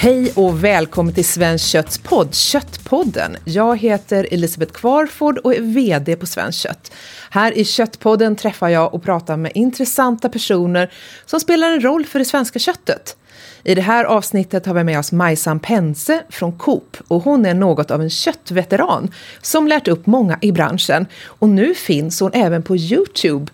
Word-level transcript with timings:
Hej 0.00 0.32
och 0.34 0.64
välkommen 0.64 1.14
till 1.14 1.24
Svenskt 1.24 1.66
Kötts 1.66 1.98
podd, 1.98 2.34
Köttpodden. 2.34 3.36
Jag 3.44 3.78
heter 3.78 4.28
Elisabeth 4.30 4.72
Kvarford 4.72 5.38
och 5.38 5.54
är 5.54 5.60
VD 5.60 6.16
på 6.16 6.26
Svenskt 6.26 6.60
Kött. 6.60 6.92
Här 7.30 7.58
i 7.58 7.64
Köttpodden 7.64 8.36
träffar 8.36 8.68
jag 8.68 8.94
och 8.94 9.02
pratar 9.02 9.36
med 9.36 9.52
intressanta 9.54 10.28
personer 10.28 10.92
som 11.26 11.40
spelar 11.40 11.70
en 11.70 11.80
roll 11.80 12.06
för 12.06 12.18
det 12.18 12.24
svenska 12.24 12.58
köttet. 12.58 13.16
I 13.62 13.74
det 13.74 13.82
här 13.82 14.04
avsnittet 14.04 14.66
har 14.66 14.74
vi 14.74 14.84
med 14.84 14.98
oss 14.98 15.12
Majsan 15.12 15.60
Pense 15.60 16.22
från 16.28 16.58
Coop 16.58 16.96
och 17.08 17.22
hon 17.22 17.46
är 17.46 17.54
något 17.54 17.90
av 17.90 18.02
en 18.02 18.10
köttveteran 18.10 19.10
som 19.42 19.68
lärt 19.68 19.88
upp 19.88 20.06
många 20.06 20.38
i 20.40 20.52
branschen. 20.52 21.06
Och 21.24 21.48
nu 21.48 21.74
finns 21.74 22.20
hon 22.20 22.30
även 22.34 22.62
på 22.62 22.76
Youtube 22.76 23.52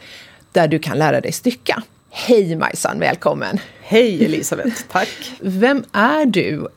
där 0.52 0.68
du 0.68 0.78
kan 0.78 0.98
lära 0.98 1.20
dig 1.20 1.32
stycka. 1.32 1.82
Hej 2.10 2.56
Majsan, 2.56 2.98
välkommen! 2.98 3.58
Hej 3.86 4.24
Elisabeth, 4.24 4.82
tack! 4.92 5.32
Vem 5.40 5.84
är 5.92 6.26
du? 6.26 6.68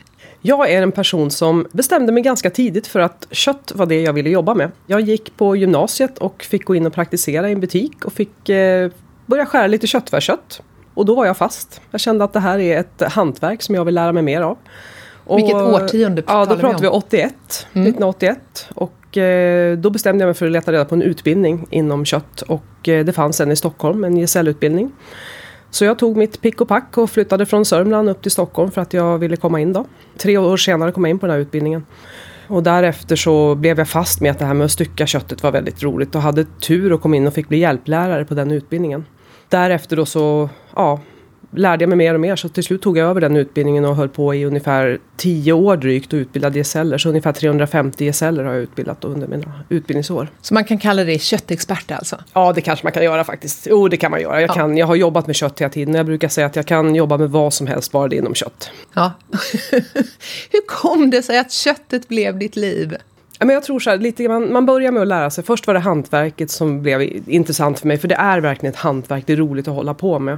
Jag 0.41 0.71
är 0.71 0.81
en 0.81 0.91
person 0.91 1.31
som 1.31 1.67
bestämde 1.71 2.11
mig 2.11 2.23
ganska 2.23 2.49
tidigt 2.49 2.88
för 2.88 2.99
att 2.99 3.27
kött 3.31 3.71
var 3.75 3.85
det 3.85 4.02
jag 4.02 4.13
ville 4.13 4.30
jobba 4.30 4.53
med. 4.53 4.71
Jag 4.88 5.02
gick 5.02 5.38
på 5.38 5.55
gymnasiet 5.55 6.17
och 6.17 6.43
fick 6.43 6.66
gå 6.66 6.75
in 6.75 6.85
och 6.85 6.93
praktisera 6.93 7.49
i 7.49 7.52
en 7.52 7.59
butik 7.59 8.05
och 8.05 8.13
fick 8.13 8.49
eh, 8.49 8.91
börja 9.25 9.45
skära 9.45 9.67
lite 9.67 9.88
köttfärskött. 9.88 10.61
Och 10.93 11.05
då 11.05 11.16
var 11.16 11.25
jag 11.25 11.38
fast. 11.38 11.81
Jag 11.91 11.99
kände 11.99 12.23
att 12.23 12.33
det 12.33 12.39
här 12.39 12.59
är 12.59 12.80
ett 12.80 13.02
hantverk 13.02 13.61
som 13.61 13.75
jag 13.75 13.85
vill 13.85 13.95
lära 13.95 14.11
mig 14.11 14.23
mer 14.23 14.41
av. 14.41 14.58
Och, 15.23 15.38
Vilket 15.38 15.55
årtionde 15.55 16.23
Ja, 16.27 16.45
då 16.45 16.55
pratar 16.55 16.81
vi 16.81 16.88
81, 16.88 17.33
mm. 17.73 17.88
1981. 17.88 18.67
Och 18.73 19.17
eh, 19.17 19.77
då 19.77 19.89
bestämde 19.89 20.21
jag 20.21 20.27
mig 20.27 20.35
för 20.35 20.45
att 20.45 20.52
leta 20.52 20.71
reda 20.71 20.85
på 20.85 20.95
en 20.95 21.02
utbildning 21.02 21.67
inom 21.69 22.05
kött. 22.05 22.41
Och 22.41 22.89
eh, 22.89 23.05
det 23.05 23.13
fanns 23.13 23.41
en 23.41 23.52
i 23.52 23.55
Stockholm, 23.55 24.03
en 24.03 24.16
gesällutbildning. 24.16 24.92
Så 25.70 25.86
jag 25.86 26.00
tog 26.00 26.18
mitt 26.18 26.42
pick 26.42 26.62
och 26.62 26.68
pack 26.68 26.98
och 26.98 27.10
flyttade 27.10 27.46
från 27.46 27.66
Sörmland 27.66 28.10
upp 28.10 28.22
till 28.22 28.32
Stockholm 28.32 28.72
för 28.72 28.82
att 28.82 28.94
jag 28.94 29.18
ville 29.18 29.36
komma 29.36 29.62
in 29.62 29.73
då. 29.73 29.86
Tre 30.18 30.38
år 30.38 30.58
senare 30.58 30.92
kom 30.92 31.04
jag 31.04 31.10
in 31.10 31.20
på 31.20 31.26
den 31.26 31.34
här 31.34 31.42
utbildningen. 31.42 31.86
Och 32.48 32.64
därefter 32.64 33.16
så 33.16 33.56
blev 33.56 33.78
jag 33.78 33.90
fast 33.90 34.22
med 34.22 34.32
att 34.32 34.40
det 34.40 34.45
här 34.45 34.54
med 34.54 34.66
att 34.66 34.72
stycka 34.72 35.08
köttet 35.08 35.44
var 35.44 35.52
väldigt 35.52 35.84
roligt 35.84 36.16
och 36.16 36.22
hade 36.22 36.44
tur 36.44 36.94
och 36.94 37.02
kom 37.02 37.14
in 37.14 37.28
och 37.28 37.34
fick 37.34 37.50
bli 37.50 37.58
hjälplärare 37.58 38.26
på 38.26 38.34
den 38.34 38.52
utbildningen. 38.52 39.06
Därefter 39.50 39.95
då 39.95 40.06
så, 40.06 40.50
ja, 40.76 41.00
lärde 41.52 41.84
jag 41.84 41.90
mig 41.90 41.98
mer 41.98 42.14
och 42.14 42.20
mer 42.20 42.36
så 42.36 42.50
till 42.50 42.64
slut 42.64 42.81
tog 42.81 42.98
jag 42.98 43.09
över 43.09 43.22
den 43.22 43.36
utbildningen 43.36 43.86
och 43.86 43.95
höll 43.95 44.09
på 44.09 44.36
i 44.36 44.45
ungefär 44.45 45.00
tio 45.17 45.54
år 45.54 45.78
drygt 45.78 46.14
och 46.14 46.17
utbildade 46.17 46.59
gesäller. 46.59 46.98
Så 46.98 47.09
ungefär 47.09 47.31
350 47.31 48.06
gesäller 48.06 48.44
har 48.44 48.54
jag 48.54 48.62
utbildat 48.62 49.06
under 49.06 49.28
mina 49.28 49.54
utbildningsår. 49.70 50.28
Så 50.42 50.54
man 50.54 50.64
kan 50.64 50.78
kalla 50.78 51.04
dig 51.04 51.20
köttexpert 51.20 51.92
alltså? 51.92 52.17
Ja, 52.34 52.54
det 52.54 52.62
kanske 52.62 52.86
man 52.86 52.94
kan 52.94 53.04
göra 53.04 53.23
faktiskt. 53.23 53.67
Jo, 53.70 53.88
det 53.88 53.98
kan 53.98 54.12
man 54.12 54.22
göra. 54.22 54.42
Jag, 54.42 54.50
kan, 54.50 54.78
jag 54.78 54.88
har 54.88 54.95
jobbat 54.95 55.28
med 55.28 55.36
kött 55.36 55.62
hela 55.62 55.70
tiden. 55.70 55.94
Jag 55.94 56.06
brukar 56.06 56.28
säga 56.28 56.48
att 56.48 56.56
jag 56.56 56.66
kan 56.66 56.95
jobba 56.95 57.17
med 57.17 57.30
vad 57.30 57.54
som 57.54 57.67
helst, 57.67 57.92
bara 57.92 58.08
det 58.08 58.16
är 58.16 58.17
inom 58.17 58.36
kött. 58.36 58.72
Ja. 58.94 59.11
Hur 60.52 60.67
kom 60.67 61.09
det 61.09 61.23
sig 61.23 61.39
att 61.39 61.52
köttet 61.52 62.08
blev 62.08 62.39
ditt 62.39 62.56
liv? 62.56 62.95
Men 63.39 63.50
jag 63.50 63.64
tror 63.64 63.80
så 63.80 63.89
här, 63.89 63.98
lite, 63.98 64.28
man, 64.28 64.54
man 64.54 64.66
börjar 64.66 64.92
med 64.92 65.02
att 65.02 65.08
lära 65.08 65.30
sig. 65.30 65.44
Först 65.44 65.67
var 65.67 65.73
det 65.73 65.80
hantverket 65.80 66.52
som 66.52 66.82
blev 66.82 67.30
intressant 67.30 67.80
för 67.80 67.88
mig. 67.88 67.98
För 67.98 68.08
det 68.08 68.16
är 68.16 68.39
verkligen 68.39 68.73
ett 68.73 68.80
hantverk, 68.80 69.23
det 69.28 69.34
är 69.34 69.38
roligt 69.38 69.67
att 69.67 69.76
hålla 69.76 69.94
på 69.94 70.20
med. 70.20 70.38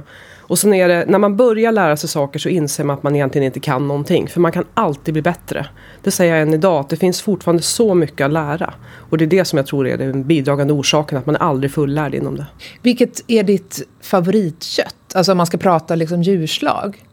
Och 0.50 0.58
sen 0.58 0.74
är 0.74 0.88
det, 0.88 1.04
när 1.08 1.18
man 1.18 1.36
börjar 1.36 1.72
lära 1.72 1.96
sig 1.96 2.08
saker 2.08 2.38
så 2.38 2.48
inser 2.48 2.84
man 2.84 2.96
att 2.96 3.02
man 3.02 3.14
egentligen 3.14 3.46
inte 3.46 3.60
kan 3.60 3.88
någonting. 3.88 4.28
För 4.28 4.40
man 4.40 4.52
kan 4.52 4.64
alltid 4.74 5.14
bli 5.14 5.22
bättre. 5.22 5.66
Det 6.02 6.10
säger 6.10 6.34
jag 6.34 6.42
än 6.42 6.54
idag, 6.54 6.80
att 6.80 6.88
det 6.88 6.96
finns 6.96 7.22
fortfarande 7.22 7.62
så 7.62 7.94
mycket 7.94 8.24
att 8.24 8.32
lära. 8.32 8.74
Och 9.10 9.18
det 9.18 9.24
är 9.24 9.26
det 9.26 9.44
som 9.44 9.56
jag 9.56 9.66
tror 9.66 9.88
är 9.88 9.98
den 9.98 10.24
bidragande 10.24 10.72
orsaken, 10.72 11.18
att 11.18 11.26
man 11.26 11.36
är 11.36 11.40
aldrig 11.40 11.72
fullärd 11.72 12.14
inom 12.14 12.36
det. 12.36 12.46
Vilket 12.82 13.24
är 13.26 13.42
ditt 13.42 13.82
favoritkött? 14.00 15.14
Alltså 15.14 15.32
om 15.32 15.38
man 15.38 15.46
ska 15.46 15.58
prata 15.58 15.94
liksom 15.94 16.22
djurslag? 16.22 17.04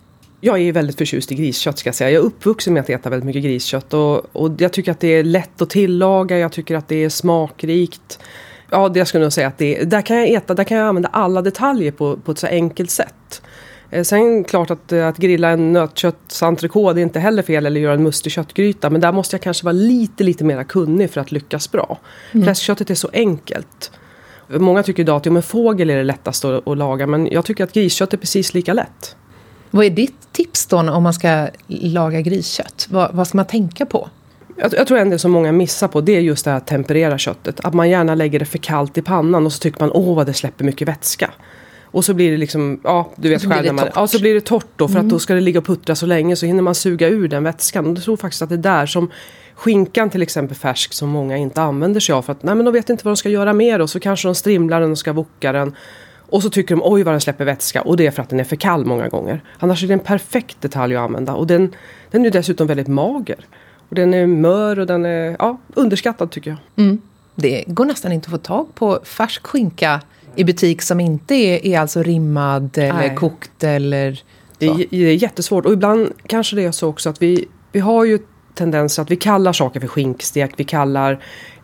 Jag 0.41 0.61
är 0.61 0.71
väldigt 0.71 0.97
förtjust 0.97 1.31
i 1.31 1.36
griskött 1.36 1.80
ska 1.80 1.87
jag 1.87 1.95
säga. 1.95 2.11
Jag 2.11 2.21
är 2.21 2.26
uppvuxen 2.26 2.73
med 2.73 2.81
att 2.81 2.89
äta 2.89 3.09
väldigt 3.09 3.26
mycket 3.26 3.43
griskött. 3.43 3.93
Och, 3.93 4.36
och 4.36 4.52
jag 4.58 4.73
tycker 4.73 4.92
att 4.92 4.99
det 4.99 5.08
är 5.08 5.23
lätt 5.23 5.61
att 5.61 5.70
tillaga, 5.70 6.37
jag 6.37 6.52
tycker 6.52 6.76
att 6.76 6.87
det 6.87 7.03
är 7.03 7.09
smakrikt. 7.09 8.20
Ja, 8.70 8.89
det 8.89 9.00
jag 9.00 9.08
skulle 9.08 9.23
nog 9.23 9.33
säga 9.33 9.48
att 9.48 9.58
det, 9.58 9.83
där 9.83 10.02
kan 10.02 10.17
jag 10.17 10.30
äta, 10.30 10.54
där 10.54 10.64
kan 10.64 10.78
jag 10.78 10.88
använda 10.88 11.10
alla 11.10 11.42
detaljer 11.42 11.92
på, 11.92 12.17
på 12.17 12.32
ett 12.32 12.39
så 12.39 12.48
enkelt 12.48 12.92
sätt. 12.92 13.42
Eh, 13.89 14.04
sen 14.04 14.44
klart 14.44 14.72
att, 14.72 14.92
eh, 14.92 15.08
att 15.08 15.17
grilla 15.17 15.50
en 15.50 15.73
nötköttsentrikå 15.73 16.94
det 16.94 17.02
är 17.02 17.04
inte 17.04 17.20
heller 17.20 17.44
fel 17.44 17.66
eller 17.66 17.82
göra 17.82 17.94
en 17.94 18.04
mustig 18.04 18.32
köttgryta. 18.32 18.89
Men 18.89 19.02
där 19.02 19.11
måste 19.11 19.36
jag 19.36 19.42
kanske 19.42 19.66
vara 19.66 19.73
lite, 19.73 20.23
lite 20.23 20.44
mer 20.44 20.64
kunnig 20.64 21.11
för 21.11 21.22
att 21.22 21.32
lyckas 21.32 21.72
bra. 21.72 21.98
Mm. 22.32 22.45
Fläskköttet 22.45 22.89
är 22.89 22.95
så 22.95 23.10
enkelt. 23.14 23.92
Många 24.48 24.83
tycker 24.83 25.04
idag 25.04 25.17
att 25.17 25.26
ja, 25.26 25.32
men 25.32 25.44
fågel 25.44 25.89
är 25.89 25.98
det 25.98 26.04
lättaste 26.04 26.58
att, 26.58 26.67
att 26.67 26.77
laga 26.77 27.08
men 27.08 27.27
jag 27.32 27.45
tycker 27.45 27.64
att 27.64 27.73
griskött 27.73 28.14
är 28.14 28.17
precis 28.17 28.54
lika 28.54 28.73
lätt. 28.73 29.16
Vad 29.72 29.86
är 29.86 29.89
ditt 29.89 30.32
tips 30.32 30.66
då 30.66 30.77
om 30.77 31.04
man 31.04 31.14
ska 31.14 31.48
laga 31.67 32.22
griskött? 32.22 32.88
Vad, 32.89 33.14
vad 33.14 33.27
ska 33.27 33.38
man 33.38 33.45
tänka 33.45 33.86
på? 33.86 34.10
Jag, 34.58 34.73
jag 34.73 34.88
tror 34.88 34.98
en 34.98 35.10
del 35.10 35.20
som 35.20 35.32
många 35.32 35.52
missar 35.52 35.88
på 35.88 36.02
det 36.02 36.16
är 36.16 36.20
just 36.20 36.45
det 36.45 36.52
här 36.52 36.58
att 36.58 36.68
temperera 36.68 37.18
köttet. 37.18 37.60
Att 37.60 37.73
man 37.73 37.90
gärna 37.90 38.16
lägger 38.16 38.40
det 38.40 38.45
för 38.45 38.58
kallt 38.58 38.98
i 38.98 39.02
pannan 39.02 39.45
och 39.45 39.54
så 39.54 39.60
tycker 39.60 39.80
man 39.80 39.92
åh 39.92 40.16
vad 40.16 40.26
det 40.26 40.34
släpper 40.34 40.66
mycket 40.66 40.88
vätska. 40.88 41.32
Och 41.92 42.06
så 42.06 42.14
blir 42.14 42.32
det 42.32 42.38
liksom, 42.38 42.80
ja 42.84 43.12
du 43.16 43.30
vet 43.30 43.42
själv. 43.42 43.73
Man, 43.73 43.88
ja 43.95 44.08
så 44.08 44.20
blir 44.20 44.34
det 44.34 44.42
torrt 44.42 44.68
då 44.76 44.88
för 44.88 44.95
mm. 44.95 45.06
att 45.06 45.10
då 45.10 45.20
ska 45.20 45.34
det 45.34 45.42
ligga 45.42 45.60
och 45.60 45.66
puttra 45.66 45.95
så 45.95 46.06
länge 46.06 46.36
så 46.36 46.45
hinner 46.45 46.62
man 46.62 46.76
suga 46.76 47.08
ur 47.08 47.28
den 47.28 47.44
vätskan. 47.44 47.86
Och 47.86 47.98
jag 47.98 48.04
tror 48.04 48.18
faktiskt 48.18 48.42
att 48.42 48.50
det 48.50 48.56
är 48.56 48.58
där 48.58 48.86
som 48.86 49.12
skinkan 49.56 50.10
till 50.10 50.22
exempel 50.22 50.58
färsk 50.58 50.94
som 50.94 51.10
många 51.10 51.38
inte 51.38 51.62
använder 51.62 52.00
sig 52.00 52.14
av. 52.14 52.22
För 52.22 52.32
att 52.32 52.44
nej 52.44 52.56
men 52.56 52.66
de 52.66 52.74
vet 52.74 52.89
inte 52.89 53.06
vad 53.06 53.12
de 53.12 53.18
ska 53.18 53.30
göra 53.30 53.54
med 53.54 53.82
och 53.82 53.89
så 53.89 54.00
kanske 54.00 54.28
de 54.28 54.36
strimlar 54.36 54.82
den 54.82 54.92
och 54.92 54.98
ska 54.98 55.14
voka 55.14 55.52
den. 55.52 55.76
Och 56.30 56.44
så 56.44 56.50
tycker 56.50 56.76
de 56.76 56.82
oj 56.84 57.04
vad 57.04 57.14
den 57.14 57.22
släpper 57.22 57.45
vätska 57.45 57.82
och 57.82 57.98
det 57.98 58.08
är 58.08 58.12
för 58.12 58.24
att 58.24 58.30
den 58.30 58.39
är 58.39 58.44
för 58.44 58.56
kall 58.56 58.86
många 58.86 59.08
gånger. 59.08 59.44
Annars 59.60 59.84
är 59.84 59.88
det 59.88 59.94
en 59.94 60.00
perfekt 60.00 60.62
detalj 60.62 60.95
att 60.95 61.04
använda 61.04 61.34
och 61.34 61.48
den, 61.48 61.76
den 62.12 62.26
är 62.26 62.30
dessutom 62.32 62.68
väldigt 62.68 62.88
mager. 62.88 63.45
Och 63.89 63.95
den 63.95 64.14
är 64.14 64.27
mör 64.27 64.80
och 64.80 64.87
den 64.87 65.05
är 65.05 65.36
ja, 65.39 65.58
underskattad 65.73 66.31
tycker 66.31 66.49
jag. 66.49 66.86
Mm. 66.86 67.02
Det 67.36 67.64
går 67.67 67.86
nästan 67.86 68.11
inte 68.11 68.25
att 68.25 68.31
få 68.31 68.37
tag 68.37 68.75
på 68.75 68.99
färsk 69.03 69.48
skinka 69.48 70.02
i 70.36 70.43
butik 70.43 70.81
som 70.81 70.99
inte 70.99 71.36
är, 71.36 71.65
är 71.65 71.80
alltså 71.80 72.03
rimmad 72.03 72.77
eller 72.77 72.93
Nej. 72.93 73.15
kokt 73.15 73.64
eller 73.64 74.21
det 74.58 74.67
är, 74.67 74.86
det 74.89 74.97
är 74.97 75.14
jättesvårt 75.14 75.65
och 75.65 75.73
ibland 75.73 76.14
kanske 76.27 76.55
det 76.55 76.64
är 76.64 76.71
så 76.71 76.87
också 76.87 77.09
att 77.09 77.21
vi, 77.21 77.47
vi 77.71 77.80
har 77.80 78.05
ju 78.05 78.20
tendens 78.55 78.99
att 78.99 79.11
vi 79.11 79.15
kallar 79.15 79.53
saker 79.53 79.80
för 79.80 79.87
skinkstek, 79.87 80.52
vi 80.58 80.64
kallar 80.64 81.20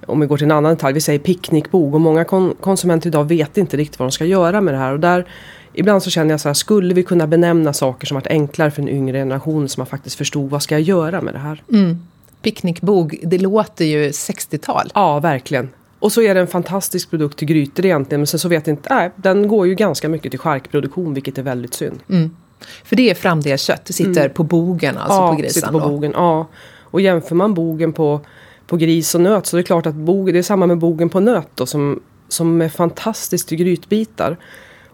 om 0.07 0.19
vi 0.19 0.27
går 0.27 0.37
till 0.37 0.45
en 0.45 0.51
annan 0.51 0.73
detalj, 0.73 0.93
vi 0.93 1.01
säger 1.01 1.19
picknickbog 1.19 1.93
och 1.93 2.01
många 2.01 2.25
kon 2.25 2.55
konsumenter 2.61 3.07
idag 3.07 3.23
vet 3.23 3.57
inte 3.57 3.77
riktigt 3.77 3.99
vad 3.99 4.07
de 4.07 4.11
ska 4.11 4.25
göra 4.25 4.61
med 4.61 4.73
det 4.73 4.77
här. 4.77 4.93
Och 4.93 4.99
där, 4.99 5.27
ibland 5.73 6.03
så 6.03 6.09
känner 6.09 6.31
jag 6.31 6.39
så 6.39 6.49
här, 6.49 6.53
skulle 6.53 6.93
vi 6.93 7.03
kunna 7.03 7.27
benämna 7.27 7.73
saker 7.73 8.07
som 8.07 8.15
varit 8.15 8.27
enklare 8.27 8.71
för 8.71 8.81
en 8.81 8.89
yngre 8.89 9.17
generation 9.17 9.69
som 9.69 9.81
man 9.81 9.87
faktiskt 9.87 10.15
förstod 10.15 10.49
vad 10.49 10.63
ska 10.63 10.75
jag 10.75 10.81
göra 10.81 11.21
med 11.21 11.33
det 11.33 11.39
här? 11.39 11.63
Mm. 11.71 11.99
Picknickbog, 12.43 13.19
det 13.23 13.37
låter 13.37 13.85
ju 13.85 14.09
60-tal. 14.09 14.91
Ja, 14.93 15.19
verkligen. 15.19 15.69
Och 15.99 16.11
så 16.11 16.21
är 16.21 16.35
det 16.35 16.41
en 16.41 16.47
fantastisk 16.47 17.09
produkt 17.09 17.37
till 17.37 17.47
grytor 17.47 17.85
egentligen. 17.85 18.19
Men 18.19 18.27
sen 18.27 18.39
så 18.39 18.49
vet 18.49 18.67
jag 18.67 18.73
inte, 18.73 18.95
nej, 18.95 19.11
den 19.15 19.47
går 19.47 19.67
ju 19.67 19.75
ganska 19.75 20.09
mycket 20.09 20.31
till 20.31 20.39
charkproduktion 20.39 21.13
vilket 21.13 21.37
är 21.37 21.43
väldigt 21.43 21.73
synd. 21.73 21.99
Mm. 22.09 22.35
För 22.83 22.95
det 22.95 23.09
är 23.09 23.15
framdelskött, 23.15 23.85
det 23.85 23.93
sitter 23.93 24.21
mm. 24.21 24.33
på 24.33 24.43
bogen 24.43 24.97
alltså 24.97 25.17
ja, 25.17 25.29
på 25.29 25.35
grisen? 25.35 25.53
sitter 25.53 25.71
på 25.71 25.79
då. 25.79 25.89
bogen, 25.89 26.11
ja. 26.15 26.47
Och 26.81 27.01
jämför 27.01 27.35
man 27.35 27.53
bogen 27.53 27.93
på, 27.93 28.21
på 28.67 28.77
gris 28.77 29.15
och 29.15 29.21
nöt 29.21 29.45
så 29.45 29.57
är 29.57 29.61
det 29.61 29.63
klart 29.63 29.85
att 29.85 29.95
bog, 29.95 30.33
det 30.33 30.39
är 30.39 30.43
samma 30.43 30.65
med 30.67 30.77
bogen 30.77 31.09
på 31.09 31.19
nöt 31.19 31.49
då, 31.55 31.65
som, 31.65 31.99
som 32.27 32.61
är 32.61 32.69
fantastiskt 32.69 33.47
till 33.47 33.57
grytbitar. 33.57 34.37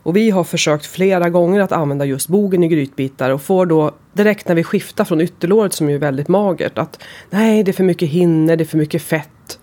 Och 0.03 0.15
vi 0.15 0.29
har 0.29 0.43
försökt 0.43 0.85
flera 0.85 1.29
gånger 1.29 1.59
att 1.59 1.71
använda 1.71 2.05
just 2.05 2.27
bogen 2.27 2.63
i 2.63 2.67
grytbitar 2.67 3.29
och 3.29 3.41
får 3.41 3.65
då 3.65 3.91
direkt 4.13 4.47
när 4.47 4.55
vi 4.55 4.63
skiftar 4.63 5.05
från 5.05 5.21
ytterlåret 5.21 5.73
som 5.73 5.89
är 5.89 5.97
väldigt 5.97 6.27
magert 6.27 6.77
att 6.77 6.99
nej 7.29 7.63
det 7.63 7.71
är 7.71 7.73
för 7.73 7.83
mycket 7.83 8.09
hinner, 8.09 8.55
det 8.55 8.63
är 8.63 8.65
för 8.65 8.77
mycket 8.77 9.01
fett. 9.01 9.59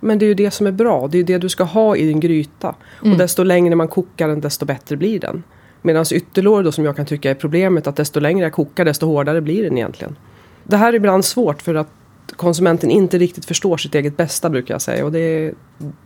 Men 0.00 0.18
det 0.18 0.24
är 0.24 0.28
ju 0.28 0.34
det 0.34 0.50
som 0.50 0.66
är 0.66 0.72
bra, 0.72 1.08
det 1.08 1.16
är 1.16 1.18
ju 1.18 1.24
det 1.24 1.38
du 1.38 1.48
ska 1.48 1.64
ha 1.64 1.96
i 1.96 2.06
din 2.06 2.20
gryta. 2.20 2.74
Mm. 3.00 3.12
Och 3.12 3.18
desto 3.18 3.42
längre 3.42 3.74
man 3.74 3.88
kokar 3.88 4.28
den 4.28 4.40
desto 4.40 4.66
bättre 4.66 4.96
blir 4.96 5.20
den. 5.20 5.42
Medan 5.82 6.04
ytterlåret 6.12 6.64
då 6.64 6.72
som 6.72 6.84
jag 6.84 6.96
kan 6.96 7.06
tycka 7.06 7.30
är 7.30 7.34
problemet 7.34 7.86
att 7.86 7.96
desto 7.96 8.20
längre 8.20 8.44
jag 8.44 8.52
kokar 8.52 8.84
desto 8.84 9.06
hårdare 9.06 9.40
blir 9.40 9.62
den 9.62 9.78
egentligen. 9.78 10.16
Det 10.64 10.76
här 10.76 10.92
är 10.92 10.96
ibland 10.96 11.24
svårt 11.24 11.62
för 11.62 11.74
att 11.74 11.90
konsumenten 12.36 12.90
inte 12.90 13.18
riktigt 13.18 13.44
förstår 13.44 13.76
sitt 13.76 13.94
eget 13.94 14.16
bästa 14.16 14.50
brukar 14.50 14.74
jag 14.74 14.82
säga. 14.82 15.04
Och 15.04 15.12
det, 15.12 15.54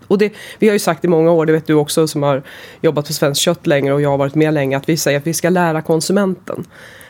och 0.06 0.18
det, 0.18 0.32
vi 0.58 0.66
har 0.68 0.72
ju 0.72 0.78
sagt 0.78 1.04
i 1.04 1.08
många 1.08 1.30
år, 1.30 1.46
det 1.46 1.52
vet 1.52 1.66
du 1.66 1.74
också 1.74 2.06
som 2.06 2.22
har 2.22 2.42
jobbat 2.80 3.06
på 3.06 3.12
Svenskt 3.12 3.40
Kött 3.40 3.66
längre 3.66 3.94
och 3.94 4.00
jag 4.00 4.10
har 4.10 4.18
varit 4.18 4.34
med 4.34 4.54
länge, 4.54 4.76
att 4.76 4.88
vi 4.88 4.96
säger 4.96 5.18
att 5.18 5.26
vi 5.26 5.34
ska 5.34 5.50
lära 5.50 5.82
konsumenten. 5.82 6.64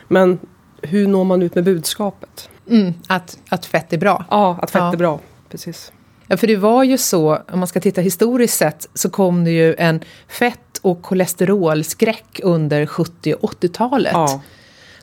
Men 0.07 0.39
hur 0.81 1.07
når 1.07 1.23
man 1.23 1.41
ut 1.41 1.55
med 1.55 1.63
budskapet? 1.63 2.49
Mm, 2.69 2.93
att, 3.07 3.37
att 3.49 3.65
fett 3.65 3.93
är 3.93 3.97
bra? 3.97 4.25
Ja, 4.29 4.59
att 4.61 4.71
fett 4.71 4.81
ja. 4.81 4.93
är 4.93 4.97
bra. 4.97 5.19
Precis. 5.49 5.91
Ja, 6.27 6.37
för 6.37 6.47
det 6.47 6.55
var 6.55 6.83
ju 6.83 6.97
så, 6.97 7.37
om 7.51 7.59
man 7.59 7.67
ska 7.67 7.79
titta 7.79 8.01
historiskt 8.01 8.57
sett, 8.57 8.89
så 8.93 9.09
kom 9.09 9.43
det 9.43 9.51
ju 9.51 9.75
en 9.75 9.99
fett 10.27 10.59
och 10.81 11.01
kolesterolskräck 11.01 12.39
under 12.43 12.85
70 12.85 13.35
och 13.41 13.53
80-talet. 13.53 14.13
Ja 14.13 14.41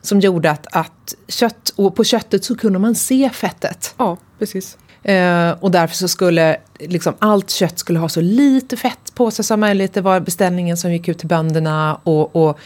som 0.01 0.19
gjorde 0.19 0.51
att, 0.51 0.67
att 0.71 1.15
kött, 1.27 1.73
och 1.75 1.95
på 1.95 2.03
köttet 2.03 2.45
så 2.45 2.55
kunde 2.55 2.79
man 2.79 2.95
se 2.95 3.29
fettet. 3.29 3.93
Ja, 3.97 4.17
precis. 4.39 4.77
Eh, 5.03 5.51
och 5.59 5.71
därför 5.71 5.95
så 5.95 6.07
skulle 6.07 6.57
liksom, 6.79 7.13
allt 7.19 7.49
kött 7.49 7.79
skulle 7.79 7.99
ha 7.99 8.09
så 8.09 8.21
lite 8.21 8.77
fett 8.77 9.15
på 9.15 9.31
sig 9.31 9.45
som 9.45 9.59
möjligt. 9.59 9.93
Det 9.93 10.01
var 10.01 10.19
beställningen 10.19 10.77
som 10.77 10.93
gick 10.93 11.07
ut 11.07 11.19
till 11.19 11.27
bönderna 11.27 11.99
och, 12.03 12.35
och 12.35 12.59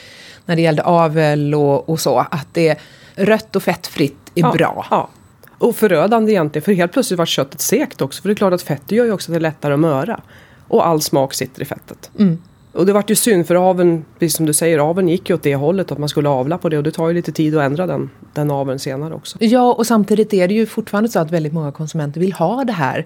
när 0.46 0.56
det 0.56 0.62
gällde 0.62 0.84
avel 0.84 1.56
och, 1.56 1.90
och 1.90 2.00
så. 2.00 2.20
Att 2.32 2.48
det 2.54 2.80
rött 3.16 3.56
och 3.56 3.64
fettfritt 3.64 4.32
är 4.36 4.42
ja, 4.42 4.52
bra. 4.52 4.88
Ja. 4.92 5.10
Och 5.58 5.76
förödande 5.76 6.32
egentligen, 6.32 6.66
för 6.66 6.74
helt 6.74 6.92
plötsligt 6.92 7.18
var 7.18 7.26
köttet 7.26 7.62
sekt 7.62 8.02
också. 8.02 8.22
För 8.22 8.30
det 8.30 8.34
är 8.34 8.36
klart 8.36 8.54
att 8.54 8.62
fettet 8.62 8.92
gör 8.92 9.06
ju 9.06 9.12
också 9.12 9.32
att 9.32 9.34
det 9.34 9.38
är 9.38 9.42
lättare 9.42 9.74
att 9.74 9.80
möra. 9.80 10.22
Och 10.68 10.88
all 10.88 11.02
smak 11.02 11.34
sitter 11.34 11.62
i 11.62 11.66
fettet. 11.66 12.12
Mm. 12.20 12.42
Och 12.76 12.86
det 12.86 12.94
vart 12.94 13.10
ju 13.10 13.16
synd 13.16 13.48
för 13.48 13.56
aveln, 13.56 14.06
precis 14.20 14.38
som 14.38 14.46
du 14.46 14.54
säger, 14.54 14.80
aveln 14.80 15.10
gick 15.10 15.30
ju 15.30 15.36
åt 15.36 15.44
det 15.44 15.56
hållet 15.56 15.92
att 15.92 15.98
man 15.98 16.10
skulle 16.10 16.30
avla 16.30 16.58
på 16.58 16.70
det 16.70 16.78
och 16.78 16.84
det 16.84 16.92
tar 16.92 17.08
ju 17.08 17.14
lite 17.14 17.32
tid 17.32 17.58
att 17.58 17.64
ändra 17.64 17.88
den, 17.88 18.10
den 18.34 18.52
aveln 18.52 18.80
senare 18.80 19.14
också. 19.14 19.38
Ja, 19.40 19.74
och 19.74 19.88
samtidigt 19.88 20.34
är 20.34 20.48
det 20.48 20.54
ju 20.54 20.66
fortfarande 20.66 21.10
så 21.10 21.20
att 21.20 21.32
väldigt 21.32 21.54
många 21.54 21.72
konsumenter 21.72 22.20
vill 22.20 22.34
ha 22.34 22.64
det 22.64 22.74
här 22.74 23.06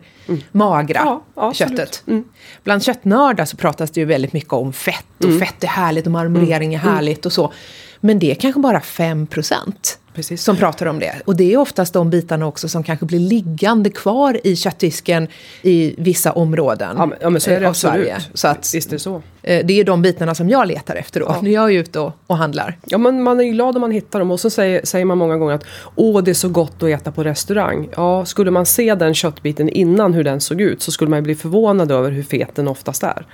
magra 0.52 1.20
Ja, 1.36 1.54
köttet. 1.54 2.04
Mm. 2.08 2.24
Bland 2.64 2.84
köttnördar 2.84 3.46
så 3.46 3.58
pratas 3.58 3.92
det 3.92 4.00
ju 4.00 4.06
väldigt 4.06 4.34
mycket 4.34 4.54
om 4.54 4.74
fett 4.74 5.26
och 5.26 5.40
fett 5.40 5.64
är 5.64 5.68
härligt 5.68 6.06
och 6.06 6.12
marmorering 6.12 6.74
är 6.74 6.80
härligt 6.80 7.26
och 7.26 7.34
så. 7.34 7.54
Men 8.00 8.20
det 8.20 8.32
är 8.32 8.36
kanske 8.36 8.62
bara 8.62 8.82
5 8.82 9.28
procent 9.28 10.00
Precis. 10.20 10.44
som 10.44 10.56
pratar 10.58 10.86
om 10.86 11.00
det. 11.00 11.14
Och 11.26 11.36
det 11.36 11.54
är 11.54 11.58
oftast 11.58 11.94
de 11.94 12.10
bitarna 12.10 12.48
också 12.48 12.68
som 12.70 12.84
kanske 12.84 13.06
blir 13.06 13.20
liggande 13.20 13.90
kvar 13.90 14.40
i 14.44 14.56
köttdisken 14.56 15.28
i 15.62 15.96
vissa 15.98 16.32
områden 16.32 16.96
Ja 16.98 17.06
men, 17.06 17.18
ja, 17.22 17.30
men 17.30 17.42
så 17.42 17.52
är 17.52 17.60
det 17.60 17.66
av 17.66 17.70
absolut. 17.70 17.96
Sverige. 17.96 18.18
Så 18.34 18.48
att, 18.48 18.72
Visst 18.74 18.88
är 18.88 18.92
det 18.96 19.00
så. 19.00 19.22
eh, 19.44 19.66
det 19.66 19.80
är 19.80 19.84
de 19.84 20.02
bitarna 20.02 20.36
som 20.36 20.50
jag 20.50 20.68
letar 20.68 20.96
efter 20.96 21.20
då, 21.20 21.26
Ja. 21.30 21.42
när 21.42 21.52
jag 21.52 21.74
är 21.74 21.80
ute 21.80 22.00
och, 22.00 22.12
och 22.28 22.38
handlar. 22.38 22.78
Ja 22.86 22.98
men 22.98 23.24
man 23.24 23.40
är 23.40 23.44
ju 23.44 23.52
glad 23.52 23.76
om 23.76 23.82
man 23.82 23.92
hittar 23.92 24.20
dem 24.20 24.32
och 24.32 24.40
så 24.40 24.50
säger, 24.50 24.82
säger 24.86 25.06
man 25.06 25.18
många 25.18 25.38
gånger 25.38 25.54
att 25.56 25.64
Åh 25.96 26.24
det 26.24 26.32
är 26.32 26.36
så 26.36 26.50
gott 26.50 26.84
att 26.84 26.90
äta 26.90 27.12
på 27.12 27.24
restaurang. 27.24 27.90
Ja, 27.96 28.26
skulle 28.26 28.52
man 28.52 28.66
se 28.66 28.96
den 28.96 29.14
köttbiten 29.14 29.70
innan 29.70 30.14
hur 30.14 30.24
den 30.24 30.42
såg 30.42 30.62
ut 30.62 30.82
så 30.82 30.92
skulle 30.92 31.10
man 31.10 31.24
bli 31.24 31.36
förvånad 31.36 31.92
över 31.92 32.12
hur 32.12 32.24
fet 32.24 32.56
den 32.56 32.68
oftast 32.68 33.04
är. 33.04 33.26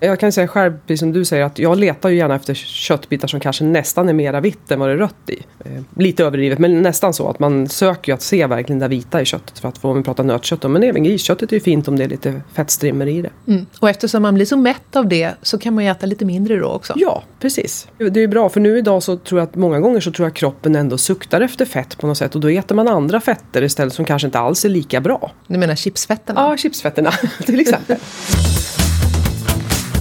Jag 0.00 0.20
kan 0.20 0.32
säga 0.32 0.48
själv, 0.48 0.72
precis 0.86 1.00
som 1.00 1.12
du 1.12 1.24
säger, 1.24 1.44
att 1.44 1.58
jag 1.58 1.78
letar 1.78 2.08
ju 2.08 2.16
gärna 2.16 2.34
efter 2.34 2.54
köttbitar 2.54 3.28
som 3.28 3.40
kanske 3.40 3.64
nästan 3.64 4.08
är 4.08 4.12
mera 4.12 4.40
vitt 4.40 4.70
än 4.70 4.80
vad 4.80 4.88
det 4.88 4.92
är 4.92 4.96
rött 4.96 5.14
i. 5.30 5.42
Eh, 5.64 5.82
lite 5.96 6.17
överdrivet, 6.20 6.58
men 6.58 6.82
nästan 6.82 7.14
så 7.14 7.28
att 7.28 7.38
man 7.38 7.68
söker 7.68 8.12
ju 8.12 8.14
att 8.14 8.22
se 8.22 8.46
verkligen 8.46 8.78
det 8.78 8.88
vita 8.88 9.22
i 9.22 9.24
köttet 9.24 9.58
för 9.58 9.68
att 9.68 9.78
få, 9.78 9.90
om 9.90 9.96
vi 9.96 10.02
pratar 10.02 10.24
nötkött. 10.24 10.70
Men 10.70 10.82
även 10.82 11.04
grisköttet 11.04 11.52
är 11.52 11.56
ju 11.56 11.60
fint 11.60 11.88
om 11.88 11.96
det 11.96 12.04
är 12.04 12.08
lite 12.08 12.42
fettstrimmer 12.52 13.06
i 13.06 13.22
det. 13.22 13.30
Mm. 13.46 13.66
Och 13.80 13.90
eftersom 13.90 14.22
man 14.22 14.34
blir 14.34 14.46
så 14.46 14.56
mätt 14.56 14.96
av 14.96 15.08
det 15.08 15.34
så 15.42 15.58
kan 15.58 15.74
man 15.74 15.84
ju 15.84 15.90
äta 15.90 16.06
lite 16.06 16.24
mindre 16.24 16.56
då 16.56 16.66
också. 16.66 16.92
Ja, 16.96 17.22
precis. 17.40 17.88
Det 17.98 18.20
är 18.20 18.28
bra 18.28 18.48
för 18.48 18.60
nu 18.60 18.78
idag 18.78 19.02
så 19.02 19.16
tror 19.16 19.40
jag 19.40 19.48
att 19.48 19.54
många 19.54 19.80
gånger 19.80 20.00
så 20.00 20.12
tror 20.12 20.26
jag 20.26 20.34
kroppen 20.34 20.76
ändå 20.76 20.98
suktar 20.98 21.40
efter 21.40 21.64
fett 21.64 21.98
på 21.98 22.06
något 22.06 22.18
sätt 22.18 22.34
och 22.34 22.40
då 22.40 22.48
äter 22.48 22.74
man 22.74 22.88
andra 22.88 23.20
fetter 23.20 23.62
istället 23.62 23.94
som 23.94 24.04
kanske 24.04 24.28
inte 24.28 24.38
alls 24.38 24.64
är 24.64 24.68
lika 24.68 25.00
bra. 25.00 25.32
Du 25.46 25.58
menar 25.58 25.74
chipsfetterna? 25.74 26.40
Ja, 26.40 26.56
chipsfetterna 26.56 27.10
till 27.46 27.60
exempel. 27.60 27.96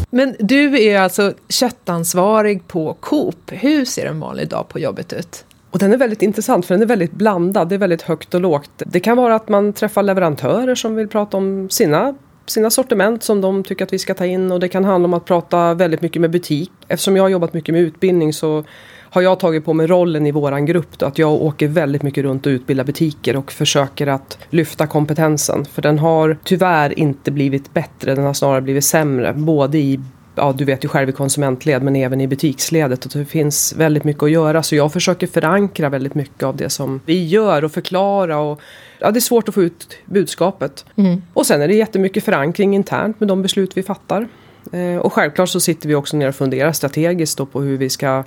Men 0.09 0.35
du 0.39 0.83
är 0.83 0.99
alltså 0.99 1.33
köttansvarig 1.49 2.67
på 2.67 2.93
Coop. 2.99 3.51
Hur 3.51 3.85
ser 3.85 4.05
en 4.05 4.19
vanlig 4.19 4.49
dag 4.49 4.69
på 4.69 4.79
jobbet 4.79 5.13
ut? 5.13 5.45
Och 5.71 5.79
den 5.79 5.93
är 5.93 5.97
väldigt 5.97 6.21
intressant 6.21 6.65
för 6.65 6.75
den 6.75 6.81
är 6.81 6.87
väldigt 6.87 7.11
blandad. 7.11 7.69
Det 7.69 7.75
är 7.75 7.79
väldigt 7.79 8.01
högt 8.01 8.33
och 8.33 8.41
lågt. 8.41 8.71
Det 8.77 8.99
kan 8.99 9.17
vara 9.17 9.35
att 9.35 9.49
man 9.49 9.73
träffar 9.73 10.03
leverantörer 10.03 10.75
som 10.75 10.95
vill 10.95 11.07
prata 11.07 11.37
om 11.37 11.69
sina 11.69 12.15
sina 12.49 12.69
sortiment 12.69 13.23
som 13.23 13.41
de 13.41 13.63
tycker 13.63 13.85
att 13.85 13.93
vi 13.93 13.99
ska 13.99 14.13
ta 14.13 14.25
in 14.25 14.51
och 14.51 14.59
det 14.59 14.69
kan 14.69 14.85
handla 14.85 15.05
om 15.05 15.13
att 15.13 15.25
prata 15.25 15.73
väldigt 15.73 16.01
mycket 16.01 16.21
med 16.21 16.31
butik. 16.31 16.71
Eftersom 16.87 17.15
jag 17.15 17.23
har 17.23 17.29
jobbat 17.29 17.53
mycket 17.53 17.73
med 17.73 17.81
utbildning 17.81 18.33
så 18.33 18.63
har 19.09 19.21
jag 19.21 19.39
tagit 19.39 19.65
på 19.65 19.73
mig 19.73 19.87
rollen 19.87 20.25
i 20.25 20.31
våran 20.31 20.65
grupp 20.65 20.99
då, 20.99 21.05
att 21.05 21.17
jag 21.17 21.31
åker 21.31 21.67
väldigt 21.67 22.03
mycket 22.03 22.23
runt 22.23 22.45
och 22.45 22.49
utbildar 22.49 22.83
butiker 22.83 23.35
och 23.35 23.51
försöker 23.51 24.07
att 24.07 24.37
lyfta 24.49 24.87
kompetensen. 24.87 25.65
För 25.65 25.81
den 25.81 25.99
har 25.99 26.37
tyvärr 26.43 26.99
inte 26.99 27.31
blivit 27.31 27.73
bättre, 27.73 28.15
den 28.15 28.25
har 28.25 28.33
snarare 28.33 28.61
blivit 28.61 28.85
sämre. 28.85 29.33
Både 29.33 29.77
i 29.77 29.99
ja, 30.37 30.53
du 30.57 30.65
vet 30.65 30.83
ju 30.83 30.87
själv 30.87 31.09
i 31.09 31.11
konsumentled 31.11 31.83
men 31.83 31.95
även 31.95 32.21
i 32.21 32.27
butiksledet. 32.27 33.05
Och 33.05 33.11
det 33.11 33.25
finns 33.25 33.73
väldigt 33.77 34.03
mycket 34.03 34.23
att 34.23 34.31
göra 34.31 34.63
så 34.63 34.75
jag 34.75 34.93
försöker 34.93 35.27
förankra 35.27 35.89
väldigt 35.89 36.15
mycket 36.15 36.43
av 36.43 36.55
det 36.55 36.69
som 36.69 37.01
vi 37.05 37.27
gör 37.27 37.63
och 37.63 37.71
förklara. 37.71 38.39
Och, 38.39 38.61
ja, 38.99 39.11
det 39.11 39.19
är 39.19 39.21
svårt 39.21 39.49
att 39.49 39.55
få 39.55 39.63
ut 39.63 39.97
budskapet. 40.05 40.85
Och 41.33 41.45
sen 41.45 41.61
är 41.61 41.67
det 41.67 41.75
jättemycket 41.75 42.23
förankring 42.23 42.75
internt 42.75 43.19
med 43.19 43.27
de 43.29 43.41
beslut 43.41 43.77
vi 43.77 43.83
fattar. 43.83 44.27
Eh, 44.71 44.97
och 44.97 45.13
självklart 45.13 45.49
så 45.49 45.59
sitter 45.59 45.89
vi 45.89 45.95
också 45.95 46.17
ner 46.17 46.27
och 46.27 46.35
funderar 46.35 46.71
strategiskt 46.71 47.37
då 47.37 47.45
på 47.45 47.61
hur 47.61 47.77
vi 47.77 47.89
ska 47.89 48.23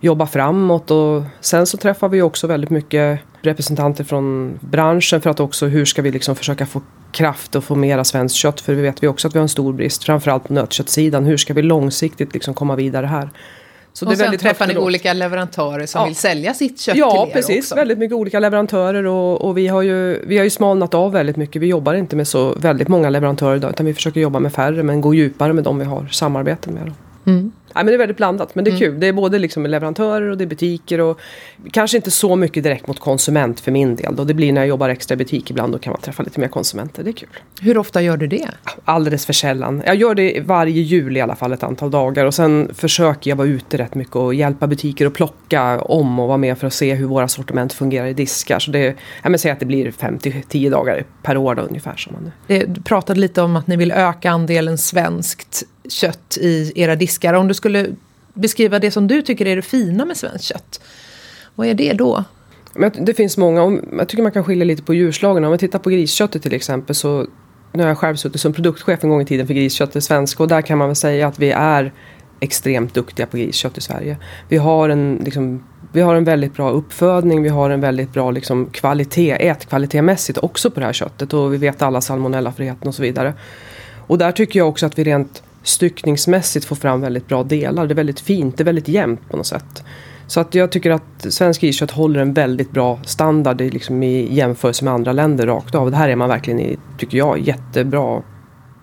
jobba 0.00 0.26
framåt 0.26 0.90
och 0.90 1.22
sen 1.40 1.66
så 1.66 1.76
träffar 1.76 2.08
vi 2.08 2.22
också 2.22 2.46
väldigt 2.46 2.70
mycket 2.70 3.20
representanter 3.42 4.04
från 4.04 4.58
branschen 4.60 5.20
för 5.20 5.30
att 5.30 5.40
också 5.40 5.66
hur 5.66 5.84
ska 5.84 6.02
vi 6.02 6.10
liksom 6.10 6.36
försöka 6.36 6.66
få 6.66 6.82
kraft 7.12 7.54
och 7.54 7.64
få 7.64 7.74
mera 7.74 8.04
svenskt 8.04 8.36
kött 8.36 8.60
för 8.60 8.74
vi 8.74 8.82
vet 8.82 9.02
vi 9.02 9.08
också 9.08 9.28
att 9.28 9.34
vi 9.34 9.38
har 9.38 9.42
en 9.42 9.48
stor 9.48 9.72
brist 9.72 10.04
framförallt 10.04 10.44
på 10.48 10.52
nötköttsidan. 10.52 11.24
Hur 11.24 11.36
ska 11.36 11.54
vi 11.54 11.62
långsiktigt 11.62 12.34
liksom 12.34 12.54
komma 12.54 12.76
vidare 12.76 13.06
här? 13.06 13.30
Så 13.92 14.06
och 14.06 14.16
sen 14.16 14.28
högt 14.28 14.42
träffar 14.42 14.66
och 14.68 14.74
ni 14.74 14.80
olika 14.80 15.12
leverantörer 15.12 15.86
som 15.86 16.00
Ja. 16.00 16.04
vill 16.06 16.16
sälja 16.16 16.54
sitt 16.54 16.80
kött 16.80 16.96
Ja, 16.96 17.10
till 17.10 17.30
er 17.30 17.34
precis. 17.34 17.58
också. 17.58 17.74
Väldigt 17.74 17.98
mycket 17.98 18.16
olika 18.16 18.40
leverantörer 18.40 19.06
och, 19.06 19.40
och 19.44 19.58
vi, 19.58 19.66
har 19.66 19.82
ju, 19.82 20.22
vi 20.26 20.36
har 20.36 20.44
ju 20.44 20.50
smalnat 20.50 20.94
av 20.94 21.12
väldigt 21.12 21.36
mycket. 21.36 21.62
Vi 21.62 21.66
jobbar 21.66 21.94
inte 21.94 22.16
med 22.16 22.28
så 22.28 22.54
väldigt 22.54 22.88
många 22.88 23.10
leverantörer 23.10 23.56
idag 23.56 23.70
utan 23.70 23.86
vi 23.86 23.94
försöker 23.94 24.20
jobba 24.20 24.38
med 24.40 24.52
färre 24.52 24.82
men 24.82 25.00
gå 25.00 25.14
djupare 25.14 25.52
med 25.52 25.64
de 25.64 25.78
vi 25.78 25.84
har 25.84 26.06
samarbete 26.06 26.70
med. 26.70 26.92
Mm. 27.26 27.52
Men 27.84 27.86
det 27.86 27.94
är 27.94 27.98
väldigt 27.98 28.16
blandat 28.16 28.54
men 28.54 28.64
det 28.64 28.70
är 28.70 28.78
kul. 28.78 29.00
Det 29.00 29.06
är 29.06 29.12
både 29.12 29.38
liksom 29.38 29.66
leverantörer 29.66 30.30
och 30.30 30.36
det 30.38 30.44
är 30.44 30.48
butiker 30.48 31.00
och 31.00 31.20
kanske 31.72 31.96
inte 31.96 32.10
så 32.10 32.36
mycket 32.36 32.62
direkt 32.62 32.86
mot 32.86 33.00
konsument 33.00 33.60
för 33.60 33.72
min 33.72 33.96
del. 33.96 34.16
Då. 34.16 34.24
Det 34.24 34.34
blir 34.34 34.52
när 34.52 34.60
jag 34.60 34.68
jobbar 34.68 34.88
extra 34.88 35.14
i 35.14 35.16
butik 35.16 35.50
ibland 35.50 35.72
då 35.72 35.78
kan 35.78 35.90
man 35.90 36.00
träffa 36.00 36.22
lite 36.22 36.40
mer 36.40 36.48
konsumenter. 36.48 37.02
Det 37.04 37.10
är 37.10 37.12
kul. 37.12 37.28
Hur 37.60 37.78
ofta 37.78 38.02
gör 38.02 38.16
du 38.16 38.26
det? 38.26 38.48
Alldeles 38.84 39.26
för 39.26 39.32
sällan. 39.32 39.82
Jag 39.86 39.94
gör 39.96 40.14
det 40.14 40.40
varje 40.46 40.80
jul 40.82 41.16
i 41.16 41.20
alla 41.20 41.36
fall 41.36 41.52
ett 41.52 41.62
antal 41.62 41.90
dagar 41.90 42.24
och 42.24 42.34
sen 42.34 42.70
försöker 42.74 43.30
jag 43.30 43.36
vara 43.36 43.48
ute 43.48 43.76
rätt 43.78 43.94
mycket 43.94 44.16
och 44.16 44.34
hjälpa 44.34 44.66
butiker 44.66 45.06
att 45.06 45.12
plocka 45.14 45.80
om 45.80 46.18
och 46.18 46.28
vara 46.28 46.38
med 46.38 46.58
för 46.58 46.66
att 46.66 46.74
se 46.74 46.94
hur 46.94 47.06
våra 47.06 47.28
sortiment 47.28 47.72
fungerar 47.72 48.06
i 48.06 48.12
diskar. 48.14 48.58
Så 48.58 48.70
det, 48.70 48.94
jag 49.22 49.30
men 49.30 49.38
säg 49.38 49.50
att 49.50 49.60
det 49.60 49.66
blir 49.66 49.90
5-10 49.90 50.70
dagar 50.70 51.04
per 51.22 51.36
år 51.36 51.54
då, 51.54 51.62
ungefär. 51.62 51.96
Som 51.96 52.12
man, 52.12 52.32
Det- 52.46 52.64
Du 52.74 52.82
pratade 52.82 53.20
lite 53.20 53.42
om 53.42 53.56
att 53.56 53.66
ni 53.66 53.76
vill 53.76 53.92
öka 53.92 54.30
andelen 54.30 54.78
svenskt 54.78 55.62
kött 55.88 56.38
i 56.40 56.72
era 56.74 56.96
diskar. 56.96 57.34
Om 57.34 57.48
du 57.48 57.54
skulle 57.54 57.67
skulle 57.68 57.96
beskriva 58.34 58.78
det 58.78 58.90
som 58.90 59.06
du 59.06 59.22
tycker 59.22 59.46
är 59.46 59.56
det 59.56 59.62
fina 59.62 60.04
med 60.04 60.16
svenskt 60.16 60.44
kött, 60.44 60.80
vad 61.54 61.66
är 61.66 61.74
det 61.74 61.92
då? 61.92 62.24
Men 62.74 62.92
det 63.04 63.14
finns 63.14 63.36
många, 63.36 63.80
jag 63.98 64.08
tycker 64.08 64.22
man 64.22 64.32
kan 64.32 64.44
skilja 64.44 64.64
lite 64.64 64.82
på 64.82 64.94
djurslagen. 64.94 65.44
Om 65.44 65.52
vi 65.52 65.58
tittar 65.58 65.78
på 65.78 65.90
grisköttet 65.90 66.42
till 66.42 66.54
exempel 66.54 66.94
så 66.94 67.26
nu 67.72 67.82
har 67.82 67.88
jag 67.88 67.98
själv 67.98 68.16
suttit 68.16 68.40
som 68.40 68.52
produktchef 68.52 69.04
en 69.04 69.10
gång 69.10 69.22
i 69.22 69.24
tiden 69.24 69.46
för 69.46 69.54
grisköttet 69.54 70.04
svenska 70.04 70.42
och 70.42 70.48
där 70.48 70.62
kan 70.62 70.78
man 70.78 70.88
väl 70.88 70.96
säga 70.96 71.26
att 71.26 71.38
vi 71.38 71.50
är 71.50 71.92
extremt 72.40 72.94
duktiga 72.94 73.26
på 73.26 73.36
griskött 73.36 73.78
i 73.78 73.80
Sverige. 73.80 74.16
Vi 74.48 74.56
har 74.56 74.88
en, 74.88 75.20
liksom, 75.24 75.64
vi 75.92 76.00
har 76.00 76.14
en 76.14 76.24
väldigt 76.24 76.54
bra 76.54 76.70
uppfödning, 76.70 77.42
vi 77.42 77.48
har 77.48 77.70
en 77.70 77.80
väldigt 77.80 78.12
bra 78.12 78.30
liksom, 78.30 78.66
kvalitet, 78.66 79.30
ätkvalitetmässigt 79.30 80.38
också 80.38 80.70
på 80.70 80.80
det 80.80 80.86
här 80.86 80.92
köttet 80.92 81.32
och 81.32 81.52
vi 81.52 81.56
vet 81.56 81.82
alla 81.82 82.00
salmonellafriheten 82.00 82.88
och 82.88 82.94
så 82.94 83.02
vidare. 83.02 83.34
Och 84.06 84.18
där 84.18 84.32
tycker 84.32 84.58
jag 84.58 84.68
också 84.68 84.86
att 84.86 84.98
vi 84.98 85.04
rent 85.04 85.42
styckningsmässigt 85.62 86.64
får 86.64 86.76
fram 86.76 87.00
väldigt 87.00 87.28
bra 87.28 87.42
delar. 87.42 87.86
Det 87.86 87.92
är 87.92 87.96
väldigt 87.96 88.20
fint, 88.20 88.56
det 88.56 88.62
är 88.62 88.64
väldigt 88.64 88.88
jämnt 88.88 89.30
på 89.30 89.36
något 89.36 89.46
sätt. 89.46 89.84
Så 90.26 90.40
att 90.40 90.54
jag 90.54 90.72
tycker 90.72 90.90
att 90.90 91.26
svensk 91.32 91.60
griskött 91.60 91.90
håller 91.90 92.20
en 92.20 92.34
väldigt 92.34 92.70
bra 92.70 92.98
standard 93.04 93.60
liksom 93.60 94.02
i 94.02 94.34
jämförelse 94.34 94.84
med 94.84 94.94
andra 94.94 95.12
länder 95.12 95.46
rakt 95.46 95.74
av. 95.74 95.90
Det 95.90 95.96
här 95.96 96.08
är 96.08 96.16
man 96.16 96.28
verkligen 96.28 96.60
i, 96.60 96.78
tycker 96.98 97.18
jag, 97.18 97.38
jättebra, 97.38 98.22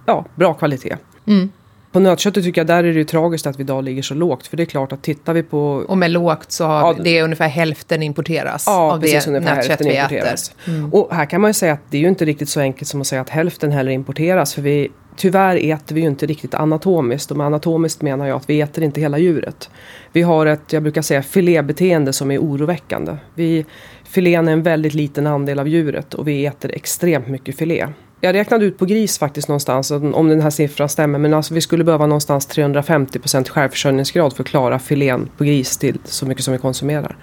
ja, 0.05 0.25
bra 0.35 0.53
kvalitet. 0.53 0.95
Mm. 1.27 1.49
På 1.91 1.99
nötköttet 1.99 2.43
tycker 2.43 2.61
jag 2.61 2.67
där 2.67 2.83
är 2.83 2.93
det 2.93 2.99
ju 2.99 3.03
tragiskt 3.03 3.47
att 3.47 3.59
vi 3.59 3.61
idag 3.61 3.83
ligger 3.83 4.01
så 4.01 4.13
lågt. 4.13 4.47
För 4.47 4.57
det 4.57 4.63
är 4.63 4.65
klart 4.65 4.91
att 4.91 5.01
tittar 5.01 5.33
vi 5.33 5.43
på 5.43 5.85
Och 5.87 5.97
med 5.97 6.11
lågt 6.11 6.51
så 6.51 6.65
har 6.65 6.79
Ja, 6.79 6.95
det 7.03 7.17
är 7.17 7.23
ungefär 7.23 7.47
hälften 7.47 8.03
importeras 8.03 8.63
Ja, 8.67 8.93
av 8.93 9.01
precis 9.01 9.25
det 9.25 9.29
ungefär 9.31 9.55
nötkött 9.55 9.67
hälften 9.69 9.87
vi 9.87 9.97
äter. 9.97 10.17
importeras. 10.17 10.55
Och 10.91 11.15
här 11.15 11.25
kan 11.25 11.41
man 11.41 11.49
ju 11.49 11.53
säga 11.53 11.73
att 11.73 11.81
det 11.89 11.97
är 11.97 12.01
ju 12.01 12.07
inte 12.07 12.25
riktigt 12.25 12.49
så 12.49 12.59
enkelt 12.59 12.87
som 12.87 13.01
att 13.01 13.07
säga 13.07 13.21
att 13.21 13.29
hälften 13.29 13.71
heller 13.71 13.91
importeras. 13.91 14.53
För 14.53 14.61
vi, 14.61 14.91
tyvärr 15.15 15.55
äter 15.55 15.95
vi 15.95 16.01
ju 16.01 16.07
inte 16.07 16.25
riktigt 16.25 16.53
anatomiskt. 16.53 17.31
Och 17.31 17.37
med 17.37 17.47
anatomiskt 17.47 18.01
menar 18.01 18.27
jag 18.27 18.35
att 18.35 18.49
vi 18.49 18.61
äter 18.61 18.83
inte 18.83 19.01
hela 19.01 19.17
djuret. 19.17 19.69
Vi 20.11 20.21
har 20.21 20.45
ett, 20.45 20.73
jag 20.73 20.83
brukar 20.83 21.01
säga, 21.01 21.23
filébeteende 21.23 22.13
som 22.13 22.31
är 22.31 22.39
oroväckande. 22.39 23.17
Vi, 23.33 23.65
filén 24.03 24.47
är 24.47 24.53
en 24.53 24.63
väldigt 24.63 24.93
liten 24.93 25.27
andel 25.27 25.59
av 25.59 25.67
djuret 25.67 26.13
och 26.13 26.27
vi 26.27 26.45
äter 26.45 26.71
extremt 26.73 27.27
mycket 27.27 27.57
filé. 27.57 27.87
Jag 28.21 28.33
räknade 28.33 28.65
ut 28.65 28.77
på 28.77 28.85
gris 28.85 29.19
faktiskt 29.19 29.47
någonstans, 29.47 29.91
om 29.91 30.29
den 30.29 30.41
här 30.41 30.49
siffran 30.49 30.89
stämmer, 30.89 31.19
men 31.19 31.33
alltså 31.33 31.53
vi 31.53 31.61
skulle 31.61 31.83
behöva 31.83 32.05
någonstans 32.05 32.49
350% 32.49 33.49
självförsörjningsgrad 33.49 34.33
för 34.33 34.43
att 34.43 34.49
klara 34.49 34.79
filén 34.79 35.29
på 35.37 35.43
gris 35.43 35.77
till 35.77 35.97
så 36.03 36.25
mycket 36.25 36.43
som 36.43 36.51
vi 36.51 36.57
konsumerar. 36.57 37.17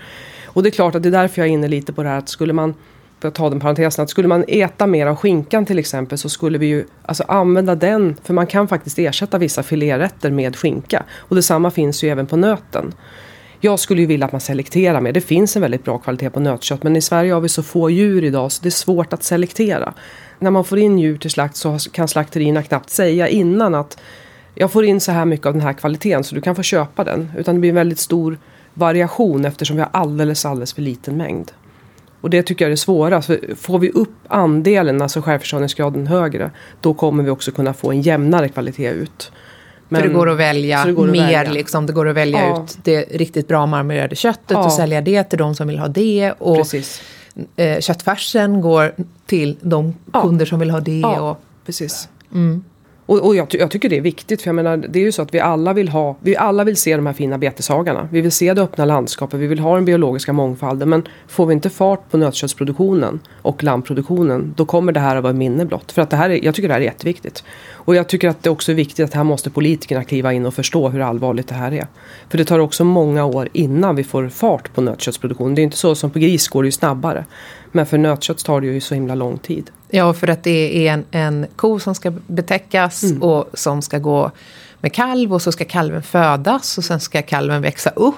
Och 0.46 0.62
det 0.62 0.68
är 0.68 0.70
klart 0.70 0.94
att 0.94 1.02
det 1.02 1.08
är 1.08 1.10
därför 1.10 1.42
jag 1.42 1.48
är 1.48 1.52
inne 1.52 1.68
lite 1.68 1.92
på 1.92 2.02
det 2.02 2.08
här 2.08 2.18
att 2.18 2.28
skulle 2.28 2.52
man 2.52 2.74
för 3.22 3.28
att 3.28 3.34
ta 3.34 3.50
den 3.50 3.60
parentesen, 3.60 4.02
att 4.02 4.10
skulle 4.10 4.28
man 4.28 4.44
äta 4.48 4.86
mer 4.86 5.06
av 5.06 5.16
skinkan 5.16 5.66
till 5.66 5.78
exempel 5.78 6.18
så 6.18 6.28
skulle 6.28 6.58
vi 6.58 6.66
ju 6.66 6.84
alltså 7.02 7.24
använda 7.28 7.74
den, 7.74 8.16
för 8.22 8.34
man 8.34 8.46
kan 8.46 8.68
faktiskt 8.68 8.98
ersätta 8.98 9.38
vissa 9.38 9.62
filérätter 9.62 10.30
med 10.30 10.56
skinka. 10.56 11.04
Och 11.12 11.36
detsamma 11.36 11.70
finns 11.70 12.04
ju 12.04 12.08
även 12.08 12.26
på 12.26 12.36
nöten. 12.36 12.94
Jag 13.60 13.78
skulle 13.78 14.00
ju 14.00 14.06
vilja 14.06 14.26
att 14.26 14.32
man 14.32 14.40
selekterar 14.40 15.00
mer. 15.00 15.12
Det 15.12 15.20
finns 15.20 15.56
en 15.56 15.62
väldigt 15.62 15.84
bra 15.84 15.98
kvalitet 15.98 16.30
på 16.30 16.40
nötkött 16.40 16.82
men 16.82 16.96
i 16.96 17.00
Sverige 17.00 17.32
har 17.32 17.40
vi 17.40 17.48
så 17.48 17.62
få 17.62 17.90
djur 17.90 18.24
idag 18.24 18.52
så 18.52 18.62
det 18.62 18.68
är 18.68 18.70
svårt 18.70 19.12
att 19.12 19.22
selektera. 19.22 19.94
När 20.38 20.50
man 20.50 20.64
får 20.64 20.78
in 20.78 20.98
djur 20.98 21.18
till 21.18 21.30
slakt 21.30 21.56
så 21.56 21.78
kan 21.92 22.08
slakterierna 22.08 22.62
knappt 22.62 22.90
säga 22.90 23.28
innan 23.28 23.74
att 23.74 23.98
jag 24.54 24.72
får 24.72 24.84
in 24.84 25.00
så 25.00 25.12
här 25.12 25.24
mycket 25.24 25.46
av 25.46 25.52
den 25.52 25.62
här 25.62 25.72
kvaliteten 25.72 26.24
så 26.24 26.34
du 26.34 26.40
kan 26.40 26.54
få 26.54 26.62
köpa 26.62 27.04
den. 27.04 27.32
Utan 27.36 27.54
det 27.54 27.60
blir 27.60 27.70
en 27.70 27.76
väldigt 27.76 27.98
stor 27.98 28.38
variation 28.74 29.44
eftersom 29.44 29.76
vi 29.76 29.82
har 29.82 29.90
alldeles, 29.92 30.46
alldeles 30.46 30.72
för 30.72 30.82
liten 30.82 31.16
mängd. 31.16 31.52
Och 32.22 32.30
det 32.30 32.42
tycker 32.42 32.64
jag 32.64 32.66
är 32.66 32.70
det 32.70 32.76
svåra. 32.76 33.22
Så 33.22 33.36
får 33.56 33.78
vi 33.78 33.90
upp 33.90 34.14
andelen, 34.28 35.02
alltså 35.02 35.20
självförsörjningsgraden 35.20 36.06
högre, 36.06 36.50
då 36.80 36.94
kommer 36.94 37.22
vi 37.22 37.30
också 37.30 37.50
kunna 37.50 37.74
få 37.74 37.90
en 37.90 38.02
jämnare 38.02 38.48
kvalitet 38.48 38.90
ut. 38.90 39.32
Men, 39.88 40.00
för 40.00 40.08
det 40.08 40.14
går 40.14 40.30
att 40.30 40.36
välja 40.36 40.92
går 40.92 41.06
att 41.06 41.12
mer, 41.12 41.20
välja. 41.20 41.52
Liksom, 41.52 41.86
det 41.86 41.92
går 41.92 42.08
att 42.08 42.16
välja 42.16 42.40
ja. 42.40 42.64
ut 42.64 42.78
det 42.82 43.02
riktigt 43.02 43.48
bra 43.48 43.66
marmorerade 43.66 44.16
köttet 44.16 44.50
ja. 44.50 44.64
och 44.64 44.72
sälja 44.72 45.00
det 45.00 45.24
till 45.24 45.38
de 45.38 45.54
som 45.54 45.68
vill 45.68 45.78
ha 45.78 45.88
det. 45.88 46.32
Och 46.38 46.56
Precis. 46.56 47.02
Eh, 47.56 47.80
köttfärsen 47.80 48.60
går 48.60 48.94
till 49.26 49.56
de 49.60 49.94
kunder 50.12 50.46
som 50.46 50.58
vill 50.58 50.70
ha 50.70 50.80
det. 50.80 51.04
Och, 51.04 51.40
precis. 51.66 52.08
Mm. 52.32 52.64
Och, 53.06 53.26
och 53.26 53.36
jag, 53.36 53.46
jag, 53.50 53.70
tycker 53.70 53.88
det 53.88 53.96
är 53.96 54.00
viktigt 54.00 54.42
för 54.42 54.48
jag 54.48 54.54
menar 54.54 54.76
det 54.76 54.98
är 54.98 55.04
ju 55.04 55.12
så 55.12 55.22
att 55.22 55.34
vi 55.34 55.40
alla 55.40 55.72
vill 55.72 55.88
ha, 55.88 56.16
vi 56.20 56.36
alla 56.36 56.64
vill 56.64 56.76
se 56.76 56.96
de 56.96 57.06
här 57.06 57.12
fina 57.12 57.38
beteshagarna. 57.38 58.08
Vi 58.12 58.20
vill 58.20 58.32
se 58.32 58.54
det 58.54 58.62
öppna 58.62 58.84
landskapet, 58.84 59.40
vi 59.40 59.46
vill 59.46 59.58
ha 59.58 59.74
den 59.74 59.84
biologiska 59.84 60.32
mångfalden 60.32 60.88
men 60.88 61.02
får 61.28 61.46
vi 61.46 61.54
inte 61.54 61.70
fart 61.70 62.10
på 62.10 62.16
nötköttsproduktionen 62.16 63.20
och 63.42 63.62
lammproduktionen 63.62 64.54
då 64.56 64.64
kommer 64.64 64.92
det 64.92 65.00
här 65.00 65.16
att 65.16 65.22
vara 65.22 65.32
minne 65.32 65.64
blott. 65.64 65.92
För 65.92 66.02
att 66.02 66.10
det 66.10 66.16
här 66.16 66.30
är, 66.30 66.44
jag 66.44 66.54
tycker 66.54 66.68
det 66.68 66.74
här 66.74 66.80
är 66.80 66.84
jätteviktigt. 66.84 67.44
Och 67.70 67.94
jag 67.94 68.08
tycker 68.08 68.28
att 68.28 68.42
det 68.42 68.50
också 68.50 68.72
är 68.72 68.76
viktigt 68.76 69.04
att 69.04 69.14
här 69.14 69.24
måste 69.24 69.50
politikerna 69.50 70.04
kliva 70.04 70.32
in 70.32 70.46
och 70.46 70.54
förstå 70.54 70.88
hur 70.88 71.00
allvarligt 71.00 71.48
det 71.48 71.54
här 71.54 71.72
är. 71.72 71.86
För 72.28 72.38
det 72.38 72.44
tar 72.44 72.58
också 72.58 72.84
många 72.84 73.24
år 73.24 73.48
innan 73.52 73.96
vi 73.96 74.04
får 74.04 74.28
fart 74.28 74.74
på 74.74 74.80
nötköttsproduktionen. 74.80 75.54
Det 75.54 75.60
är 75.60 75.64
inte 75.64 75.76
så 75.76 75.94
som 75.94 76.10
på 76.10 76.18
gris 76.18 76.48
går 76.48 76.62
det 76.62 76.66
ju 76.66 76.72
snabbare. 76.72 77.24
Men 77.72 77.86
för 77.86 77.98
nötkött 77.98 78.44
tar 78.44 78.60
det 78.60 78.66
ju 78.66 78.80
så 78.80 78.94
himla 78.94 79.14
lång 79.14 79.38
tid. 79.38 79.70
Ja, 79.94 80.12
för 80.12 80.28
att 80.28 80.44
det 80.44 80.88
är 80.88 80.92
en, 80.92 81.04
en 81.10 81.46
ko 81.56 81.78
som 81.78 81.94
ska 81.94 82.10
betäckas 82.10 83.02
mm. 83.02 83.22
och 83.22 83.48
som 83.54 83.82
ska 83.82 83.98
gå 83.98 84.30
med 84.80 84.92
kalv 84.92 85.34
och 85.34 85.42
så 85.42 85.52
ska 85.52 85.64
kalven 85.64 86.02
födas 86.02 86.78
och 86.78 86.84
sen 86.84 87.00
ska 87.00 87.22
kalven 87.22 87.62
växa 87.62 87.90
upp 87.90 88.14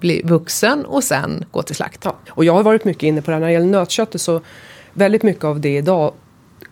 bli 0.00 0.22
vuxen 0.24 0.84
och 0.84 1.04
sen 1.04 1.44
gå 1.50 1.62
till 1.62 1.74
slakt. 1.74 2.04
Ja. 2.04 2.16
Och 2.28 2.44
jag 2.44 2.54
har 2.54 2.62
varit 2.62 2.84
mycket 2.84 3.02
inne 3.02 3.22
på 3.22 3.30
det 3.30 3.34
här 3.34 3.40
när 3.40 3.46
det 3.46 3.52
gäller 3.52 3.66
nötköttet 3.66 4.20
så 4.20 4.40
väldigt 4.92 5.22
mycket 5.22 5.44
av 5.44 5.60
det 5.60 5.76
idag 5.76 6.12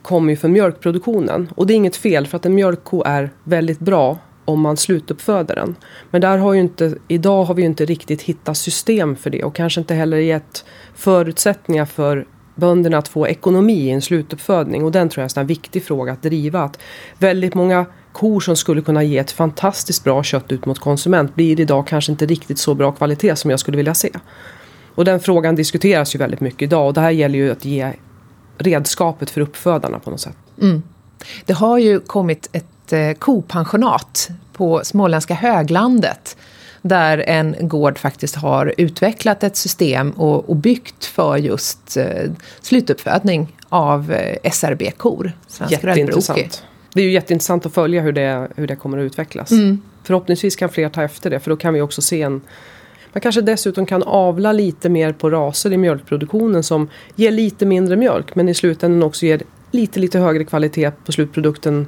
kommer 0.02 0.30
ju 0.30 0.36
från 0.36 0.52
mjölkproduktionen. 0.52 1.52
Och 1.56 1.66
det 1.66 1.72
är 1.72 1.76
inget 1.76 1.96
fel 1.96 2.26
för 2.26 2.36
att 2.36 2.46
en 2.46 2.54
mjölkko 2.54 3.02
är 3.06 3.30
väldigt 3.44 3.78
bra 3.78 4.18
om 4.44 4.60
man 4.60 4.76
slutuppföder 4.76 5.54
den. 5.54 5.76
Men 6.10 6.20
där 6.20 6.38
har 6.38 6.52
ju 6.52 6.60
inte, 6.60 6.94
idag 7.08 7.44
har 7.44 7.54
vi 7.54 7.62
ju 7.62 7.66
inte 7.66 7.84
riktigt 7.84 8.22
hittat 8.22 8.56
system 8.56 9.16
för 9.16 9.30
det 9.30 9.44
och 9.44 9.54
kanske 9.54 9.80
inte 9.80 9.94
heller 9.94 10.16
gett 10.16 10.64
förutsättningar 10.94 11.84
för 11.84 12.26
bönderna 12.58 12.98
att 12.98 13.08
få 13.08 13.28
ekonomi 13.28 13.72
i 13.72 13.90
en 13.90 14.02
slutuppfödning. 14.02 14.84
Och 14.84 14.92
den 14.92 15.08
tror 15.08 15.22
jag 15.22 15.36
är 15.36 15.40
en 15.40 15.46
viktig 15.46 15.84
fråga 15.84 16.12
att 16.12 16.22
driva. 16.22 16.62
Att 16.62 16.78
väldigt 17.18 17.54
många 17.54 17.86
kor 18.12 18.40
som 18.40 18.56
skulle 18.56 18.82
kunna 18.82 19.02
ge 19.02 19.18
ett 19.18 19.30
fantastiskt 19.30 20.04
bra 20.04 20.22
kött 20.22 20.52
ut 20.52 20.66
mot 20.66 20.78
konsument 20.78 21.34
blir 21.34 21.60
idag 21.60 21.86
kanske 21.86 22.12
inte 22.12 22.26
riktigt 22.26 22.58
så 22.58 22.74
bra 22.74 22.92
kvalitet 22.92 23.36
som 23.36 23.50
jag 23.50 23.60
skulle 23.60 23.76
vilja 23.76 23.94
se. 23.94 24.10
Och 24.94 25.04
den 25.04 25.20
frågan 25.20 25.54
diskuteras 25.54 26.14
ju 26.14 26.18
väldigt 26.18 26.40
mycket 26.40 26.62
idag 26.62 26.86
och 26.86 26.94
det 26.94 27.00
här 27.00 27.10
gäller 27.10 27.38
ju 27.38 27.52
att 27.52 27.64
ge 27.64 27.92
redskapet 28.58 29.30
för 29.30 29.40
uppfödarna 29.40 29.98
på 29.98 30.10
något 30.10 30.20
sätt. 30.20 30.36
Mm. 30.60 30.82
Det 31.44 31.52
har 31.52 31.78
ju 31.78 32.00
kommit 32.00 32.48
ett 32.52 32.92
eh, 32.92 33.12
kopensionat 33.12 34.28
på 34.52 34.80
småländska 34.84 35.34
höglandet 35.34 36.36
där 36.88 37.18
en 37.18 37.56
gård 37.60 37.98
faktiskt 37.98 38.36
har 38.36 38.74
utvecklat 38.78 39.44
ett 39.44 39.56
system 39.56 40.10
och, 40.10 40.50
och 40.50 40.56
byggt 40.56 41.04
för 41.04 41.36
just 41.36 41.96
eh, 41.96 42.30
slutuppfödning 42.60 43.56
av 43.68 44.12
eh, 44.12 44.50
SRB-kor. 44.50 45.32
Jätteintressant. 45.68 46.62
Det 46.94 47.00
är 47.00 47.04
ju 47.04 47.12
jätteintressant 47.12 47.66
att 47.66 47.74
följa 47.74 48.02
hur 48.02 48.12
det, 48.12 48.48
hur 48.56 48.66
det 48.66 48.76
kommer 48.76 48.98
att 48.98 49.02
utvecklas. 49.02 49.50
Mm. 49.50 49.80
Förhoppningsvis 50.02 50.56
kan 50.56 50.68
fler 50.68 50.88
ta 50.88 51.02
efter 51.02 51.30
det 51.30 51.40
för 51.40 51.50
då 51.50 51.56
kan 51.56 51.74
vi 51.74 51.80
också 51.80 52.02
se 52.02 52.22
en 52.22 52.40
man 53.12 53.20
kanske 53.20 53.40
dessutom 53.40 53.86
kan 53.86 54.02
avla 54.02 54.52
lite 54.52 54.88
mer 54.88 55.12
på 55.12 55.30
raser 55.30 55.72
i 55.72 55.76
mjölkproduktionen 55.76 56.62
som 56.62 56.88
ger 57.16 57.30
lite 57.30 57.66
mindre 57.66 57.96
mjölk 57.96 58.34
men 58.34 58.48
i 58.48 58.54
slutändan 58.54 59.02
också 59.02 59.26
ger 59.26 59.42
lite 59.70 60.00
lite 60.00 60.18
högre 60.18 60.44
kvalitet 60.44 60.90
på 61.04 61.12
slutprodukten 61.12 61.86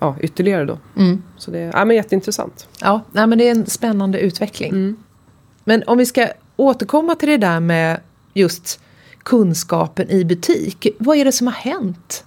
ja, 0.00 0.16
ytterligare 0.20 0.64
då. 0.64 0.78
Mm. 0.96 1.22
Så 1.36 1.50
det 1.50 1.58
är 1.58 1.70
ja, 1.72 1.84
men 1.84 1.96
jätteintressant. 1.96 2.68
Ja, 2.80 3.00
nej, 3.12 3.26
men 3.26 3.38
det 3.38 3.48
är 3.48 3.50
en 3.50 3.66
spännande 3.66 4.20
utveckling. 4.20 4.70
Mm. 4.70 4.96
Men 5.64 5.82
om 5.86 5.98
vi 5.98 6.06
ska 6.06 6.28
återkomma 6.56 7.14
till 7.14 7.28
det 7.28 7.36
där 7.36 7.60
med 7.60 8.00
just 8.34 8.80
kunskapen 9.22 10.10
i 10.10 10.24
butik. 10.24 10.86
Vad 10.98 11.16
är 11.16 11.24
det 11.24 11.32
som 11.32 11.46
har 11.46 11.54
hänt? 11.54 12.24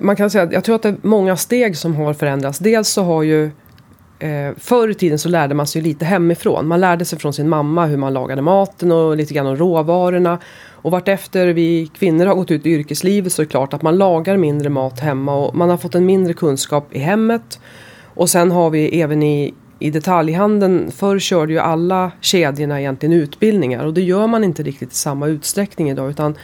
Man 0.00 0.16
kan 0.16 0.30
säga 0.30 0.44
att 0.44 0.52
jag 0.52 0.64
tror 0.64 0.76
att 0.76 0.82
det 0.82 0.88
är 0.88 0.96
många 1.02 1.36
steg 1.36 1.76
som 1.76 1.96
har 1.96 2.14
förändrats. 2.14 2.58
Dels 2.58 2.88
så 2.88 3.02
har 3.02 3.22
ju 3.22 3.44
eh, 4.18 4.52
Förr 4.56 4.88
i 4.88 4.94
tiden 4.94 5.18
så 5.18 5.28
lärde 5.28 5.54
man 5.54 5.66
sig 5.66 5.82
lite 5.82 6.04
hemifrån. 6.04 6.66
Man 6.68 6.80
lärde 6.80 7.04
sig 7.04 7.18
från 7.18 7.32
sin 7.32 7.48
mamma 7.48 7.86
hur 7.86 7.96
man 7.96 8.14
lagade 8.14 8.42
maten 8.42 8.92
och 8.92 9.16
lite 9.16 9.34
grann 9.34 9.46
om 9.46 9.56
råvarorna. 9.56 10.38
Och 10.86 10.92
vartefter 10.92 11.46
vi 11.46 11.90
kvinnor 11.94 12.26
har 12.26 12.34
gått 12.34 12.50
ut 12.50 12.66
i 12.66 12.70
yrkeslivet 12.70 13.32
så 13.32 13.42
är 13.42 13.46
det 13.46 13.50
klart 13.50 13.74
att 13.74 13.82
man 13.82 13.98
lagar 13.98 14.36
mindre 14.36 14.68
mat 14.68 15.00
hemma 15.00 15.36
och 15.36 15.54
man 15.54 15.70
har 15.70 15.76
fått 15.76 15.94
en 15.94 16.06
mindre 16.06 16.34
kunskap 16.34 16.88
i 16.94 16.98
hemmet. 16.98 17.60
Och 18.14 18.30
sen 18.30 18.50
har 18.50 18.70
vi 18.70 19.00
även 19.00 19.22
i, 19.22 19.54
i 19.78 19.90
detaljhandeln, 19.90 20.90
förr 20.90 21.18
körde 21.18 21.52
ju 21.52 21.58
alla 21.58 22.12
kedjorna 22.20 22.80
egentligen 22.80 23.12
utbildningar 23.12 23.84
och 23.84 23.94
det 23.94 24.02
gör 24.02 24.26
man 24.26 24.44
inte 24.44 24.62
riktigt 24.62 24.92
i 24.92 24.94
samma 24.94 25.26
utsträckning 25.26 25.90
idag 25.90 26.10
utan 26.10 26.34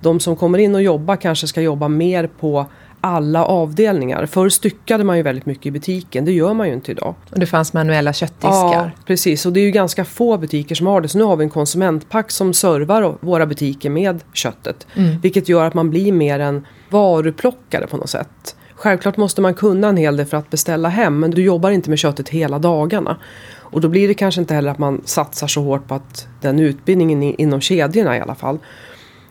de 0.00 0.20
som 0.20 0.36
kommer 0.36 0.58
in 0.58 0.74
och 0.74 0.82
jobbar 0.82 1.16
kanske 1.16 1.46
ska 1.46 1.60
jobba 1.60 1.88
mer 1.88 2.26
på 2.26 2.66
alla 3.04 3.44
avdelningar. 3.44 4.26
Förr 4.26 4.48
styckade 4.48 5.04
man 5.04 5.16
ju 5.16 5.22
väldigt 5.22 5.46
mycket 5.46 5.66
i 5.66 5.70
butiken, 5.70 6.24
det 6.24 6.32
gör 6.32 6.54
man 6.54 6.68
ju 6.68 6.74
inte 6.74 6.90
idag. 6.90 7.14
Och 7.30 7.38
det 7.38 7.46
fanns 7.46 7.72
manuella 7.72 8.12
köttdiskar. 8.12 8.50
Ja, 8.50 8.90
precis. 9.06 9.46
Och 9.46 9.52
det 9.52 9.60
är 9.60 9.64
ju 9.64 9.70
ganska 9.70 10.04
få 10.04 10.38
butiker 10.38 10.74
som 10.74 10.86
har 10.86 11.00
det. 11.00 11.08
Så 11.08 11.18
nu 11.18 11.24
har 11.24 11.36
vi 11.36 11.44
en 11.44 11.50
konsumentpack 11.50 12.30
som 12.30 12.54
servar 12.54 13.16
våra 13.20 13.46
butiker 13.46 13.90
med 13.90 14.20
köttet. 14.32 14.86
Mm. 14.96 15.20
Vilket 15.20 15.48
gör 15.48 15.64
att 15.64 15.74
man 15.74 15.90
blir 15.90 16.12
mer 16.12 16.38
en 16.38 16.66
varuplockare 16.90 17.86
på 17.86 17.96
något 17.96 18.10
sätt. 18.10 18.56
Självklart 18.74 19.16
måste 19.16 19.40
man 19.40 19.54
kunna 19.54 19.88
en 19.88 19.96
hel 19.96 20.16
del 20.16 20.26
för 20.26 20.36
att 20.36 20.50
beställa 20.50 20.88
hem 20.88 21.20
men 21.20 21.30
du 21.30 21.42
jobbar 21.42 21.70
inte 21.70 21.90
med 21.90 21.98
köttet 21.98 22.28
hela 22.28 22.58
dagarna. 22.58 23.16
Och 23.58 23.80
då 23.80 23.88
blir 23.88 24.08
det 24.08 24.14
kanske 24.14 24.40
inte 24.40 24.54
heller 24.54 24.70
att 24.70 24.78
man 24.78 25.00
satsar 25.04 25.46
så 25.46 25.62
hårt 25.62 25.88
på 25.88 25.94
att 25.94 26.28
den 26.40 26.58
utbildningen 26.58 27.22
inom 27.22 27.60
kedjorna 27.60 28.16
i 28.16 28.20
alla 28.20 28.34
fall. 28.34 28.58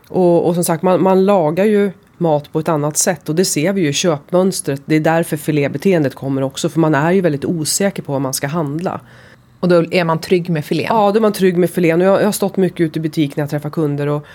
Och, 0.08 0.48
och 0.48 0.56
som 0.56 0.63
sagt 0.63 0.84
man, 0.84 1.04
man 1.04 1.25
lagar 1.25 1.66
ju 1.66 1.92
mat 2.22 2.51
på 2.51 2.60
ett 2.60 2.70
annat 2.70 2.98
sätt 2.98 3.30
och 3.30 3.36
det 3.36 3.46
ser 3.46 3.74
vi 3.74 3.82
ju 3.82 3.90
i 3.90 3.94
köpmönstret. 3.94 4.82
Det 4.86 4.96
är 4.96 5.00
därför 5.00 5.38
filébeteendet 5.38 6.16
kommer 6.16 6.42
också 6.42 6.70
för 6.70 6.80
man 6.80 6.96
är 6.96 7.12
ju 7.12 7.22
väldigt 7.22 7.46
osäker 7.46 8.04
på 8.04 8.12
vad 8.12 8.22
man 8.22 8.34
ska 8.34 8.48
handla. 8.48 9.01
Och 9.60 9.68
då 9.68 9.86
är 9.92 10.04
man 10.04 10.20
trygg 10.20 10.50
med 10.50 10.66
filén? 10.66 10.88
Ja, 10.90 11.12
då 11.12 11.18
är 11.18 11.22
man 11.22 11.34
trygg 11.34 11.58
med 11.58 11.70
filén. 11.70 12.01
Och 12.01 12.08
jag, 12.08 12.22
jag 12.22 12.25
har 12.25 12.32
stått 12.32 12.58
mycket 12.58 12.82
ute 12.82 13.00
i 13.00 13.01
butik 13.01 13.36
när 13.36 13.44
jag 13.44 13.50
träffar 13.50 13.70
kunder 13.70 14.08
och, 14.08 14.25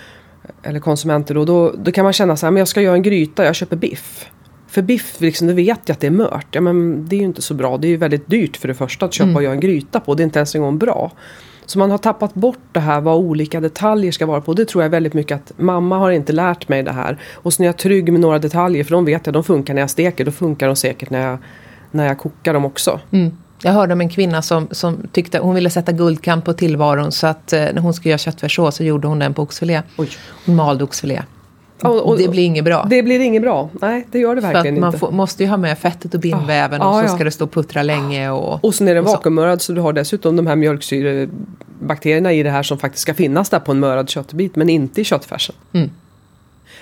eller 0.63 0.79
konsumenter 0.79 1.37
och 1.37 1.45
då, 1.45 1.71
då 1.77 1.91
kan 1.91 2.03
man 2.03 2.13
känna 2.13 2.37
så 2.37 2.45
här, 2.45 2.51
men 2.51 2.59
jag 2.59 2.67
ska 2.67 2.81
göra 2.81 2.95
en 2.95 3.01
gryta, 3.01 3.45
jag 3.45 3.55
köper 3.55 3.75
biff. 3.75 4.29
För 4.67 4.81
biff, 4.81 5.21
liksom, 5.21 5.47
det 5.47 5.53
vet 5.53 5.79
jag 5.85 5.93
att 5.93 5.99
det 5.99 6.07
är 6.07 6.11
mört. 6.11 6.47
Ja, 6.51 6.61
men 6.61 7.05
det 7.07 7.15
är 7.15 7.17
ju 7.17 7.25
inte 7.25 7.41
så 7.41 7.53
bra. 7.53 7.77
Det 7.77 7.87
är 7.87 7.89
ju 7.89 7.97
väldigt 7.97 8.27
dyrt 8.27 8.57
för 8.57 8.67
det 8.67 8.73
första 8.73 9.05
att 9.05 9.13
köpa 9.13 9.23
mm. 9.23 9.35
och 9.35 9.43
göra 9.43 9.53
en 9.53 9.59
gryta 9.59 9.99
på. 9.99 10.15
Det 10.15 10.21
är 10.21 10.25
inte 10.25 10.39
ens 10.39 10.55
en 10.55 10.61
gång 10.61 10.77
bra. 10.77 11.11
Så 11.67 11.79
man 11.79 11.91
har 11.91 11.97
tappat 11.97 12.33
bort 12.33 12.59
det 12.71 12.79
här 12.79 13.01
vad 13.01 13.15
olika 13.15 13.59
detaljer 13.59 14.11
ska 14.11 14.25
vara 14.25 14.41
på. 14.41 14.53
Det 14.53 14.65
tror 14.65 14.83
jag 14.83 14.89
väldigt 14.89 15.13
mycket 15.13 15.35
att 15.35 15.51
mamma 15.57 15.97
har 15.97 16.11
inte 16.11 16.33
lärt 16.33 16.69
mig 16.69 16.83
det 16.83 16.91
här. 16.91 17.17
Och 17.33 17.53
så 17.53 17.63
är 17.63 17.65
jag 17.65 17.77
trygg 17.77 18.11
med 18.11 18.21
några 18.21 18.39
detaljer 18.39 18.83
för 18.83 18.91
de 18.91 19.05
vet 19.05 19.25
jag, 19.25 19.33
de 19.33 19.43
funkar 19.43 19.73
när 19.73 19.81
jag 19.81 19.89
steker. 19.89 20.25
Då 20.25 20.31
funkar 20.31 20.67
de 20.67 20.75
säkert 20.75 21.09
när 21.09 21.27
jag, 21.27 21.37
när 21.91 22.07
jag 22.07 22.17
kokar 22.17 22.53
dem 22.53 22.65
också. 22.65 22.99
Mm. 23.11 23.31
Jag 23.61 23.71
hörde 23.71 23.93
om 23.93 24.01
en 24.01 24.09
kvinna 24.09 24.41
som, 24.41 24.67
som 24.71 25.07
tyckte 25.11 25.39
hon 25.39 25.55
ville 25.55 25.69
sätta 25.69 25.91
guldkant 25.91 26.45
på 26.45 26.53
tillvaron 26.53 27.11
så 27.11 27.27
att 27.27 27.53
eh, 27.53 27.59
när 27.59 27.79
hon 27.79 27.93
skulle 27.93 28.09
göra 28.09 28.17
köttfärssås 28.17 28.75
så 28.75 28.83
gjorde 28.83 29.07
hon 29.07 29.19
den 29.19 29.33
på 29.33 29.41
oxfilé. 29.41 29.81
Hon 30.45 30.55
malde 30.55 30.83
oxfilé. 30.83 31.21
Och, 31.81 32.09
och, 32.09 32.17
det 32.17 32.27
blir 32.27 32.43
inget 32.43 32.63
bra. 32.65 32.87
Det 32.89 33.03
blir 33.03 33.19
inget 33.19 33.41
bra. 33.41 33.69
Nej, 33.81 34.07
det 34.11 34.19
gör 34.19 34.35
det 34.35 34.41
verkligen 34.41 34.75
att 34.75 34.81
man 34.81 34.87
inte. 34.87 34.99
Får, 34.99 35.11
måste 35.11 35.43
ju 35.43 35.49
ha 35.49 35.57
med 35.57 35.77
fettet 35.77 36.13
och 36.13 36.19
bindväven 36.19 36.81
ah, 36.81 36.89
och 36.89 36.95
så 36.95 37.13
ja. 37.13 37.15
ska 37.15 37.23
det 37.23 37.31
stå 37.31 37.45
och 37.45 37.51
puttra 37.51 37.83
länge. 37.83 38.29
Och, 38.29 38.65
och 38.65 38.75
sen 38.75 38.87
är 38.87 38.95
den 38.95 39.03
vakuummörad 39.03 39.61
så 39.61 39.73
du 39.73 39.81
har 39.81 39.93
dessutom 39.93 40.35
de 40.35 40.47
här 40.47 40.55
mjölksyrebakterierna 40.55 42.33
i 42.33 42.43
det 42.43 42.49
här 42.49 42.63
som 42.63 42.77
faktiskt 42.77 43.01
ska 43.01 43.13
finnas 43.13 43.49
där 43.49 43.59
på 43.59 43.71
en 43.71 43.79
mörad 43.79 44.09
köttbit 44.09 44.55
men 44.55 44.69
inte 44.69 45.01
i 45.01 45.03
köttfärsen. 45.03 45.55
Mm. 45.73 45.89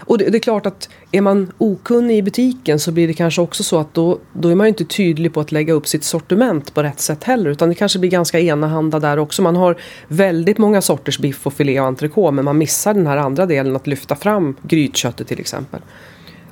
Och 0.05 0.17
det, 0.17 0.29
det, 0.29 0.37
är 0.37 0.39
klart 0.39 0.65
att 0.65 0.89
är 1.11 1.21
man 1.21 1.51
okunnig 1.57 2.17
i 2.17 2.21
butiken 2.21 2.79
så 2.79 2.91
blir 2.91 3.07
det 3.07 3.13
kanske 3.13 3.41
också 3.41 3.63
så 3.63 3.79
att 3.79 3.93
då, 3.93 4.19
då 4.33 4.49
är 4.49 4.55
man 4.55 4.67
ju 4.67 4.69
inte 4.69 4.85
tydlig 4.85 5.33
på 5.33 5.39
att 5.39 5.51
lägga 5.51 5.73
upp 5.73 5.87
sitt 5.87 6.03
sortiment 6.03 6.73
på 6.73 6.83
rätt 6.83 6.99
sätt 6.99 7.23
heller. 7.23 7.49
Utan 7.49 7.69
det 7.69 7.75
kanske 7.75 7.99
blir 7.99 8.09
ganska 8.09 8.39
enahanda 8.39 8.99
där 8.99 9.19
också. 9.19 9.41
Man 9.41 9.55
har 9.55 9.77
väldigt 10.07 10.57
många 10.57 10.81
sorters 10.81 11.19
biff 11.19 11.47
och 11.47 11.53
filé 11.53 11.79
och 11.79 11.87
entrecote 11.87 12.31
men 12.31 12.45
man 12.45 12.57
missar 12.57 12.93
den 12.93 13.07
här 13.07 13.17
andra 13.17 13.45
delen 13.45 13.75
att 13.75 13.87
lyfta 13.87 14.15
fram 14.15 14.55
grytköttet 14.61 15.27
till 15.27 15.39
exempel. 15.39 15.81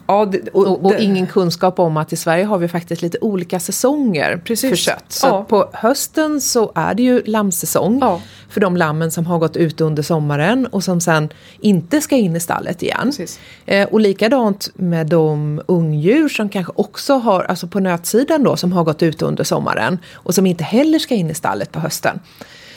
Ja, 0.08 0.26
det, 0.26 0.50
och, 0.54 0.68
och, 0.68 0.86
och, 0.86 1.00
ingen 1.00 1.28
kunskap 1.28 1.80
om 1.80 1.98
att 1.98 2.14
i 2.14 2.16
Sverige 2.16 2.46
har 2.46 2.58
vi 2.58 2.68
faktiskt 2.68 3.02
lite 3.02 3.18
olika 3.22 3.60
säsonger 3.60 4.38
Precis. 4.46 4.70
för 4.70 4.76
kött. 4.76 5.06
Så 5.08 5.28
Ja. 5.28 5.44
på 5.50 5.70
hösten 5.74 6.42
så 6.42 6.72
är 6.76 6.94
det 6.94 7.04
ju 7.04 7.22
lammsäsong 7.26 7.98
Ja. 8.02 8.22
för 8.50 8.62
de 8.62 8.78
lammen 8.78 9.12
som 9.12 9.26
har 9.26 9.40
gått 9.40 9.58
ut 9.58 9.82
under 9.82 10.04
sommaren 10.04 10.68
och 10.68 10.84
som 10.84 11.02
sen 11.02 11.30
inte 11.60 12.02
ska 12.02 12.16
in 12.16 12.36
i 12.36 12.40
stallet 12.40 12.84
igen. 12.84 13.02
Precis. 13.04 13.40
Eh, 13.66 13.88
och 13.88 14.00
likadant 14.00 14.70
med 14.76 15.08
de 15.08 15.62
ungdjur 15.68 16.30
som 16.30 16.50
kanske 16.50 16.74
också 16.76 17.14
har, 17.14 17.44
alltså 17.44 17.68
på 17.68 17.80
nötsidan 17.80 18.44
då, 18.44 18.56
som 18.56 18.72
har 18.72 18.84
gått 18.84 19.04
ut 19.04 19.22
under 19.22 19.44
sommaren 19.44 20.00
och 20.14 20.36
som 20.36 20.46
inte 20.46 20.64
heller 20.64 21.00
ska 21.00 21.16
in 21.16 21.30
i 21.30 21.34
stallet 21.34 21.72
på 21.72 21.80
hösten. 21.80 22.20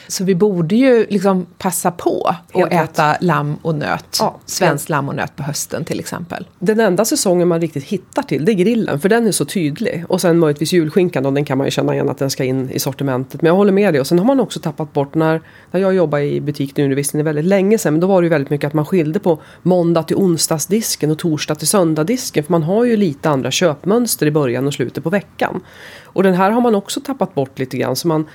Så 0.08 0.24
vi 0.24 0.34
borde 0.34 0.76
ju 0.76 1.06
liksom 1.10 1.46
passa 1.58 1.90
på 1.90 2.34
att 2.52 2.72
äta 2.72 3.16
lamm 3.20 3.56
och 3.62 3.74
nöt. 3.74 4.16
Ja, 4.20 4.40
Svenskt 4.46 4.88
lamm 4.88 5.08
och 5.08 5.14
nöt 5.14 5.36
på 5.36 5.42
hösten 5.42 5.84
till 5.84 6.00
exempel. 6.00 6.46
Den 6.58 6.80
enda 6.80 7.04
säsongen 7.04 7.48
man 7.48 7.60
riktigt 7.60 7.84
hittar 7.84 8.22
till 8.22 8.44
det 8.44 8.52
är 8.52 8.54
grillen 8.54 9.00
för 9.00 9.08
den 9.08 9.26
är 9.26 9.32
så 9.32 9.44
tydlig. 9.44 10.04
Och 10.08 10.20
sen 10.20 10.38
möjligtvis 10.38 10.72
julskinkan 10.72 11.26
och 11.26 11.32
den 11.32 11.44
kan 11.44 11.58
man 11.58 11.66
ju 11.66 11.70
känna 11.70 11.94
igen 11.94 12.08
att 12.08 12.18
den 12.18 12.30
ska 12.30 12.44
in 12.44 12.70
i 12.70 12.78
sortimentet. 12.78 13.42
Men 13.42 13.48
jag 13.48 13.56
håller 13.56 13.72
med 13.72 13.94
dig. 13.94 14.00
Och 14.00 14.06
sen 14.06 14.18
har 14.18 14.26
man 14.26 14.40
också 14.40 14.60
tappat 14.60 14.92
bort 14.92 15.14
när, 15.14 15.40
när 15.70 15.80
jag 15.80 15.94
jobbade 15.94 16.24
i 16.24 16.40
butik 16.40 16.76
nu, 16.76 16.94
visst 16.94 17.12
det 17.12 17.18
är 17.18 17.22
väldigt 17.22 17.44
länge 17.44 17.78
sedan. 17.78 17.94
Men 17.94 18.00
då 18.00 18.06
var 18.06 18.22
det 18.22 18.24
ju 18.24 18.30
väldigt 18.30 18.50
mycket 18.50 18.68
att 18.68 18.74
man 18.74 18.86
skilde 18.86 19.18
på 19.18 19.38
måndag 19.62 20.02
till 20.02 20.16
onsdagsdisken 20.16 21.10
och 21.10 21.18
torsdag 21.18 21.54
till 21.54 21.68
söndagdisken. 21.68 22.44
För 22.44 22.52
man 22.52 22.62
har 22.62 22.84
ju 22.84 22.96
lite 22.96 23.30
andra 23.30 23.50
köpmönster 23.50 24.26
i 24.26 24.30
början 24.30 24.66
och 24.66 24.74
slutet 24.74 25.04
på 25.04 25.10
veckan. 25.10 25.60
Och 26.04 26.22
den 26.22 26.34
här 26.34 26.50
har 26.50 26.60
man 26.60 26.74
också 26.74 27.00
tappat 27.00 27.34
bort 27.34 27.58
lite 27.58 27.76
grann. 27.76 27.96
Så 27.96 28.08
man, 28.08 28.26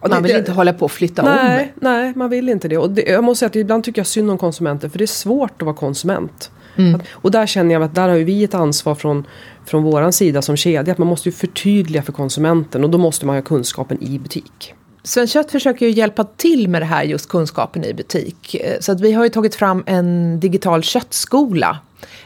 Man 0.00 0.10
det- 0.10 0.20
vill 0.22 0.32
det- 0.32 0.38
inte 0.38 0.52
hålla 0.52 0.72
på 0.72 0.84
och 0.84 0.90
flytta 0.92 1.22
Nej, 1.22 1.62
om. 1.74 1.80
nej, 1.80 2.12
man 2.16 2.30
vill 2.30 2.48
inte 2.48 2.68
det. 2.68 2.78
Och 2.78 2.90
det, 2.90 3.02
jag 3.02 3.24
måste 3.24 3.38
säga 3.38 3.46
att 3.46 3.56
ibland 3.56 3.84
tycker 3.84 4.00
jag 4.00 4.06
synd 4.06 4.30
om 4.30 4.38
konsumenter 4.38 4.88
för 4.88 4.98
det 4.98 5.04
är 5.04 5.06
svårt 5.06 5.62
att 5.62 5.66
vara 5.66 5.76
konsument. 5.76 6.50
Att, 6.94 7.02
och 7.10 7.30
där 7.30 7.46
känner 7.46 7.72
jag 7.74 7.82
att 7.82 7.94
där 7.94 8.08
har 8.08 8.16
vi 8.16 8.44
ett 8.44 8.54
ansvar 8.54 8.94
från, 8.94 9.26
från 9.66 9.82
våran 9.82 10.12
sida 10.12 10.42
som 10.42 10.56
kedja 10.56 10.92
att 10.92 10.98
man 10.98 11.08
måste 11.08 11.28
ju 11.28 11.32
förtydliga 11.32 12.02
för 12.02 12.12
konsumenten 12.12 12.84
och 12.84 12.90
då 12.90 12.98
måste 12.98 13.26
man 13.26 13.34
ha 13.36 13.42
kunskapen 13.42 14.02
i 14.02 14.18
butik. 14.18 14.74
Svenskt 15.06 15.32
Kött 15.32 15.50
försöker 15.50 15.86
ju 15.86 15.92
hjälpa 15.92 16.24
till 16.24 16.68
med 16.68 16.82
det 16.82 16.86
här 16.86 17.02
just 17.02 17.28
kunskapen 17.28 17.84
i 17.84 17.94
butik. 17.94 18.54
Eh, 18.54 18.80
så 18.80 18.92
att 18.92 19.00
vi 19.00 19.12
har 19.12 19.24
ju 19.24 19.30
tagit 19.30 19.54
fram 19.54 19.82
en 19.86 20.40
digital 20.40 20.82
köttskola, 20.82 21.78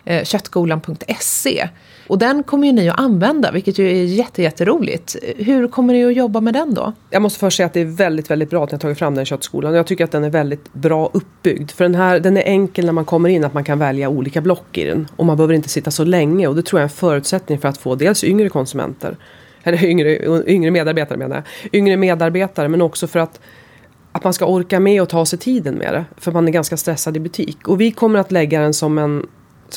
eh, 0.05 0.25
köttskolan.se. 0.25 1.69
Och 2.07 2.19
den 2.19 2.43
kommer 2.43 2.67
ju 2.67 2.73
ni 2.73 2.89
att 2.89 3.01
använda, 3.01 3.53
vilket 3.53 3.79
ju 3.79 3.91
är 3.91 4.05
jätte, 4.05 4.43
jätteroligt. 4.43 5.17
Eh, 5.23 5.45
hur 5.45 5.69
kommer 5.69 5.95
ni 5.95 6.05
att 6.05 6.17
jobba 6.17 6.41
med 6.41 6.55
den 6.55 6.75
då? 6.75 6.93
Jag 7.11 7.23
måste 7.23 7.39
först 7.39 7.57
säga 7.57 7.67
att 7.67 7.73
det 7.73 7.81
är 7.81 7.85
väldigt, 7.85 8.31
väldigt 8.31 8.51
bra 8.51 8.65
att 8.65 8.71
ni 8.71 8.75
har 8.75 8.81
tagit 8.81 8.99
fram 8.99 9.15
den 9.15 9.25
köttskolan. 9.25 9.75
Jag 9.75 9.87
tycker 9.87 10.05
att 10.05 10.13
den 10.13 10.25
är 10.25 10.31
väldigt 10.31 10.73
bra 10.73 11.11
uppbyggd. 11.13 11.71
För 11.71 11.85
den 11.85 11.95
här, 11.95 12.21
den 12.21 12.37
är 12.37 12.43
enkel 12.43 12.87
när 12.87 12.93
man 12.93 13.05
kommer 13.05 13.29
in, 13.29 13.45
att 13.45 13.55
man 13.55 13.65
kan 13.65 13.79
välja 13.79 14.09
olika 14.09 14.41
block 14.41 14.79
i 14.79 14.85
den. 14.85 15.09
Och 15.17 15.27
man 15.27 15.37
behöver 15.37 15.55
inte 15.55 15.69
sitta 15.69 15.91
så 15.91 16.05
länge 16.05 16.47
och 16.47 16.57
det 16.57 16.63
tror 16.63 16.81
jag 16.81 16.85
är 16.85 16.91
en 16.91 16.97
förutsättning 16.97 17.59
för 17.59 17.69
att 17.69 17.79
få 17.79 17.95
dels 17.95 18.25
yngre 18.25 18.49
konsumenter, 18.49 19.17
eller 19.63 19.85
yngre, 19.85 20.19
yngre 20.47 20.71
medarbetare 20.71 21.19
menar 21.19 21.37
jag, 21.37 21.75
yngre 21.75 21.97
medarbetare 21.97 22.69
men 22.69 22.83
också 22.83 23.07
för 23.07 23.19
att 23.19 23.41
att 24.13 24.25
man 24.25 24.33
ska 24.33 24.47
orka 24.47 24.81
med 24.81 25.03
och 25.03 25.09
ta 25.09 25.27
sig 25.27 25.39
tiden 25.39 25.75
med 25.75 25.95
det. 25.95 26.05
För 26.17 26.33
man 26.33 26.49
är 26.49 26.53
ganska 26.53 26.77
stressad 26.77 27.17
i 27.17 27.21
butik. 27.21 27.69
Och 27.69 27.81
vi 27.81 27.91
kommer 27.91 28.19
att 28.19 28.33
lägga 28.33 28.61
den 28.61 28.75
som 28.75 28.99
en 28.99 29.27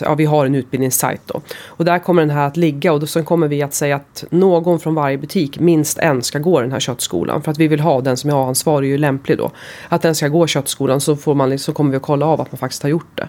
Ja, 0.02 0.16
vi 0.16 0.26
har 0.26 0.46
en 0.46 0.56
utbildningssajt 0.56 1.22
då. 1.26 1.42
Och 1.66 1.86
där 1.86 2.00
kommer 2.00 2.22
den 2.22 2.30
här 2.30 2.48
att 2.48 2.58
ligga 2.58 2.94
och 2.94 3.00
då, 3.00 3.06
sen 3.06 3.26
kommer 3.26 3.48
vi 3.48 3.64
att 3.64 3.74
säga 3.74 3.96
att 3.96 4.24
någon 4.30 4.80
från 4.80 4.96
varje 4.96 5.18
butik, 5.18 5.60
minst 5.60 6.00
en, 6.00 6.22
ska 6.22 6.40
gå 6.40 6.62
den 6.62 6.72
här 6.72 6.80
köttskolan. 6.80 7.42
För 7.42 7.52
att 7.52 7.58
vi 7.58 7.68
vill 7.68 7.80
ha 7.80 8.02
den 8.02 8.18
som 8.18 8.30
är 8.30 8.48
ansvarig 8.48 8.88
är 8.88 8.92
ju 8.92 8.98
lämplig 8.98 9.38
då. 9.38 9.52
Att 9.90 10.02
den 10.02 10.16
ska 10.16 10.28
gå 10.28 10.48
köttskolan 10.48 11.02
så, 11.02 11.16
får 11.16 11.36
man, 11.36 11.60
så 11.60 11.74
kommer 11.74 11.92
vi 11.92 11.98
att 11.98 12.04
kolla 12.04 12.26
av 12.26 12.42
att 12.42 12.52
man 12.52 12.60
faktiskt 12.60 12.84
har 12.84 12.90
gjort 12.90 13.18
det. 13.18 13.28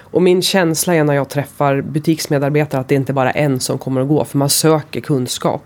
Och 0.00 0.22
min 0.22 0.42
känsla 0.42 0.94
är 0.94 1.04
när 1.04 1.14
jag 1.14 1.28
träffar 1.28 1.80
butiksmedarbetare 1.80 2.80
att 2.80 2.88
det 2.88 2.94
inte 2.94 3.12
bara 3.12 3.30
är 3.30 3.44
en 3.44 3.60
som 3.60 3.78
kommer 3.78 4.00
att 4.00 4.08
gå. 4.08 4.24
För 4.24 4.38
man 4.38 4.48
söker 4.48 5.00
kunskap. 5.00 5.62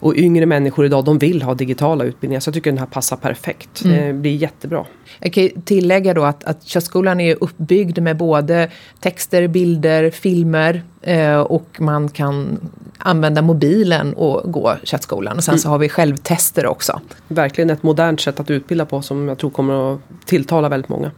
Och 0.00 0.16
yngre 0.16 0.46
människor 0.46 0.86
idag 0.86 1.04
de 1.04 1.18
vill 1.18 1.42
ha 1.42 1.54
digitala 1.54 2.04
utbildningar. 2.04 2.40
Så 2.40 2.48
jag 2.48 2.54
tycker 2.54 2.70
den 2.70 2.78
här 2.78 2.86
passar 2.86 3.16
perfekt. 3.16 3.84
Det 3.84 4.12
blir 4.12 4.36
jättebra. 4.36 4.84
Jag 5.20 5.32
kan 5.32 5.48
tillägga 5.64 6.14
då 6.14 6.24
att, 6.24 6.44
att 6.44 6.64
köttskolan 6.64 7.20
är 7.20 7.36
uppbyggd 7.40 7.98
med 7.98 8.16
både 8.16 8.70
texter, 9.00 9.48
bilder, 9.48 10.10
filmer 10.10 10.82
eh, 11.02 11.40
och 11.40 11.80
man 11.80 12.08
kan 12.08 12.58
använda 12.98 13.42
mobilen 13.42 14.14
och 14.14 14.52
gå 14.52 14.76
köttskolan. 14.82 15.36
Och 15.36 15.44
sen 15.44 15.58
så 15.58 15.68
har 15.68 15.78
vi 15.78 15.88
självtester 15.88 16.66
också. 16.66 17.00
Verkligen 17.28 17.70
ett 17.70 17.82
modernt 17.82 18.20
sätt 18.20 18.40
att 18.40 18.50
utbilda 18.50 18.86
på 18.86 19.02
som 19.02 19.28
jag 19.28 19.38
tror 19.38 19.50
kommer 19.50 19.94
att 19.94 20.00
tilltala 20.24 20.68
väldigt 20.68 20.88
många. 20.88 21.10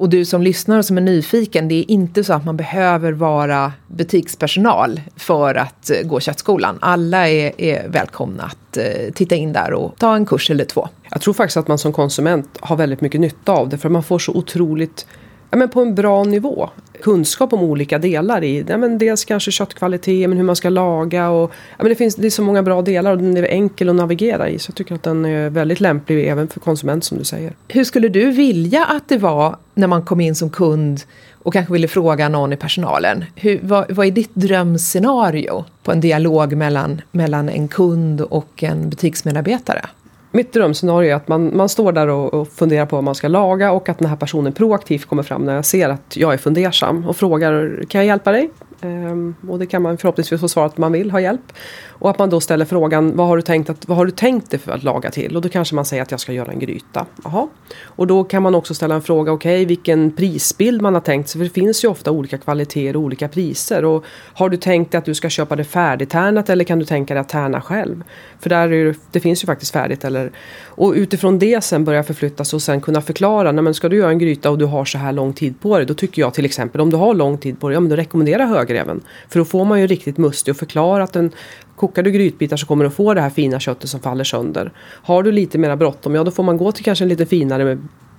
Och 0.00 0.08
du 0.08 0.24
som 0.24 0.42
lyssnar 0.42 0.78
och 0.78 0.84
som 0.84 0.96
är 0.96 1.00
nyfiken, 1.00 1.68
det 1.68 1.74
är 1.74 1.90
inte 1.90 2.24
så 2.24 2.32
att 2.32 2.44
man 2.44 2.56
behöver 2.56 3.12
vara 3.12 3.72
butikspersonal 3.86 5.00
för 5.16 5.54
att 5.54 5.90
eh, 5.90 6.02
gå 6.02 6.20
köttskolan. 6.20 6.78
Alla 6.80 7.28
är, 7.28 7.60
är 7.60 7.88
välkomna 7.88 8.42
att 8.42 8.76
eh, 8.76 9.12
titta 9.14 9.34
in 9.34 9.52
där 9.52 9.72
och 9.72 9.94
ta 9.98 10.16
en 10.16 10.26
kurs 10.26 10.50
eller 10.50 10.64
två. 10.64 10.88
Jag 11.10 11.20
tror 11.20 11.34
faktiskt 11.34 11.56
att 11.56 11.68
man 11.68 11.78
som 11.78 11.92
konsument 11.92 12.58
har 12.60 12.76
väldigt 12.76 13.00
mycket 13.00 13.20
nytta 13.20 13.52
av 13.52 13.68
det 13.68 13.78
för 13.78 13.88
man 13.88 14.02
får 14.02 14.18
så 14.18 14.32
otroligt 14.32 15.06
Ja, 15.50 15.56
men 15.56 15.68
på 15.68 15.80
en 15.80 15.94
bra 15.94 16.24
nivå. 16.24 16.70
Kunskap 17.02 17.52
om 17.52 17.62
olika 17.62 17.98
delar 17.98 18.44
i, 18.44 18.64
ja, 18.68 18.76
men 18.76 18.98
dels 18.98 19.24
kanske 19.24 19.50
köttkvalitet, 19.50 20.28
men 20.28 20.38
hur 20.38 20.44
man 20.44 20.56
ska 20.56 20.68
laga 20.68 21.30
och 21.30 21.50
ja, 21.52 21.76
men 21.78 21.88
det, 21.88 21.94
finns, 21.94 22.16
det 22.16 22.26
är 22.26 22.30
så 22.30 22.42
många 22.42 22.62
bra 22.62 22.82
delar 22.82 23.12
och 23.12 23.18
den 23.18 23.36
är 23.36 23.42
enkel 23.42 23.88
att 23.88 23.94
navigera 23.94 24.48
i. 24.48 24.58
Så 24.58 24.70
jag 24.70 24.76
tycker 24.76 24.94
att 24.94 25.02
den 25.02 25.24
är 25.24 25.50
väldigt 25.50 25.80
lämplig 25.80 26.28
även 26.28 26.48
för 26.48 26.60
konsument 26.60 27.04
som 27.04 27.18
du 27.18 27.24
säger. 27.24 27.52
Hur 27.68 27.84
skulle 27.84 28.08
du 28.08 28.30
vilja 28.30 28.84
att 28.84 29.08
det 29.08 29.18
var 29.18 29.56
när 29.74 29.86
man 29.86 30.02
kom 30.02 30.20
in 30.20 30.34
som 30.34 30.50
kund 30.50 31.02
och 31.42 31.52
kanske 31.52 31.72
ville 31.72 31.88
fråga 31.88 32.28
någon 32.28 32.52
i 32.52 32.56
personalen? 32.56 33.24
Hur, 33.34 33.60
vad, 33.62 33.90
vad 33.90 34.06
är 34.06 34.10
ditt 34.10 34.34
drömscenario 34.34 35.64
på 35.82 35.92
en 35.92 36.00
dialog 36.00 36.52
mellan, 36.52 37.00
mellan 37.12 37.48
en 37.48 37.68
kund 37.68 38.20
och 38.20 38.62
en 38.62 38.90
butiksmedarbetare? 38.90 39.86
Mitt 40.32 40.52
drömscenario 40.52 41.10
är 41.10 41.14
att 41.14 41.28
man, 41.28 41.56
man 41.56 41.68
står 41.68 41.92
där 41.92 42.08
och, 42.08 42.34
och 42.34 42.48
funderar 42.48 42.86
på 42.86 42.96
vad 42.96 43.04
man 43.04 43.14
ska 43.14 43.28
laga 43.28 43.72
och 43.72 43.88
att 43.88 43.98
den 43.98 44.08
här 44.08 44.16
personen 44.16 44.52
proaktivt 44.52 45.04
kommer 45.06 45.22
fram 45.22 45.44
när 45.44 45.54
jag 45.54 45.64
ser 45.64 45.88
att 45.88 46.16
jag 46.16 46.32
är 46.32 46.38
fundersam 46.38 47.04
och 47.06 47.16
frågar 47.16 47.84
kan 47.88 47.98
jag 47.98 48.06
hjälpa 48.06 48.32
dig? 48.32 48.50
Ehm, 48.82 49.34
och 49.48 49.58
det 49.58 49.66
kan 49.66 49.82
man 49.82 49.98
förhoppningsvis 49.98 50.40
få 50.40 50.48
svar 50.48 50.66
att 50.66 50.78
man 50.78 50.92
vill 50.92 51.10
ha 51.10 51.20
hjälp. 51.20 51.52
Och 51.88 52.10
att 52.10 52.18
man 52.18 52.30
då 52.30 52.40
ställer 52.40 52.64
frågan 52.64 53.16
vad 53.16 53.26
har 53.26 53.36
du 53.36 53.42
tänkt, 53.42 53.70
att, 53.70 53.88
vad 53.88 53.96
har 53.96 54.04
du 54.04 54.10
tänkt 54.10 54.50
dig 54.50 54.60
för 54.60 54.72
att 54.72 54.82
laga 54.82 55.10
till? 55.10 55.36
Och 55.36 55.42
då 55.42 55.48
kanske 55.48 55.74
man 55.74 55.84
säger 55.84 56.02
att 56.02 56.10
jag 56.10 56.20
ska 56.20 56.32
göra 56.32 56.52
en 56.52 56.58
gryta. 56.58 57.06
Aha. 57.24 57.48
Och 57.82 58.06
då 58.06 58.24
kan 58.24 58.42
man 58.42 58.54
också 58.54 58.74
ställa 58.74 58.94
en 58.94 59.02
fråga, 59.02 59.32
okej 59.32 59.64
vilken 59.64 60.12
prisbild 60.12 60.82
man 60.82 60.94
har 60.94 61.00
tänkt 61.00 61.28
sig. 61.28 61.38
För 61.38 61.44
det 61.44 61.50
finns 61.50 61.84
ju 61.84 61.88
ofta 61.88 62.10
olika 62.10 62.38
kvaliteter 62.38 62.96
och 62.96 63.02
olika 63.02 63.28
priser. 63.28 63.84
Och 63.84 64.04
har 64.34 64.48
du 64.48 64.56
tänkt 64.56 64.92
dig 64.92 64.98
att 64.98 65.04
du 65.04 65.14
ska 65.14 65.28
köpa 65.28 65.56
det 65.56 65.64
färdigtärnat 65.64 66.50
eller 66.50 66.64
kan 66.64 66.78
du 66.78 66.84
tänka 66.84 67.14
dig 67.14 67.20
att 67.20 67.28
tärna 67.28 67.60
själv? 67.60 68.04
För 68.40 68.50
där 68.50 68.72
är 68.72 68.84
det, 68.84 68.98
det 69.10 69.20
finns 69.20 69.42
ju 69.42 69.46
faktiskt 69.46 69.72
färdigt. 69.72 70.04
Eller, 70.04 70.32
och 70.64 70.92
utifrån 70.92 71.38
det 71.38 71.64
sen 71.64 71.84
börja 71.84 72.02
förflyttas 72.02 72.54
och 72.54 72.62
sen 72.62 72.80
kunna 72.80 73.00
förklara. 73.00 73.52
Nej, 73.52 73.64
men 73.64 73.74
ska 73.74 73.88
du 73.88 73.96
göra 73.96 74.10
en 74.10 74.18
gryta 74.18 74.50
och 74.50 74.58
du 74.58 74.64
har 74.64 74.84
så 74.84 74.98
här 74.98 75.12
lång 75.12 75.32
tid 75.32 75.60
på 75.60 75.76
dig. 75.76 75.86
Då 75.86 75.94
tycker 75.94 76.22
jag 76.22 76.34
till 76.34 76.44
exempel 76.44 76.80
om 76.80 76.90
du 76.90 76.96
har 76.96 77.14
lång 77.14 77.38
tid 77.38 77.60
på 77.60 77.68
dig. 77.68 77.74
Ja 77.74 77.80
men 77.80 77.90
då 77.90 77.96
rekommenderar 77.96 78.46
högreven. 78.70 79.00
För 79.28 79.38
då 79.38 79.44
får 79.44 79.64
man 79.64 79.80
ju 79.80 79.86
riktigt 79.86 80.18
mustig 80.18 80.52
och 80.52 80.58
förklara 80.58 81.02
att 81.02 81.12
den 81.12 81.30
Kokar 81.76 82.02
du 82.02 82.10
grytbitar 82.10 82.56
så 82.56 82.66
kommer 82.66 82.84
du 82.84 82.90
få 82.90 83.14
det 83.14 83.20
här 83.20 83.30
fina 83.30 83.60
köttet 83.60 83.90
som 83.90 84.00
faller 84.00 84.24
sönder. 84.24 84.72
Har 85.02 85.22
du 85.22 85.32
lite 85.32 85.58
mera 85.58 85.76
bråttom, 85.76 86.14
ja 86.14 86.24
då 86.24 86.30
får 86.30 86.42
man 86.42 86.56
gå 86.56 86.72
till 86.72 86.84
kanske 86.84 87.04
en 87.04 87.08
lite 87.08 87.26
finare 87.26 87.78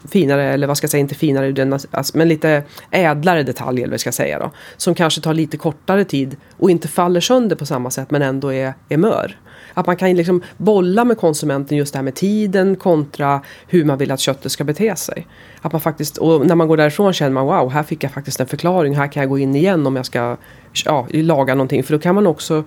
finare, 0.09 0.43
eller 0.43 0.67
vad 0.67 0.77
ska 0.77 0.85
jag 0.85 0.91
säga, 0.91 1.01
inte 1.01 1.15
finare, 1.15 1.51
den- 1.51 1.73
alltså, 1.73 1.87
alltså, 1.91 2.17
men 2.17 2.27
lite 2.27 2.63
ädlare 2.91 3.43
detaljer, 3.43 3.83
eller 3.83 3.93
vad 3.93 3.99
ska 3.99 4.07
jag 4.07 4.13
säga 4.13 4.39
då. 4.39 4.51
Som 4.77 4.95
kanske 4.95 5.21
tar 5.21 5.33
lite 5.33 5.57
kortare 5.57 6.03
tid 6.03 6.37
och 6.57 6.71
inte 6.71 6.87
faller 6.87 7.19
sönder 7.19 7.55
på 7.55 7.65
samma 7.65 7.91
sätt 7.91 8.11
men 8.11 8.21
ändå 8.21 8.53
är, 8.53 8.73
är 8.89 8.97
mör. 8.97 9.37
Att 9.73 9.88
man 9.88 9.95
kan 9.95 10.13
liksom 10.13 10.41
bolla 10.57 11.05
med 11.05 11.17
konsumenten 11.17 11.77
just 11.77 11.93
det 11.93 11.97
här 11.97 12.03
med 12.03 12.15
tiden 12.15 12.75
kontra 12.75 13.41
hur 13.67 13.86
man 13.86 13.97
vill 13.97 14.12
att 14.12 14.19
köttet 14.19 14.51
ska 14.51 14.63
bete 14.63 14.95
sig. 14.95 15.27
Att 15.62 15.71
man 15.71 15.81
faktiskt, 15.81 16.17
och 16.17 16.47
när 16.47 16.55
man 16.55 16.67
går 16.67 16.77
därifrån 16.77 17.13
känner 17.13 17.31
man 17.31 17.45
wow, 17.45 17.71
här 17.71 17.84
fick 17.84 18.03
jag 18.03 18.12
faktiskt 18.12 18.39
en 18.39 18.47
förklaring, 18.47 18.95
här 18.95 19.07
kan 19.07 19.21
jag 19.21 19.29
gå 19.29 19.38
in 19.38 19.55
igen 19.55 19.88
om 19.88 19.95
jag 19.95 20.05
ska 20.05 20.38
ja, 20.86 21.07
laga 21.12 21.55
någonting. 21.55 21.84
För 21.84 21.93
då 21.93 21.99
kan 21.99 22.15
man 22.15 22.27
också 22.27 22.63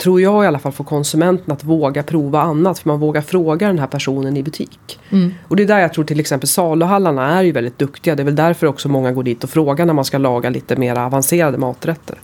tror 0.00 0.20
jag 0.20 0.44
i 0.44 0.46
alla 0.46 0.58
fall, 0.58 0.72
få 0.72 0.84
konsumenten 0.84 1.52
att 1.52 1.64
våga 1.64 2.02
prova 2.02 2.40
annat. 2.40 2.78
För 2.78 2.88
man 2.88 3.00
vågar 3.00 3.22
fråga 3.22 3.66
den 3.66 3.78
här 3.78 3.86
personen 3.86 4.36
i 4.36 4.42
butik. 4.42 5.00
Och 5.48 5.56
det 5.56 5.62
är 5.62 5.66
där 5.66 5.78
jag 5.78 5.94
tror 5.94 6.04
till 6.04 6.20
exempel 6.20 6.48
saluhallarna 6.48 7.38
är 7.38 7.42
ju 7.42 7.52
väldigt 7.52 7.78
duktiga. 7.78 8.14
Det 8.14 8.22
är 8.22 8.24
väl 8.24 8.36
därför 8.36 8.66
också 8.66 8.88
många 8.88 9.12
går 9.12 9.22
dit 9.22 9.44
och 9.44 9.50
frågar 9.50 9.86
när 9.86 9.92
man 9.92 10.04
ska 10.04 10.18
laga 10.18 10.50
lite 10.50 10.76
mer 10.76 10.98
avancerade 10.98 11.58
maträtter. 11.58 12.18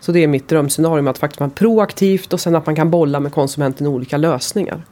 Så 0.00 0.12
det 0.12 0.24
är 0.24 0.26
mitt 0.26 0.48
drömscenario 0.48 1.02
med 1.02 1.10
att 1.10 1.18
faktiskt 1.18 1.40
vara 1.40 1.50
proaktivt 1.50 2.32
och 2.32 2.40
sen 2.40 2.54
att 2.54 2.66
man 2.66 2.76
kan 2.76 2.90
bolla 2.90 3.20
med 3.20 3.32
konsumenten 3.32 3.86
olika 3.86 4.16
lösningar. 4.16 4.84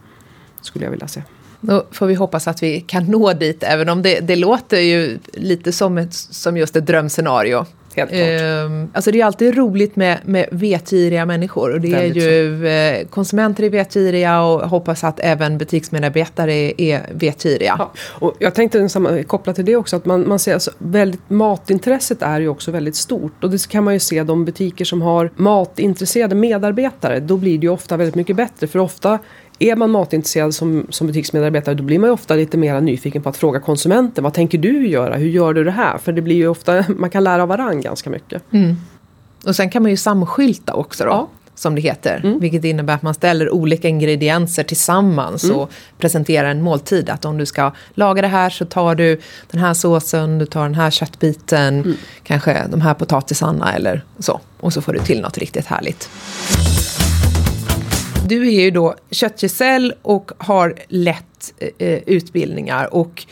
Skulle 0.61 0.85
jag 0.85 0.90
vilja 0.90 1.09
se. 1.09 1.23
Då 1.61 1.87
får 1.90 2.07
vi 2.07 2.14
hoppas 2.14 2.49
att 2.49 2.62
vi 2.62 2.81
kan 2.81 3.05
nå 3.05 3.33
dit, 3.33 3.62
även 3.62 3.88
om 3.88 4.03
det, 4.03 4.21
det 4.21 4.37
låter 4.37 4.81
ju 4.81 5.19
lite 5.33 5.73
som, 5.73 5.99
ett, 5.99 6.14
som 6.14 6.57
just 6.57 6.77
ett 6.77 6.87
drömscenario. 6.87 7.66
Helt 7.97 8.11
klart. 8.11 8.41
Ehm, 8.41 8.91
alltså 8.93 9.11
det 9.11 9.21
är 9.21 9.25
alltid 9.25 9.57
roligt 9.57 9.97
med, 9.97 10.19
med 10.25 10.49
vetgiriga 10.51 11.27
människor 11.27 11.73
och 11.73 11.81
det 11.81 11.93
Väldigt 11.93 12.23
är 12.23 12.29
ju 12.29 12.69
eh, 12.69 13.07
konsumenter 13.07 13.65
är 13.65 13.71
vetgiriga 13.71 14.43
och 14.43 14.69
hoppas 14.69 15.05
att 15.05 15.21
även 15.21 15.59
butiksmedarbetare 15.59 16.55
är, 16.55 16.81
är 16.81 17.07
vetgiriga. 17.13 17.77
Ja, 17.79 17.93
och 18.09 18.35
jag 18.39 18.55
tänkte 18.55 18.89
koppla 19.27 19.53
till 19.53 19.65
det 19.65 19.77
också 19.77 19.97
att 19.97 20.05
man, 20.05 20.29
man 20.29 20.39
ser 20.39 20.55
alltså, 20.55 20.71
väldigt, 20.79 21.31
matintresset 21.31 22.23
är 22.23 22.41
ju 22.41 22.49
också 22.49 22.71
väldigt 22.71 22.97
stort 22.97 23.45
och 23.45 23.51
det 23.51 23.69
kan 23.69 23.85
man 23.85 23.95
ju 23.95 24.01
se 24.01 24.23
de 24.23 24.45
butiker 24.45 24.85
som 24.85 25.03
har 25.03 25.31
matintresserade 25.37 26.35
medarbetare 26.35 27.21
då 27.21 27.37
blir 27.37 27.59
det 27.59 27.67
ju 27.67 27.73
ofta 27.73 27.97
väldigt 27.97 28.15
mycket 28.15 28.37
bättre 28.37 28.67
för 28.67 28.79
ofta 28.79 29.19
är 29.59 29.77
man 29.77 29.90
matintresserad 29.90 30.55
som, 30.55 30.87
som 30.90 31.07
butiksmedarbetare 31.07 31.75
då 31.75 31.83
blir 31.83 31.99
man 31.99 32.09
ju 32.09 32.12
ofta 32.12 32.35
lite 32.35 32.57
mer 32.57 32.81
nyfiken 32.81 33.23
på 33.23 33.29
att 33.29 33.37
fråga 33.37 33.61
konsumenten 33.61 34.25
vad 34.25 34.35
tänker 34.35 34.59
du 34.59 34.88
göra, 34.88 35.16
hur 35.16 35.29
gör 35.29 35.55
du 35.55 35.64
det 35.64 35.71
här? 35.71 35.99
För 35.99 36.12
det 36.12 36.23
blir 36.23 36.37
ju 36.37 36.49
ofta, 36.49 36.85
man 36.97 37.11
kan 37.11 37.25
lära 37.25 37.42
av 37.42 37.49
varandra 37.49 37.75
ganska 37.75 38.11
mycket. 38.11 38.42
Och 39.47 39.57
sen 39.57 39.71
kan 39.71 39.83
man 39.83 39.90
ju 39.90 39.97
samskylta 39.97 40.75
också 40.75 41.05
då. 41.05 41.11
Ja. 41.11 41.29
som 41.55 41.75
det 41.75 41.81
heter. 41.81 42.21
Mm. 42.25 42.38
Vilket 42.38 42.64
innebär 42.64 42.95
att 42.95 43.03
man 43.03 43.14
ställer 43.14 43.55
olika 43.55 43.88
ingredienser 43.88 44.62
tillsammans 44.62 45.45
mm. 45.45 45.57
och 45.57 45.71
presenterar 45.99 46.49
en 46.49 46.62
måltid. 46.62 47.11
Att 47.11 47.25
om 47.25 47.38
du 47.38 47.47
ska 47.47 47.73
laga 47.95 48.23
det 48.23 48.29
här 48.29 48.51
så 48.51 48.64
tar 48.64 48.95
du 48.95 49.21
den 49.51 49.61
här 49.61 49.75
såsen, 49.75 50.38
du 50.38 50.47
tar 50.47 50.62
den 50.62 50.75
här 50.75 50.90
köttbiten, 50.90 51.75
mm. 51.75 51.95
kanske 52.23 52.66
de 52.71 52.81
här 52.81 52.95
potatisarna 52.95 53.75
eller 53.75 54.05
så. 54.19 54.40
Och 54.61 54.73
så 54.73 54.83
får 54.83 54.92
du 54.92 54.99
till 54.99 55.21
något 55.21 55.38
riktigt 55.38 55.66
härligt. 55.66 56.09
Du 58.29 58.49
är 58.49 58.61
ju 58.61 58.71
då 58.71 58.95
köttgesäll 59.11 59.95
och 60.03 60.31
har 60.39 60.75
lett 60.89 61.55
eh, 61.59 61.89
eh, 61.89 62.03
utbildningar. 62.07 62.95
Och 62.95 63.27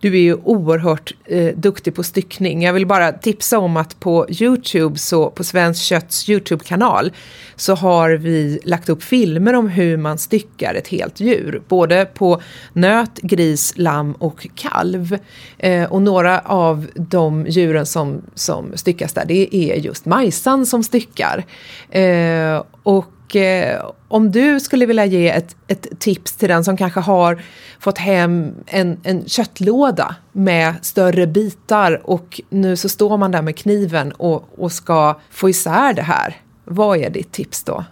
du 0.00 0.14
är 0.14 0.20
ju 0.20 0.34
oerhört 0.34 1.14
eh, 1.24 1.54
duktig 1.56 1.94
på 1.94 2.02
styckning. 2.02 2.62
Jag 2.62 2.72
vill 2.72 2.86
bara 2.86 3.12
tipsa 3.12 3.58
om 3.58 3.76
att 3.76 4.00
på 4.00 4.26
Youtube, 4.30 4.98
så 4.98 5.30
på 5.30 5.44
Svenskt 5.44 5.82
Kötts 5.82 6.28
Youtube-kanal, 6.28 7.12
så 7.56 7.74
har 7.74 8.10
vi 8.10 8.60
lagt 8.64 8.88
upp 8.88 9.02
filmer 9.02 9.54
om 9.54 9.68
hur 9.68 9.96
man 9.96 10.18
styckar 10.18 10.74
ett 10.74 10.88
helt 10.88 11.20
djur. 11.20 11.62
Både 11.68 12.04
på 12.04 12.42
nöt, 12.72 13.20
gris, 13.22 13.72
lamm 13.76 14.12
och 14.12 14.46
kalv. 14.54 15.18
Eh, 15.58 15.92
och 15.92 16.02
några 16.02 16.38
av 16.38 16.86
de 16.94 17.46
djuren 17.48 17.86
som, 17.86 18.22
som 18.34 18.72
styckas 18.74 19.12
där, 19.12 19.24
det 19.24 19.56
är 19.56 19.76
just 19.76 20.06
majsan 20.06 20.66
som 20.66 20.82
styckar. 20.82 21.44
Eh, 21.90 22.62
och 22.82 23.12
eh, 23.36 23.90
om 24.08 24.30
du 24.30 24.60
skulle 24.60 24.86
vilja 24.86 25.04
ge 25.04 25.30
ett, 25.30 25.56
ett, 25.68 26.00
tips 26.00 26.36
till 26.36 26.48
den 26.48 26.64
som 26.64 26.76
kanske 26.76 27.00
har 27.00 27.42
fått 27.78 27.98
hem 27.98 28.54
en, 28.66 29.00
en 29.02 29.24
köttlåda 29.26 30.16
med 30.32 30.74
större 30.82 31.26
bitar 31.26 32.00
och 32.04 32.40
nu 32.48 32.76
så 32.76 32.88
står 32.88 33.16
man 33.16 33.30
där 33.30 33.42
med 33.42 33.56
kniven 33.56 34.12
och, 34.12 34.48
och 34.58 34.72
ska 34.72 35.20
få 35.30 35.48
isär 35.48 35.92
det 35.92 36.02
här. 36.02 36.36
Vad 36.64 36.98
är 36.98 37.10
ditt 37.10 37.32
tips 37.32 37.64
då? 37.64 37.84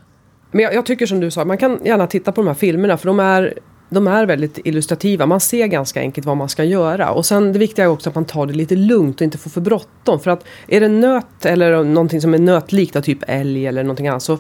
Men 0.50 0.62
jag, 0.64 0.74
jag, 0.74 0.86
tycker 0.86 1.06
som 1.06 1.20
du 1.20 1.30
sa, 1.30 1.44
man 1.44 1.58
kan 1.58 1.78
gärna 1.84 2.06
titta 2.06 2.32
på 2.32 2.40
de 2.40 2.46
här 2.46 2.54
filmerna 2.54 2.96
för 2.96 3.06
de 3.06 3.20
är, 3.20 3.58
de 3.88 4.06
är 4.06 4.26
väldigt 4.26 4.58
illustrativa. 4.64 5.26
Man 5.26 5.40
ser 5.40 5.66
ganska 5.66 6.00
enkelt 6.00 6.26
vad 6.26 6.36
man 6.36 6.48
ska 6.48 6.64
göra. 6.64 7.10
Och 7.10 7.26
sen 7.26 7.52
det 7.52 7.58
viktiga 7.58 7.84
är 7.84 7.88
också 7.88 8.08
att 8.08 8.14
man 8.14 8.24
tar 8.24 8.46
det 8.46 8.52
lite 8.52 8.76
lugnt 8.76 9.16
och 9.16 9.22
inte 9.22 9.38
får 9.38 9.50
för 9.50 9.60
bråttom. 9.60 10.20
För 10.20 10.30
att 10.30 10.44
är 10.68 10.80
det 10.80 10.88
nöt 10.88 11.44
eller 11.44 11.84
någonting 11.84 12.20
som 12.20 12.34
är 12.34 12.38
nötlikt, 12.38 13.04
typ 13.04 13.18
älg 13.26 13.66
eller 13.66 13.82
någonting 13.82 14.08
annat, 14.08 14.22
så 14.22 14.38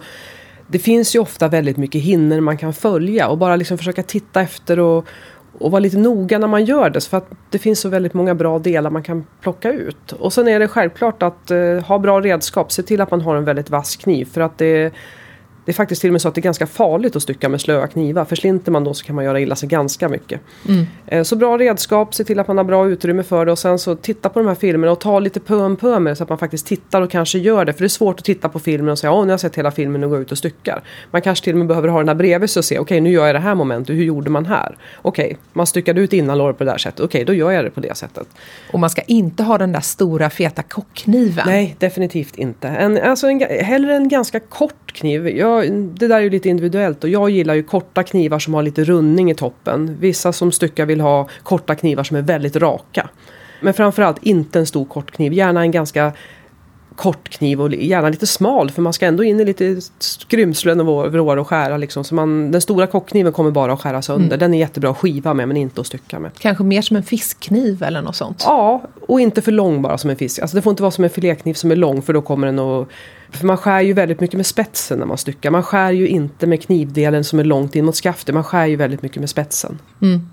det 0.68 0.78
finns 0.78 1.14
ju 1.14 1.18
ofta 1.18 1.48
väldigt 1.48 1.76
mycket 1.76 2.02
hinnor 2.02 2.40
man 2.40 2.56
kan 2.56 2.72
följa 2.72 3.28
och 3.28 3.38
bara 3.38 3.56
liksom 3.56 3.78
försöka 3.78 4.02
titta 4.02 4.40
efter 4.40 4.78
och, 4.78 5.06
och 5.58 5.70
vara 5.70 5.80
lite 5.80 5.98
noga 5.98 6.38
när 6.38 6.46
man 6.46 6.64
gör 6.64 6.90
det. 6.90 7.04
För 7.04 7.16
att 7.16 7.30
det 7.50 7.58
finns 7.58 7.80
så 7.80 7.88
väldigt 7.88 8.14
många 8.14 8.34
bra 8.34 8.58
delar 8.58 8.90
man 8.90 9.02
kan 9.02 9.26
plocka 9.40 9.72
ut. 9.72 10.12
Och 10.12 10.32
sen 10.32 10.48
är 10.48 10.60
det 10.60 10.68
självklart 10.68 11.22
att 11.22 11.50
eh, 11.50 11.78
ha 11.84 11.98
bra 11.98 12.20
redskap. 12.20 12.72
Se 12.72 12.82
till 12.82 13.00
att 13.00 13.10
man 13.10 13.20
har 13.20 13.36
en 13.36 13.44
väldigt 13.44 13.70
vass 13.70 13.96
kniv. 13.96 14.24
För 14.24 14.40
att 14.40 14.58
det, 14.58 14.92
det 15.68 15.72
är 15.72 15.74
faktiskt 15.74 16.00
till 16.00 16.10
och 16.10 16.12
med 16.12 16.22
så 16.22 16.28
att 16.28 16.34
det 16.34 16.40
är 16.40 16.42
ganska 16.42 16.66
farligt 16.66 17.16
att 17.16 17.22
stycka 17.22 17.48
med 17.48 17.60
slöa 17.60 17.86
knivar. 17.86 18.24
Förslinter 18.24 18.72
man 18.72 18.84
då 18.84 18.94
så 18.94 19.04
kan 19.04 19.16
man 19.16 19.24
göra 19.24 19.40
illa 19.40 19.56
sig 19.56 19.68
ganska 19.68 20.08
mycket. 20.08 20.40
Mm. 20.68 20.86
Eh, 21.06 21.22
så 21.22 21.36
bra 21.36 21.58
redskap, 21.58 22.14
se 22.14 22.24
till 22.24 22.38
att 22.38 22.48
man 22.48 22.56
har 22.56 22.64
bra 22.64 22.88
utrymme 22.88 23.22
för 23.22 23.46
det 23.46 23.52
och 23.52 23.58
sen 23.58 23.78
så 23.78 23.96
titta 23.96 24.28
på 24.28 24.38
de 24.38 24.48
här 24.48 24.54
filmerna 24.54 24.92
och 24.92 25.00
ta 25.00 25.18
lite 25.18 25.40
pö 25.40 25.54
om 25.54 25.76
pö 25.76 25.98
med 25.98 26.10
det 26.10 26.16
så 26.16 26.22
att 26.22 26.28
man 26.28 26.38
faktiskt 26.38 26.66
tittar 26.66 27.02
och 27.02 27.10
kanske 27.10 27.38
gör 27.38 27.64
det. 27.64 27.72
För 27.72 27.80
det 27.80 27.86
är 27.86 27.88
svårt 27.88 28.18
att 28.18 28.24
titta 28.24 28.48
på 28.48 28.58
filmen 28.58 28.88
och 28.88 28.98
säga 28.98 29.12
åh 29.12 29.20
nu 29.20 29.26
har 29.26 29.30
jag 29.30 29.40
sett 29.40 29.56
hela 29.56 29.70
filmen 29.70 30.04
och 30.04 30.10
gå 30.10 30.18
ut 30.18 30.32
och 30.32 30.38
styckar. 30.38 30.82
Man 31.10 31.22
kanske 31.22 31.44
till 31.44 31.52
och 31.52 31.58
med 31.58 31.68
behöver 31.68 31.88
ha 31.88 31.98
den 31.98 32.08
här 32.08 32.14
bredvid 32.14 32.50
sig 32.50 32.60
och 32.60 32.64
se 32.64 32.74
okej 32.74 32.82
okay, 32.82 33.00
nu 33.00 33.10
gör 33.10 33.26
jag 33.26 33.34
det 33.34 33.38
här 33.38 33.54
momentet, 33.54 33.96
hur 33.96 34.04
gjorde 34.04 34.30
man 34.30 34.46
här? 34.46 34.76
Okej, 35.02 35.24
okay, 35.24 35.36
man 35.52 35.66
styckade 35.66 36.00
ut 36.00 36.12
innanlåret 36.12 36.58
på 36.58 36.64
det 36.64 36.70
där 36.70 36.78
sättet, 36.78 37.00
okej 37.00 37.22
okay, 37.22 37.24
då 37.24 37.34
gör 37.34 37.50
jag 37.50 37.64
det 37.64 37.70
på 37.70 37.80
det 37.80 37.96
sättet. 37.96 38.26
Och 38.72 38.78
man 38.78 38.90
ska 38.90 39.02
inte 39.02 39.42
ha 39.42 39.58
den 39.58 39.72
där 39.72 39.80
stora 39.80 40.30
feta 40.30 40.62
kockkniven. 40.62 41.44
Nej, 41.46 41.76
definitivt 41.78 42.36
inte. 42.36 42.68
En, 42.68 43.02
alltså 43.02 43.26
en, 43.26 43.40
hellre 43.40 43.96
en 43.96 44.08
ganska 44.08 44.40
kort 44.40 44.92
kniv. 44.92 45.28
Jag, 45.28 45.57
det 45.66 46.08
där 46.08 46.16
är 46.16 46.20
ju 46.20 46.30
lite 46.30 46.48
individuellt 46.48 47.04
och 47.04 47.10
jag 47.10 47.30
gillar 47.30 47.54
ju 47.54 47.62
korta 47.62 48.02
knivar 48.02 48.38
som 48.38 48.54
har 48.54 48.62
lite 48.62 48.84
rundning 48.84 49.30
i 49.30 49.34
toppen. 49.34 49.96
Vissa 50.00 50.32
som 50.32 50.52
styckar 50.52 50.86
vill 50.86 51.00
ha 51.00 51.28
korta 51.42 51.74
knivar 51.74 52.04
som 52.04 52.16
är 52.16 52.22
väldigt 52.22 52.56
raka. 52.56 53.08
Men 53.60 53.74
framförallt 53.74 54.18
inte 54.22 54.58
en 54.58 54.66
stor 54.66 54.84
kort 54.84 55.10
kniv, 55.10 55.32
gärna 55.32 55.60
en 55.60 55.70
ganska 55.70 56.12
kort 56.98 57.28
kniv 57.28 57.60
och 57.60 57.74
gärna 57.74 58.08
lite 58.08 58.26
smal 58.26 58.70
för 58.70 58.82
man 58.82 58.92
ska 58.92 59.06
ändå 59.06 59.24
in 59.24 59.40
i 59.40 59.44
lite 59.44 59.80
skrymslen 59.98 60.80
och 60.80 61.12
vrår 61.12 61.36
och 61.36 61.48
skära 61.48 61.76
liksom. 61.76 62.04
Så 62.04 62.14
man, 62.14 62.50
den 62.50 62.60
stora 62.60 62.86
kockkniven 62.86 63.32
kommer 63.32 63.50
bara 63.50 63.72
att 63.72 63.80
skära 63.80 64.02
sönder. 64.02 64.26
Mm. 64.26 64.38
Den 64.38 64.54
är 64.54 64.58
jättebra 64.58 64.90
att 64.90 64.98
skiva 64.98 65.34
med 65.34 65.48
men 65.48 65.56
inte 65.56 65.80
att 65.80 65.86
stycka 65.86 66.18
med. 66.18 66.30
Kanske 66.38 66.64
mer 66.64 66.82
som 66.82 66.96
en 66.96 67.02
fiskkniv 67.02 67.82
eller 67.82 68.02
något 68.02 68.16
sånt? 68.16 68.42
Ja, 68.46 68.82
och 69.06 69.20
inte 69.20 69.42
för 69.42 69.52
lång 69.52 69.82
bara 69.82 69.98
som 69.98 70.10
en 70.10 70.16
fisk. 70.16 70.38
Alltså 70.38 70.56
det 70.56 70.62
får 70.62 70.70
inte 70.70 70.82
vara 70.82 70.90
som 70.90 71.04
en 71.04 71.10
filékniv 71.10 71.54
som 71.54 71.70
är 71.70 71.76
lång 71.76 72.02
för 72.02 72.12
då 72.12 72.22
kommer 72.22 72.46
den 72.46 72.58
att 72.58 72.88
för 73.30 73.46
man 73.46 73.56
skär 73.56 73.80
ju 73.80 73.92
väldigt 73.92 74.20
mycket 74.20 74.36
med 74.36 74.46
spetsen 74.46 74.98
när 74.98 75.06
man 75.06 75.18
styckar. 75.18 75.50
Man 75.50 75.62
skär 75.62 75.90
ju 75.90 76.08
inte 76.08 76.46
med 76.46 76.62
knivdelen 76.62 77.24
som 77.24 77.38
är 77.38 77.44
långt 77.44 77.76
in 77.76 77.84
mot 77.84 77.94
skaftet. 77.94 78.34
Man 78.34 78.44
skär 78.44 78.66
ju 78.66 78.76
väldigt 78.76 79.02
mycket 79.02 79.20
med 79.20 79.30
spetsen. 79.30 79.78
Mm. 80.02 80.28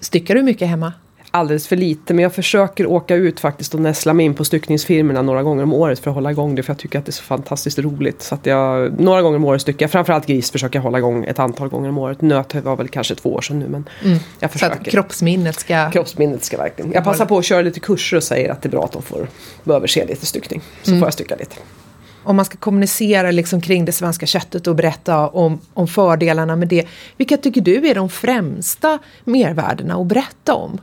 Styckar 0.00 0.34
du 0.34 0.42
mycket 0.42 0.68
hemma? 0.68 0.92
alldeles 1.32 1.68
för 1.68 1.76
lite. 1.76 2.14
Men 2.14 2.22
jag 2.22 2.34
försöker 2.34 2.86
åka 2.86 3.14
ut 3.14 3.40
faktiskt 3.40 3.74
och 3.74 3.80
näsla 3.80 4.14
mig 4.14 4.26
in 4.26 4.34
på 4.34 4.44
styckningsfirmorna 4.44 5.22
några 5.22 5.42
gånger 5.42 5.62
om 5.62 5.72
året 5.72 5.98
för 5.98 6.10
att 6.10 6.14
hålla 6.14 6.30
igång 6.30 6.54
det. 6.54 6.62
För 6.62 6.70
jag 6.70 6.78
tycker 6.78 6.98
att 6.98 7.06
det 7.06 7.10
är 7.10 7.12
så 7.12 7.22
fantastiskt 7.22 7.78
roligt. 7.78 8.22
Så 8.22 8.34
att 8.34 8.46
jag, 8.46 9.00
några 9.00 9.22
gånger 9.22 9.36
om 9.36 9.44
året 9.44 9.62
styckar 9.62 9.84
jag. 9.84 9.90
Framförallt 9.90 10.26
gris 10.26 10.50
försöker 10.50 10.78
jag 10.78 10.82
hålla 10.82 10.98
igång 10.98 11.24
ett 11.24 11.38
antal 11.38 11.68
gånger 11.68 11.88
om 11.88 11.98
året. 11.98 12.20
Nöt 12.20 12.54
var 12.54 12.76
väl 12.76 12.88
kanske 12.88 13.14
två 13.14 13.34
år 13.34 13.40
sedan 13.40 13.58
nu. 13.58 13.68
Men 13.68 13.88
mm. 14.04 14.18
jag 14.40 14.50
försöker. 14.50 14.74
Så 14.74 14.80
att 14.80 14.88
kroppsminnet 14.88 15.60
ska... 15.60 15.90
Kroppsminnet 15.90 16.44
ska 16.44 16.56
verkligen. 16.56 16.92
Jag 16.92 17.04
passar 17.04 17.26
på 17.26 17.38
att 17.38 17.44
köra 17.44 17.62
lite 17.62 17.80
kurser 17.80 18.16
och 18.16 18.22
säger 18.22 18.52
att 18.52 18.62
det 18.62 18.68
är 18.68 18.70
bra 18.70 18.84
att 18.84 18.92
de 18.92 19.02
får 19.02 19.28
behöver 19.64 19.86
se 19.86 20.06
lite 20.06 20.26
styckning. 20.26 20.60
Så 20.82 20.90
mm. 20.90 21.00
får 21.00 21.06
jag 21.06 21.12
stycka 21.12 21.36
lite 21.36 21.56
om 22.24 22.36
man 22.36 22.44
ska 22.44 22.56
kommunicera 22.56 23.30
liksom 23.30 23.60
kring 23.60 23.84
det 23.84 23.92
svenska 23.92 24.26
köttet 24.26 24.66
och 24.66 24.76
berätta 24.76 25.28
om, 25.28 25.60
om 25.74 25.88
fördelarna 25.88 26.56
med 26.56 26.68
det. 26.68 26.86
Vilka 27.16 27.36
tycker 27.36 27.60
du 27.60 27.88
är 27.88 27.94
de 27.94 28.08
främsta 28.08 28.98
mervärdena 29.24 29.94
att 29.94 30.06
berätta 30.06 30.54
om? 30.54 30.80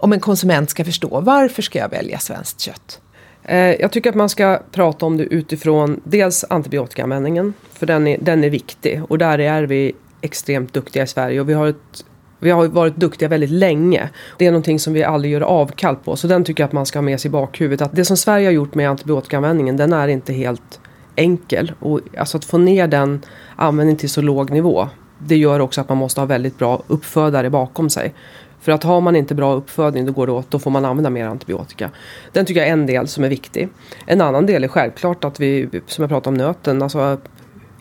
om 0.00 0.12
en 0.12 0.20
konsument 0.20 0.70
ska 0.70 0.84
förstå 0.84 1.20
varför 1.20 1.62
ska 1.62 1.78
jag 1.78 1.88
välja 1.88 2.18
svenskt 2.18 2.60
kött? 2.60 3.00
Eh, 3.44 3.58
jag 3.58 3.92
tycker 3.92 4.10
att 4.10 4.16
man 4.16 4.28
ska 4.28 4.62
prata 4.72 5.06
om 5.06 5.16
det 5.16 5.24
utifrån 5.24 6.00
dels 6.04 6.44
antibiotikaanvändningen, 6.50 7.54
för 7.72 7.86
den 7.86 8.06
är, 8.06 8.18
den 8.20 8.44
är 8.44 8.50
viktig 8.50 9.02
och 9.08 9.18
där 9.18 9.38
är 9.38 9.62
vi 9.62 9.92
extremt 10.20 10.74
duktiga 10.74 11.02
i 11.02 11.06
Sverige 11.06 11.40
och 11.40 11.48
vi 11.48 11.52
har 11.52 11.66
ett 11.66 12.04
vi 12.40 12.50
har 12.50 12.68
varit 12.68 12.96
duktiga 12.96 13.28
väldigt 13.28 13.50
länge. 13.50 14.08
Det 14.38 14.46
är 14.46 14.50
någonting 14.50 14.78
som 14.78 14.92
vi 14.92 15.04
aldrig 15.04 15.32
gör 15.32 15.40
avkall 15.40 15.96
på. 15.96 16.16
Så 16.16 16.26
den 16.26 16.44
tycker 16.44 16.62
jag 16.62 16.68
att 16.68 16.72
man 16.72 16.86
ska 16.86 16.98
ha 16.98 17.04
med 17.04 17.20
sig 17.20 17.28
i 17.28 17.32
bakhuvudet. 17.32 17.86
Att 17.86 17.96
det 17.96 18.04
som 18.04 18.16
Sverige 18.16 18.46
har 18.46 18.52
gjort 18.52 18.74
med 18.74 18.90
antibiotikaanvändningen 18.90 19.76
den 19.76 19.92
är 19.92 20.08
inte 20.08 20.32
helt 20.32 20.80
enkel. 21.16 21.72
Och 21.78 22.00
alltså 22.18 22.36
att 22.36 22.44
få 22.44 22.58
ner 22.58 22.86
den 22.86 23.22
användningen 23.56 23.98
till 23.98 24.10
så 24.10 24.22
låg 24.22 24.50
nivå. 24.50 24.88
Det 25.18 25.36
gör 25.36 25.60
också 25.60 25.80
att 25.80 25.88
man 25.88 25.98
måste 25.98 26.20
ha 26.20 26.26
väldigt 26.26 26.58
bra 26.58 26.82
uppfödare 26.86 27.50
bakom 27.50 27.90
sig. 27.90 28.14
För 28.60 28.72
att 28.72 28.82
har 28.82 29.00
man 29.00 29.16
inte 29.16 29.34
bra 29.34 29.54
uppfödning 29.54 30.06
då 30.06 30.12
går 30.12 30.26
det 30.26 30.32
åt, 30.32 30.50
då 30.50 30.58
får 30.58 30.70
man 30.70 30.84
använda 30.84 31.10
mer 31.10 31.26
antibiotika. 31.26 31.90
Den 32.32 32.46
tycker 32.46 32.60
jag 32.60 32.68
är 32.68 32.72
en 32.72 32.86
del 32.86 33.08
som 33.08 33.24
är 33.24 33.28
viktig. 33.28 33.68
En 34.06 34.20
annan 34.20 34.46
del 34.46 34.64
är 34.64 34.68
självklart 34.68 35.24
att 35.24 35.40
vi, 35.40 35.68
som 35.86 36.02
jag 36.02 36.08
pratade 36.08 36.28
om 36.28 36.34
nöten, 36.34 36.82
alltså 36.82 37.18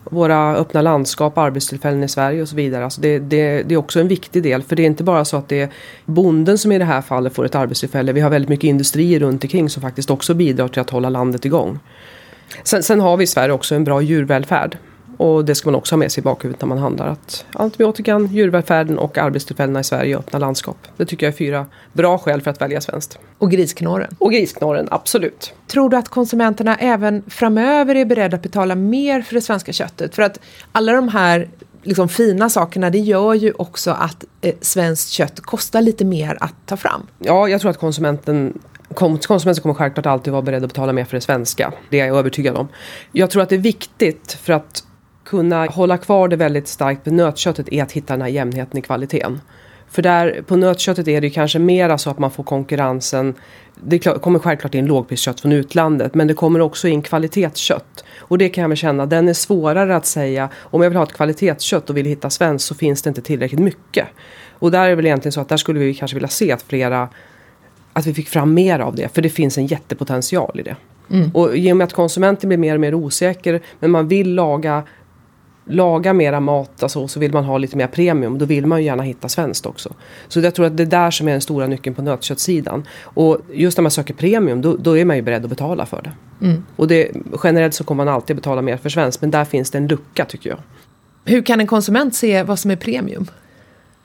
våra 0.10 0.56
öppna 0.56 0.82
landskap, 0.82 1.38
arbetstillfällen 1.38 2.04
i 2.04 2.08
Sverige 2.08 2.42
och 2.42 2.50
så 2.50 2.56
vidare. 2.56 2.84
Alltså 2.84 3.02
det, 3.02 3.20
det, 3.20 3.64
det, 3.64 3.74
är 3.74 3.78
också 3.78 4.00
en 4.00 4.08
viktig 4.08 4.44
del 4.44 4.64
för 4.64 4.76
det 4.76 4.84
är 4.84 4.88
inte 4.88 5.04
bara 5.04 5.26
så 5.26 5.38
att 5.38 5.50
det 5.50 5.62
är 5.62 5.70
bonden 6.06 6.58
som 6.58 6.72
i 6.72 6.78
det 6.78 6.86
här 6.86 7.02
fallet 7.02 7.34
får 7.34 7.46
ett 7.46 7.56
arbetstillfälle. 7.56 8.14
Vi 8.14 8.22
har 8.22 8.30
väldigt 8.30 8.50
mycket 8.50 8.68
industrier 8.68 9.20
runt 9.20 9.44
omkring 9.44 9.70
som 9.70 9.82
faktiskt 9.82 10.10
också 10.10 10.34
bidrar 10.34 10.68
till 10.68 10.82
att 10.82 10.90
hålla 10.90 11.10
landet 11.10 11.46
igång. 11.46 11.80
Sen, 12.64 12.84
sen 12.84 13.00
har 13.00 13.18
vi 13.18 13.24
i 13.24 13.28
Sverige 13.28 13.54
också 13.54 13.76
en 13.76 13.84
bra 13.84 14.02
djurvälfärd. 14.02 14.78
Och 15.20 15.46
det 15.46 15.56
ska 15.56 15.68
man 15.68 15.76
också 15.76 15.96
ha 15.96 15.98
med 15.98 16.12
sig 16.12 16.22
i 16.22 16.24
bakhuvudet 16.24 16.62
när 16.62 16.68
man 16.68 16.78
handlar. 16.78 17.08
Att 17.08 17.46
antibiotikan, 17.54 18.28
djurvälfärden 18.28 19.00
och 19.00 19.18
arbetstillfällena 19.18 19.80
i 19.80 19.84
Sverige 19.84 20.16
och 20.16 20.20
öppna 20.20 20.40
landskap. 20.40 20.78
Det 20.98 21.06
tycker 21.06 21.26
jag 21.26 21.34
är 21.34 21.38
fyra 21.38 21.66
bra 21.94 22.18
skäl 22.18 22.42
för 22.42 22.52
att 22.52 22.62
välja 22.62 22.82
svenskt. 22.82 23.20
Och 23.38 23.52
grisknorren? 23.52 24.16
Och 24.20 24.32
grisknorren, 24.32 24.88
absolut. 24.92 25.54
Tror 25.68 25.90
du 25.90 25.98
att 25.98 26.10
konsumenterna 26.10 26.76
även 26.76 27.24
framöver 27.28 27.96
är 27.96 28.06
beredda 28.06 28.36
att 28.36 28.44
betala 28.44 28.76
mer 28.76 29.22
för 29.22 29.36
det 29.36 29.42
svenska 29.42 29.74
köttet? 29.74 30.16
För 30.16 30.24
att 30.24 30.40
alla 30.72 30.94
de 30.94 31.08
här 31.08 31.50
liksom 31.84 32.10
fina 32.10 32.50
sakerna 32.50 32.90
det 32.90 33.00
gör 33.00 33.34
ju 33.34 33.52
också 33.52 33.92
att 33.92 34.26
eh, 34.42 34.56
svenskt 34.62 35.10
kött 35.10 35.40
kostar 35.42 35.82
lite 35.82 36.06
mer 36.06 36.38
att 36.40 36.56
ta 36.66 36.78
fram. 36.78 37.08
Ja, 37.20 37.48
jag 37.48 37.62
tror 37.62 37.72
att 37.72 37.80
konsumenten 37.80 38.60
Konsumenten 38.94 39.56
kommer 39.56 39.76
självklart 39.76 40.06
alltid 40.06 40.34
vara 40.34 40.42
beredd 40.42 40.64
att 40.64 40.70
betala 40.70 40.94
mer 40.94 41.06
för 41.06 41.18
det 41.18 41.22
svenska. 41.22 41.74
Det 41.90 42.00
är 42.00 42.08
jag 42.08 42.18
övertygad 42.18 42.56
om. 42.56 42.68
Jag 43.12 43.30
tror 43.30 43.44
att 43.44 43.50
det 43.50 43.56
är 43.56 43.60
viktigt 43.60 44.38
för 44.42 44.54
att 44.54 44.84
kunna 45.30 45.66
hålla 45.66 45.98
kvar 45.98 46.28
det 46.28 46.36
väldigt 46.36 46.68
starkt 46.68 47.06
med 47.06 47.14
nötköttet 47.14 47.74
är 47.74 47.84
att 47.84 47.92
hitta 47.92 48.14
den 48.14 48.22
här 48.22 48.30
jämnheten 48.30 48.80
i 48.80 48.82
kvaliteten. 48.82 49.42
För 49.90 50.02
där, 50.02 50.42
på 50.48 50.56
nötköttet 50.56 51.08
är 51.08 51.22
det 51.22 51.30
kanske 51.30 51.60
mera 51.60 51.98
så 51.98 52.10
att 52.10 52.20
man 52.20 52.32
får 52.32 52.44
konkurrensen. 52.44 53.34
Det 53.84 54.00
kommer 54.00 54.40
självklart 54.40 54.76
in 54.76 54.86
lågpriskött 54.86 55.42
från 55.42 55.52
utlandet 55.52 56.16
men 56.16 56.28
det 56.28 56.34
kommer 56.34 56.62
också 56.62 56.88
in 56.88 57.02
kvalitetskött. 57.02 58.04
Och 58.20 58.38
det 58.38 58.50
kan 58.50 58.62
jag 58.62 58.70
väl 58.70 58.78
känna, 58.78 59.06
den 59.06 59.28
är 59.30 59.34
svårare 59.34 59.96
att 59.96 60.06
säga. 60.06 60.50
Om 60.56 60.82
jag 60.82 60.90
vill 60.90 60.98
ha 60.98 61.04
ett 61.04 61.14
kvalitetskött 61.14 61.90
och 61.90 61.98
vill 61.98 62.06
hitta 62.06 62.30
svenskt 62.30 62.68
så 62.68 62.76
finns 62.76 63.02
det 63.02 63.08
inte 63.08 63.22
tillräckligt 63.22 63.62
mycket. 63.62 64.08
Och 64.52 64.72
där 64.72 64.86
är 64.86 64.90
det 64.90 64.96
väl 64.96 65.06
egentligen 65.06 65.34
så 65.34 65.42
att 65.42 65.50
där 65.50 65.58
skulle 65.58 65.80
vi 65.80 65.94
kanske 65.94 66.16
vilja 66.16 66.28
se 66.28 66.52
att 66.52 66.62
flera 66.62 67.10
att 67.94 68.06
vi 68.06 68.14
fick 68.14 68.30
fram 68.30 68.54
mer 68.54 68.80
av 68.80 68.96
det. 68.96 69.16
För 69.16 69.22
det 69.22 69.30
finns 69.30 69.58
en 69.58 69.68
jättepotential 69.68 70.60
i 70.60 70.64
det. 70.64 70.76
Mm. 71.12 71.32
Och 71.34 71.58
i 71.58 71.72
och 71.72 71.78
med 71.78 71.86
att 71.86 71.94
konsumenten 71.94 72.48
blir 72.48 72.58
mer 72.58 72.74
och 72.74 72.80
mer 72.80 72.94
osäker 72.94 73.62
men 73.80 73.92
man 73.92 74.08
vill 74.08 74.34
laga 74.36 74.84
lagar 75.70 76.14
mera 76.14 76.40
mat 76.40 76.84
alltså, 76.84 77.08
så 77.08 77.20
vill 77.20 77.34
man 77.34 77.44
ha 77.44 77.58
lite 77.58 77.78
mer 77.78 77.88
premium. 77.88 78.38
Då 78.38 78.46
vill 78.46 78.66
man 78.66 78.80
ju 78.80 78.86
gärna 78.86 79.04
hitta 79.04 79.30
svenskt 79.30 79.66
också. 79.66 79.94
Så 80.28 80.40
jag 80.40 80.56
tror 80.56 80.66
att 80.66 80.78
det 80.78 80.84
är 80.84 80.88
där 80.88 81.12
som 81.12 81.28
är 81.28 81.32
den 81.32 81.42
stora 81.42 81.68
nyckeln 81.68 81.96
på 81.96 82.02
nötköttsidan. 82.02 82.84
Och 83.02 83.38
just 83.54 83.78
när 83.78 83.82
man 83.82 83.92
söker 83.92 84.14
premium 84.14 84.62
då, 84.62 84.78
då 84.78 84.98
är 84.98 85.06
man 85.06 85.16
ju 85.16 85.22
beredd 85.22 85.44
att 85.44 85.50
betala 85.50 85.86
för 85.86 86.02
det. 86.02 86.46
Mm. 86.46 86.66
Och 86.76 86.88
det, 86.88 87.12
generellt 87.44 87.74
så 87.74 87.84
kommer 87.84 88.06
man 88.06 88.14
alltid 88.14 88.36
betala 88.36 88.62
mer 88.62 88.78
för 88.78 88.90
svenskt. 88.90 89.22
Men 89.22 89.32
där 89.32 89.46
finns 89.46 89.72
det 89.72 89.78
en 89.78 89.88
lucka 89.88 90.26
tycker 90.26 90.50
jag. 90.50 90.60
Hur 91.26 91.42
kan 91.42 91.60
en 91.60 91.68
konsument 91.68 92.16
se 92.16 92.44
vad 92.44 92.60
som 92.60 92.72
är 92.72 92.76
premium? 92.76 93.28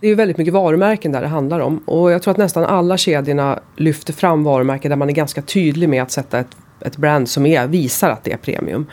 Det 0.01 0.07
är 0.07 0.09
ju 0.09 0.15
väldigt 0.15 0.39
mycket 0.39 0.55
varumärken 0.55 1.13
där 1.13 1.21
det 1.21 1.29
handlar 1.29 1.61
om. 1.61 1.79
Och 1.79 2.13
jag 2.13 2.23
tror 2.23 2.33
att 2.33 2.39
nästan 2.39 2.65
alla 2.65 2.97
kedjorna 2.97 3.61
lyfter 3.77 4.13
fram 4.13 4.45
varumärken 4.45 4.91
där 4.91 4.97
man 4.97 5.09
är 5.09 5.13
ganska 5.13 5.43
tydlig 5.43 5.89
med 5.89 6.03
att 6.03 6.11
sätta 6.11 6.39
ett, 6.39 6.57
ett 6.81 6.97
brand 6.97 7.29
som 7.29 7.47
är, 7.47 7.67
visar 7.67 8.11
att 8.11 8.25
det 8.25 8.33
är 8.33 8.37
premium. 8.37 8.87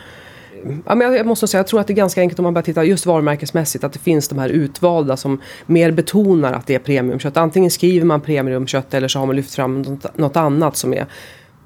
Ja, 0.86 0.94
men 0.94 1.14
jag 1.14 1.26
måste 1.26 1.46
säga, 1.46 1.58
jag 1.58 1.66
tror 1.66 1.80
att 1.80 1.86
det 1.86 1.92
är 1.92 1.96
ganska 1.96 2.20
enkelt 2.20 2.38
om 2.38 2.42
man 2.42 2.54
bara 2.54 2.62
tittar 2.62 2.82
just 2.82 3.06
varumärkesmässigt 3.06 3.84
att 3.84 3.92
det 3.92 3.98
finns 3.98 4.28
de 4.28 4.38
här 4.38 4.48
utvalda 4.48 5.16
som 5.16 5.40
mer 5.66 5.90
betonar 5.90 6.52
att 6.52 6.66
det 6.66 6.74
är 6.74 6.78
premiumkött. 6.78 7.36
Antingen 7.36 7.70
skriver 7.70 8.06
man 8.06 8.20
premiumkött 8.20 8.94
eller 8.94 9.08
så 9.08 9.18
har 9.18 9.26
man 9.26 9.36
lyft 9.36 9.54
fram 9.54 9.98
något 10.14 10.36
annat 10.36 10.76
som 10.76 10.94
är 10.94 11.06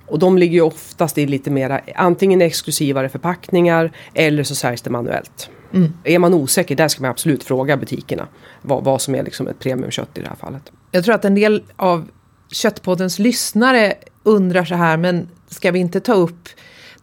och 0.07 0.19
de 0.19 0.39
ligger 0.39 0.55
ju 0.55 0.61
oftast 0.61 1.19
i 1.19 1.27
lite 1.27 1.51
mera 1.51 1.81
antingen 1.95 2.43
exklusivare 2.43 3.09
förpackningar 3.09 3.93
eller 4.15 4.43
så 4.43 4.55
säljs 4.55 4.83
det 4.83 4.91
manuellt. 4.91 5.51
Mm. 5.75 5.93
Är 6.05 6.19
man 6.19 6.35
osäker, 6.35 6.77
där 6.77 6.89
ska 6.89 7.03
man 7.03 7.11
absolut 7.11 7.45
fråga 7.45 7.77
butikerna 7.77 8.27
vad, 8.63 8.85
vad 8.85 9.03
som 9.03 9.15
är 9.15 9.23
liksom 9.23 9.49
ett 9.49 9.59
premiumkött 9.59 10.19
i 10.19 10.21
det 10.21 10.29
här 10.29 10.37
fallet. 10.37 10.73
Jag 10.91 11.05
tror 11.05 11.15
att 11.15 11.25
en 11.25 11.35
del 11.35 11.63
av 11.77 12.09
Köttpoddens 12.51 13.19
lyssnare 13.19 13.95
undrar 14.23 14.65
så 14.65 14.75
här, 14.75 14.97
men 14.97 15.29
ska 15.49 15.71
vi 15.71 15.79
inte 15.79 16.01
ta 16.01 16.15
upp 16.15 16.49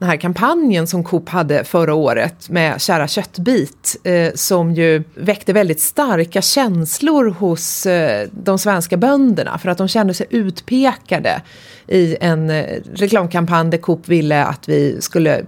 den 0.04 0.10
här 0.10 0.18
kampanjen 0.18 0.88
som 0.88 1.04
Coop 1.04 1.30
hade 1.30 1.64
förra 1.64 1.94
året 1.94 2.50
med 2.50 2.82
Kära 2.82 3.08
köttbit 3.08 3.96
eh, 4.04 4.34
som 4.36 4.74
ju 4.74 5.04
väckte 5.16 5.54
väldigt 5.54 5.80
starka 5.80 6.42
känslor 6.42 7.26
hos 7.26 7.86
eh, 7.86 8.28
de 8.32 8.60
svenska 8.60 8.98
bönderna 8.98 9.58
för 9.58 9.70
att 9.70 9.78
de 9.78 9.88
kände 9.88 10.14
sig 10.14 10.28
utpekade 10.30 11.42
i 11.88 12.18
en 12.22 12.50
eh, 12.50 12.80
reklamkampanj 12.94 13.72
där 13.72 13.78
Coop 13.78 14.08
ville 14.08 14.46
att 14.46 14.70
vi 14.70 15.02
skulle 15.02 15.46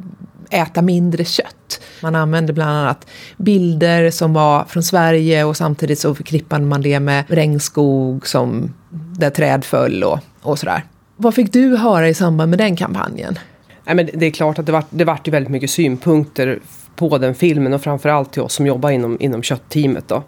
äta 0.50 0.82
mindre 0.82 1.26
kött. 1.26 1.82
Man 2.02 2.16
använde 2.16 2.54
bland 2.54 2.72
annat 2.78 3.08
bilder 3.38 4.12
som 4.12 4.34
var 4.34 4.64
från 4.64 4.84
Sverige 4.84 5.44
och 5.44 5.58
samtidigt 5.58 6.00
så 6.00 6.16
förknippade 6.16 6.66
man 6.66 6.82
det 6.82 7.00
med 7.00 7.24
regnskog 7.28 8.28
som 8.28 8.74
där 9.20 9.30
träd 9.30 9.66
föll 9.66 10.04
och, 10.04 10.20
och 10.42 10.60
sådär. 10.60 10.84
Vad 11.18 11.36
fick 11.36 11.54
du 11.54 11.78
höra 11.78 12.10
i 12.10 12.14
samband 12.14 12.50
med 12.50 12.60
den 12.60 12.76
kampanjen? 12.76 13.38
Nej, 13.86 13.96
men 13.96 14.10
det 14.14 14.26
är 14.26 14.32
klart 14.32 14.60
att 14.60 14.66
det 14.66 14.72
vart, 14.72 14.88
det 14.90 15.06
vart 15.06 15.28
ju 15.28 15.32
väldigt 15.32 15.52
mycket 15.52 15.70
synpunkter 15.70 16.60
på 16.96 17.18
den 17.18 17.36
filmen 17.36 17.74
och 17.74 17.82
framförallt 17.82 18.34
till 18.34 18.42
oss 18.42 18.54
som 18.54 18.68
jobbar 18.68 18.90
inom, 18.90 19.18
inom 19.20 19.44
köttteamet. 19.44 20.08
Då. 20.08 20.24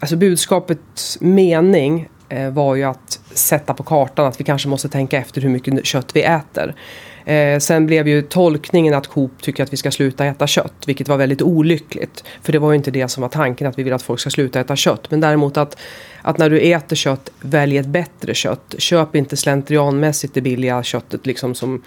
Alltså 0.00 0.16
budskapets 0.16 1.20
mening 1.20 2.08
eh, 2.28 2.50
var 2.50 2.74
ju 2.74 2.84
att 2.84 3.20
sätta 3.30 3.74
på 3.74 3.82
kartan 3.82 4.26
att 4.26 4.40
vi 4.40 4.44
kanske 4.44 4.68
måste 4.68 4.88
tänka 4.88 5.18
efter 5.18 5.40
hur 5.40 5.48
mycket 5.48 5.86
kött 5.86 6.16
vi 6.16 6.22
äter. 6.22 6.74
Eh, 7.26 7.58
sen 7.58 7.86
blev 7.86 8.08
ju 8.08 8.22
tolkningen 8.22 8.94
att 8.94 9.06
Coop 9.06 9.42
tycker 9.42 9.62
att 9.62 9.72
vi 9.72 9.76
ska 9.76 9.90
sluta 9.90 10.24
äta 10.24 10.46
kött, 10.46 10.74
vilket 10.86 11.08
var 11.08 11.16
väldigt 11.16 11.42
olyckligt. 11.42 12.24
För 12.42 12.52
det 12.52 12.58
var 12.58 12.72
ju 12.72 12.76
inte 12.76 12.90
det 12.90 13.08
som 13.08 13.20
var 13.20 13.28
tanken, 13.28 13.66
att 13.66 13.78
vi 13.78 13.82
vill 13.82 13.92
att 13.92 14.02
folk 14.02 14.20
ska 14.20 14.30
sluta 14.30 14.60
äta 14.60 14.76
kött. 14.76 15.10
Men 15.10 15.20
däremot 15.20 15.56
att, 15.56 15.78
att 16.22 16.38
när 16.38 16.50
du 16.50 16.60
äter 16.60 16.96
kött, 16.96 17.30
välj 17.40 17.78
ett 17.78 17.86
bättre 17.86 18.34
kött. 18.34 18.74
Köp 18.78 19.16
inte 19.16 19.36
slentrianmässigt 19.36 20.34
det 20.34 20.40
billiga 20.40 20.82
köttet. 20.82 21.26
Liksom 21.26 21.54
som, 21.54 21.82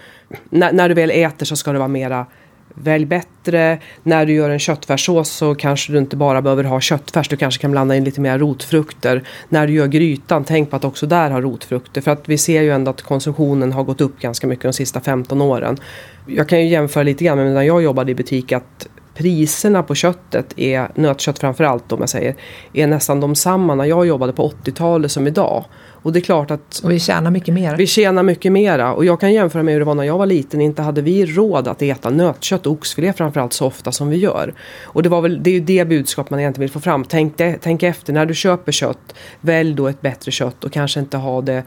när, 0.49 0.73
när 0.73 0.89
du 0.89 0.95
väl 0.95 1.11
äter 1.11 1.45
så 1.45 1.55
ska 1.55 1.71
det 1.71 1.79
vara 1.79 1.87
mera 1.87 2.25
Välj 2.73 3.05
bättre. 3.05 3.79
När 4.03 4.25
du 4.25 4.33
gör 4.33 4.49
en 4.49 4.59
köttfärssås 4.59 5.29
så 5.29 5.55
kanske 5.55 5.91
du 5.91 5.97
inte 5.97 6.15
bara 6.15 6.41
behöver 6.41 6.63
ha 6.63 6.81
köttfärs. 6.81 7.29
Du 7.29 7.37
kanske 7.37 7.61
kan 7.61 7.71
blanda 7.71 7.95
in 7.95 8.03
lite 8.03 8.21
mer 8.21 8.39
rotfrukter. 8.39 9.23
När 9.49 9.67
du 9.67 9.73
gör 9.73 9.87
grytan, 9.87 10.43
tänk 10.43 10.69
på 10.69 10.75
att 10.75 10.85
också 10.85 11.07
där 11.07 11.31
ha 11.31 11.41
rotfrukter. 11.41 12.01
För 12.01 12.11
att 12.11 12.29
vi 12.29 12.37
ser 12.37 12.61
ju 12.61 12.71
ändå 12.71 12.91
att 12.91 13.01
konsumtionen 13.01 13.71
har 13.71 13.83
gått 13.83 14.01
upp 14.01 14.19
ganska 14.19 14.47
mycket 14.47 14.63
de 14.63 14.73
sista 14.73 15.01
15 15.01 15.41
åren. 15.41 15.77
Jag 16.25 16.49
kan 16.49 16.59
ju 16.59 16.67
jämföra 16.67 17.03
lite 17.03 17.23
grann 17.23 17.37
med 17.37 17.53
när 17.53 17.61
jag 17.61 17.83
jobbade 17.83 18.11
i 18.11 18.15
butik 18.15 18.51
att 18.51 18.87
priserna 19.19 19.83
på 19.83 19.95
köttet, 19.95 20.53
är, 20.59 20.91
nötkött 20.95 21.39
framförallt 21.39 21.91
om 21.91 21.99
jag 21.99 22.09
säger, 22.09 22.35
är 22.73 22.87
nästan 22.87 23.19
de 23.19 23.35
samma 23.35 23.75
när 23.75 23.85
jag 23.85 24.07
jobbade 24.07 24.33
på 24.33 24.49
80-talet 24.49 25.11
som 25.11 25.27
idag. 25.27 25.65
Och 26.01 26.13
det 26.13 26.19
är 26.19 26.21
klart 26.21 26.51
att... 26.51 26.81
Och 26.83 26.91
vi 26.91 26.99
tjänar 26.99 27.31
mycket 27.31 27.53
mer. 27.53 27.75
Vi 27.75 27.87
tjänar 27.87 28.23
mycket 28.23 28.51
mera. 28.51 28.93
Och 28.93 29.05
jag 29.05 29.19
kan 29.19 29.33
jämföra 29.33 29.63
med 29.63 29.73
hur 29.73 29.79
det 29.79 29.85
var 29.85 29.95
när 29.95 30.03
jag 30.03 30.17
var 30.17 30.25
liten. 30.25 30.61
Inte 30.61 30.81
hade 30.81 31.01
vi 31.01 31.25
råd 31.25 31.67
att 31.67 31.81
äta 31.81 32.09
nötkött 32.09 32.65
och 32.65 32.73
oxfilé 32.73 33.13
framförallt 33.13 33.53
så 33.53 33.65
ofta 33.65 33.91
som 33.91 34.09
vi 34.09 34.17
gör. 34.17 34.53
Och 34.83 35.03
det, 35.03 35.09
var 35.09 35.21
väl, 35.21 35.43
det 35.43 35.49
är 35.49 35.53
ju 35.53 35.59
det 35.59 35.85
budskap 35.85 36.29
man 36.29 36.39
egentligen 36.39 36.61
vill 36.61 36.73
få 36.73 36.79
fram. 36.79 37.03
Tänk, 37.03 37.33
tänk 37.61 37.83
efter 37.83 38.13
när 38.13 38.25
du 38.25 38.33
köper 38.33 38.71
kött. 38.71 39.15
Välj 39.41 39.73
då 39.73 39.87
ett 39.87 40.01
bättre 40.01 40.31
kött 40.31 40.63
och 40.63 40.71
kanske 40.71 40.99
inte 40.99 41.17
ha 41.17 41.41
det 41.41 41.63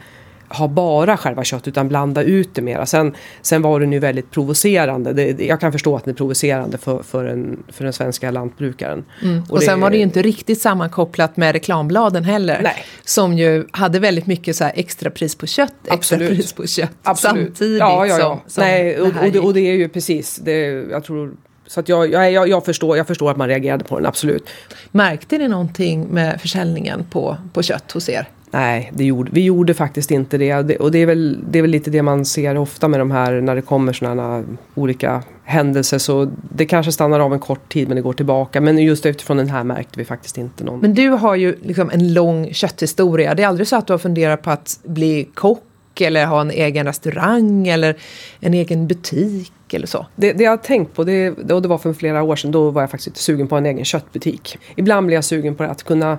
ha 0.53 0.67
bara 0.67 1.17
själva 1.17 1.43
kött 1.43 1.67
utan 1.67 1.87
blanda 1.87 2.23
ut 2.23 2.55
det 2.55 2.61
mera. 2.61 2.85
Sen, 2.85 3.15
sen 3.41 3.61
var 3.61 3.79
den 3.79 3.91
ju 3.91 3.99
väldigt 3.99 4.31
provocerande. 4.31 5.13
Det, 5.13 5.45
jag 5.45 5.59
kan 5.59 5.71
förstå 5.71 5.95
att 5.95 6.03
den 6.05 6.13
är 6.13 6.17
provocerande 6.17 6.77
för, 6.77 7.03
för, 7.03 7.25
en, 7.25 7.63
för 7.67 7.83
den 7.83 7.93
svenska 7.93 8.31
lantbrukaren. 8.31 9.05
Mm. 9.21 9.43
Och, 9.43 9.51
och 9.51 9.63
sen 9.63 9.81
var 9.81 9.89
det 9.89 9.97
ju 9.97 10.03
inte 10.03 10.21
riktigt 10.21 10.61
sammankopplat 10.61 11.37
med 11.37 11.53
reklambladen 11.53 12.23
heller. 12.23 12.61
Nej. 12.63 12.85
Som 13.03 13.33
ju 13.33 13.67
hade 13.71 13.99
väldigt 13.99 14.27
mycket 14.27 14.55
så 14.55 14.63
här 14.63 14.73
extra 14.75 15.09
pris 15.09 15.35
på 15.35 15.47
kött, 15.47 15.73
extra 15.83 15.93
Absolut. 15.93 16.29
pris 16.29 16.53
på 16.53 16.67
kött 16.67 16.89
Absolut. 17.03 17.47
samtidigt 17.47 17.79
ja, 17.79 18.05
ja, 18.07 18.17
ja. 18.17 18.19
som, 18.19 18.39
som 18.47 18.63
Nej, 18.63 18.99
och, 18.99 19.13
det 19.13 19.19
och, 19.19 19.31
det, 19.31 19.39
och 19.39 19.53
det 19.53 19.59
är 19.59 19.75
ju 19.75 19.89
precis, 19.89 20.35
det, 20.35 20.59
jag 20.91 21.03
tror 21.03 21.33
så 21.67 21.79
att 21.79 21.89
jag, 21.89 22.11
jag, 22.11 22.31
jag, 22.31 22.47
jag, 22.47 22.65
förstår, 22.65 22.97
jag 22.97 23.07
förstår 23.07 23.31
att 23.31 23.37
man 23.37 23.47
reagerade 23.47 23.83
på 23.83 23.99
den, 23.99 24.05
absolut. 24.05 24.49
Märkte 24.91 25.37
ni 25.37 25.47
någonting 25.47 26.07
med 26.07 26.41
försäljningen 26.41 27.05
på, 27.11 27.37
på 27.53 27.63
kött 27.63 27.91
hos 27.91 28.09
er? 28.09 28.27
Nej, 28.53 28.91
det 28.93 29.03
gjorde, 29.03 29.31
vi 29.33 29.43
gjorde 29.43 29.73
faktiskt 29.73 30.11
inte 30.11 30.37
det. 30.37 30.77
och 30.77 30.91
det 30.91 30.99
är, 30.99 31.05
väl, 31.05 31.39
det 31.49 31.59
är 31.59 31.61
väl 31.61 31.71
lite 31.71 31.91
det 31.91 32.01
man 32.01 32.25
ser 32.25 32.57
ofta 32.57 32.87
med 32.87 32.99
de 32.99 33.11
här 33.11 33.41
när 33.41 33.55
det 33.55 33.61
kommer 33.61 33.93
sådana 33.93 34.43
olika 34.75 35.23
händelser. 35.43 35.97
Så 35.97 36.31
det 36.55 36.65
kanske 36.65 36.91
stannar 36.91 37.19
av 37.19 37.33
en 37.33 37.39
kort 37.39 37.73
tid 37.73 37.87
men 37.87 37.95
det 37.95 38.01
går 38.01 38.13
tillbaka. 38.13 38.61
Men 38.61 38.77
just 38.77 39.05
utifrån 39.05 39.37
den 39.37 39.49
här 39.49 39.63
märkte 39.63 39.99
vi 39.99 40.05
faktiskt 40.05 40.37
inte 40.37 40.63
någon. 40.63 40.79
Men 40.79 40.93
du 40.93 41.09
har 41.09 41.35
ju 41.35 41.55
liksom 41.61 41.89
en 41.89 42.13
lång 42.13 42.53
kötthistoria. 42.53 43.35
Det 43.35 43.43
är 43.43 43.47
aldrig 43.47 43.67
så 43.67 43.75
att 43.75 43.87
du 43.87 43.93
har 43.93 43.97
funderat 43.97 44.41
på 44.41 44.49
att 44.49 44.79
bli 44.83 45.29
kock 45.33 46.01
eller 46.01 46.25
ha 46.25 46.41
en 46.41 46.51
egen 46.51 46.85
restaurang 46.85 47.67
eller 47.67 47.95
en 48.39 48.53
egen 48.53 48.87
butik 48.87 49.73
eller 49.73 49.87
så? 49.87 50.05
Det, 50.15 50.33
det 50.33 50.43
jag 50.43 50.51
har 50.51 50.57
tänkt 50.57 50.93
på, 50.93 51.03
det, 51.03 51.29
och 51.29 51.61
det 51.61 51.67
var 51.67 51.77
för 51.77 51.93
flera 51.93 52.23
år 52.23 52.35
sedan, 52.35 52.51
då 52.51 52.69
var 52.69 52.81
jag 52.81 52.91
faktiskt 52.91 53.17
sugen 53.17 53.47
på 53.47 53.55
en 53.55 53.65
egen 53.65 53.85
köttbutik. 53.85 54.57
Ibland 54.75 55.07
blir 55.07 55.17
jag 55.17 55.23
sugen 55.23 55.55
på 55.55 55.63
att 55.63 55.83
kunna 55.83 56.17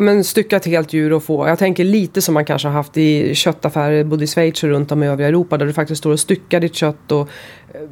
men 0.00 0.24
stycka 0.24 0.56
ett 0.56 0.66
helt 0.66 0.92
djur 0.92 1.12
och 1.12 1.22
få, 1.22 1.48
jag 1.48 1.58
tänker 1.58 1.84
lite 1.84 2.22
som 2.22 2.34
man 2.34 2.44
kanske 2.44 2.68
har 2.68 2.72
haft 2.72 2.96
i 2.96 3.34
köttaffärer 3.34 4.04
både 4.04 4.24
i 4.24 4.26
Schweiz 4.26 4.62
och 4.62 4.68
runt 4.68 4.92
om 4.92 5.02
i 5.02 5.06
övriga 5.06 5.28
Europa 5.28 5.58
där 5.58 5.66
du 5.66 5.72
faktiskt 5.72 5.98
står 5.98 6.12
och 6.12 6.20
styckar 6.20 6.60
ditt 6.60 6.74
kött 6.74 7.12
och 7.12 7.28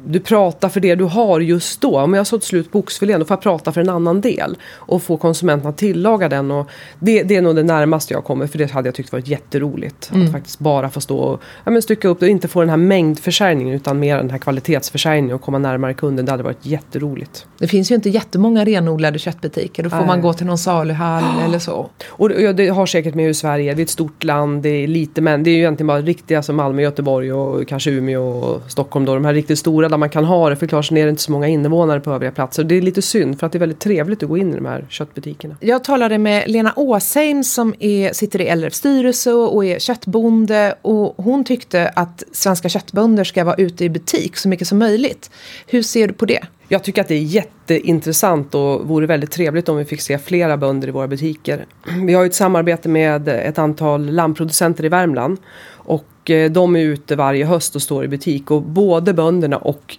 du 0.05 0.19
pratar 0.19 0.69
för 0.69 0.79
det 0.79 0.95
du 0.95 1.03
har 1.03 1.39
just 1.39 1.81
då. 1.81 1.99
Om 1.99 2.13
jag 2.13 2.19
har 2.19 2.25
sålt 2.25 2.43
slut 2.43 2.71
på 2.71 2.79
oxfilén 2.79 3.19
då 3.19 3.25
får 3.25 3.35
jag 3.35 3.41
prata 3.41 3.71
för 3.71 3.81
en 3.81 3.89
annan 3.89 4.21
del 4.21 4.57
och 4.73 5.03
få 5.03 5.17
konsumenten 5.17 5.69
att 5.69 5.77
tillaga 5.77 6.29
den. 6.29 6.51
Och 6.51 6.69
det, 6.99 7.23
det 7.23 7.35
är 7.35 7.41
nog 7.41 7.55
det 7.55 7.63
närmaste 7.63 8.13
jag 8.13 8.23
kommer 8.23 8.47
för 8.47 8.57
det 8.57 8.71
hade 8.71 8.87
jag 8.87 8.95
tyckt 8.95 9.11
varit 9.11 9.27
jätteroligt. 9.27 10.11
Mm. 10.13 10.25
Att 10.25 10.31
faktiskt 10.31 10.59
bara 10.59 10.89
få 10.89 11.01
stå 11.01 11.17
och 11.17 11.41
ja, 11.63 11.71
men 11.71 11.81
stycka 11.81 12.07
upp 12.07 12.19
det 12.19 12.25
och 12.25 12.29
inte 12.29 12.47
få 12.47 12.59
den 12.59 12.69
här 12.69 12.77
mängdförsäljningen 12.77 13.75
utan 13.75 13.99
mer 13.99 14.17
den 14.17 14.29
här 14.29 14.37
kvalitetsförsäljningen 14.37 15.35
och 15.35 15.41
komma 15.41 15.57
närmare 15.57 15.93
kunden. 15.93 16.25
Det 16.25 16.31
hade 16.31 16.43
varit 16.43 16.65
jätteroligt. 16.65 17.45
Det 17.57 17.67
finns 17.67 17.91
ju 17.91 17.95
inte 17.95 18.09
jättemånga 18.09 18.65
renodlade 18.65 19.19
köttbutiker. 19.19 19.83
Då 19.83 19.89
får 19.89 19.97
Nej. 19.97 20.07
man 20.07 20.21
gå 20.21 20.33
till 20.33 20.45
någon 20.45 20.57
saluhall 20.57 21.23
eller 21.45 21.59
så. 21.59 21.89
Och 22.07 22.29
det- 22.29 22.53
det 22.53 22.67
har 22.67 22.85
säkert 22.85 23.15
med 23.15 23.25
hur 23.25 23.33
Sverige 23.33 23.71
är. 23.71 23.75
Det 23.75 23.81
är 23.81 23.83
ett 23.83 23.89
stort 23.89 24.23
land, 24.23 24.61
det 24.63 24.69
är 24.69 24.87
lite 24.87 25.21
men 25.21 25.43
det 25.43 25.49
är 25.49 25.53
ju 25.53 25.59
egentligen 25.59 25.87
bara 25.87 26.01
riktiga 26.01 26.43
som 26.43 26.55
Malmö, 26.55 26.81
Göteborg 26.81 27.33
och 27.33 27.67
kanske 27.67 27.91
Umeå 27.91 28.23
och 28.23 28.61
Stockholm 28.71 29.05
då. 29.05 29.13
De 29.13 29.25
här 29.25 29.33
riktigt 29.33 29.59
stora 29.59 29.74
där 29.81 29.97
man 29.97 30.09
kan 30.09 30.25
ha 30.25 30.49
det. 30.49 30.55
För 30.55 30.67
klart 30.67 30.85
så 30.85 30.95
är 30.95 31.03
det 31.03 31.09
inte 31.09 31.21
så 31.21 31.31
många 31.31 31.47
invånare 31.47 31.99
på 31.99 32.11
övriga 32.11 32.31
platser. 32.31 32.63
Det 32.63 32.75
är 32.75 32.81
lite 32.81 33.01
synd 33.01 33.39
för 33.39 33.45
att 33.47 33.51
det 33.51 33.57
är 33.57 33.59
väldigt 33.59 33.79
trevligt 33.79 34.23
att 34.23 34.29
gå 34.29 34.37
in 34.37 34.53
i 34.53 34.55
de 34.55 34.65
här 34.65 34.85
köttbutikerna. 34.89 35.55
Jag 35.59 35.83
talade 35.83 36.17
med 36.17 36.43
Lena 36.49 36.73
Åsheim 36.75 37.43
som 37.43 37.73
är, 37.79 38.13
sitter 38.13 38.41
i 38.41 38.55
LRFs 38.55 38.77
styrelse 38.77 39.33
och 39.33 39.65
är 39.65 39.79
köttbonde 39.79 40.75
och 40.81 41.23
hon 41.23 41.43
tyckte 41.43 41.91
att 41.95 42.23
svenska 42.31 42.69
köttbönder 42.69 43.23
ska 43.23 43.43
vara 43.43 43.55
ute 43.55 43.85
i 43.85 43.89
butik 43.89 44.37
så 44.37 44.49
mycket 44.49 44.67
som 44.67 44.77
möjligt. 44.77 45.31
Hur 45.67 45.83
ser 45.83 46.07
du 46.07 46.13
på 46.13 46.25
det? 46.25 46.41
Jag 46.67 46.83
tycker 46.83 47.01
att 47.01 47.07
det 47.07 47.15
är 47.15 47.19
jätteintressant 47.19 48.55
och 48.55 48.87
vore 48.87 49.05
väldigt 49.05 49.31
trevligt 49.31 49.69
om 49.69 49.77
vi 49.77 49.85
fick 49.85 50.01
se 50.01 50.17
flera 50.17 50.57
bönder 50.57 50.87
i 50.87 50.91
våra 50.91 51.07
butiker. 51.07 51.65
Vi 52.05 52.13
har 52.13 52.23
ju 52.23 52.27
ett 52.27 52.35
samarbete 52.35 52.89
med 52.89 53.27
ett 53.27 53.57
antal 53.57 54.05
lammproducenter 54.05 54.85
i 54.85 54.89
Värmland. 54.89 55.37
Och 55.67 56.29
eh, 56.29 56.51
de 56.51 56.75
är 56.75 56.79
ute 56.79 57.15
varje 57.15 57.45
höst 57.45 57.75
och 57.75 57.81
står 57.81 58.05
i 58.05 58.07
butik. 58.07 58.51
Och 58.51 58.61
både 58.61 59.13
bönderna 59.13 59.57
och 59.57 59.97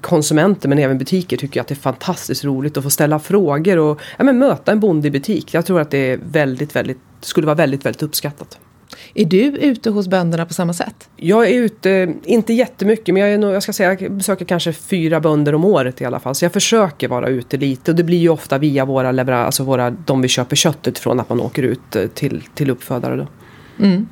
konsumenter 0.00 0.68
men 0.68 0.78
även 0.78 0.98
butiker 0.98 1.36
tycker 1.36 1.60
att 1.60 1.68
det 1.68 1.74
är 1.74 1.76
fantastiskt 1.76 2.44
roligt 2.44 2.76
att 2.76 2.84
få 2.84 2.90
ställa 2.90 3.18
frågor 3.18 3.78
och 3.78 4.00
ja, 4.16 4.24
men 4.24 4.38
möta 4.38 4.72
en 4.72 4.80
bonde 4.80 5.08
i 5.08 5.10
butik. 5.10 5.54
Jag 5.54 5.66
tror 5.66 5.80
att 5.80 5.90
det 5.90 5.98
är 5.98 6.20
väldigt, 6.30 6.76
väldigt, 6.76 6.98
skulle 7.20 7.46
vara 7.46 7.56
väldigt, 7.56 7.86
väldigt 7.86 8.02
uppskattat. 8.02 8.58
Är 9.14 9.24
du 9.24 9.42
ute 9.42 9.90
hos 9.90 10.08
bönderna 10.08 10.46
på 10.46 10.54
samma 10.54 10.72
sätt? 10.72 11.08
Jag 11.16 11.50
är 11.50 11.54
ute, 11.54 12.14
inte 12.24 12.52
jättemycket, 12.52 13.14
men 13.14 13.22
jag, 13.22 13.32
är 13.32 13.38
nog, 13.38 13.54
jag 13.54 13.62
ska 13.62 13.72
säga 13.72 13.96
jag 14.00 14.12
besöker 14.12 14.44
kanske 14.44 14.72
fyra 14.72 15.20
bönder 15.20 15.54
om 15.54 15.64
året 15.64 16.00
i 16.00 16.04
alla 16.04 16.20
fall. 16.20 16.34
Så 16.34 16.44
jag 16.44 16.52
försöker 16.52 17.08
vara 17.08 17.28
ute 17.28 17.56
lite 17.56 17.90
och 17.90 17.96
det 17.96 18.04
blir 18.04 18.18
ju 18.18 18.28
ofta 18.28 18.58
via 18.58 18.84
våra 18.84 19.12
leveranser, 19.12 19.46
alltså 19.46 19.64
våra, 19.64 19.90
de 19.90 20.22
vi 20.22 20.28
köper 20.28 20.56
köttet 20.56 20.98
från, 20.98 21.20
att 21.20 21.28
man 21.28 21.40
åker 21.40 21.62
ut 21.62 21.96
eh, 21.96 22.06
till, 22.06 22.42
till 22.54 22.70
uppfödare. 22.70 23.16
Då. 23.16 23.26
Mm. 23.84 24.08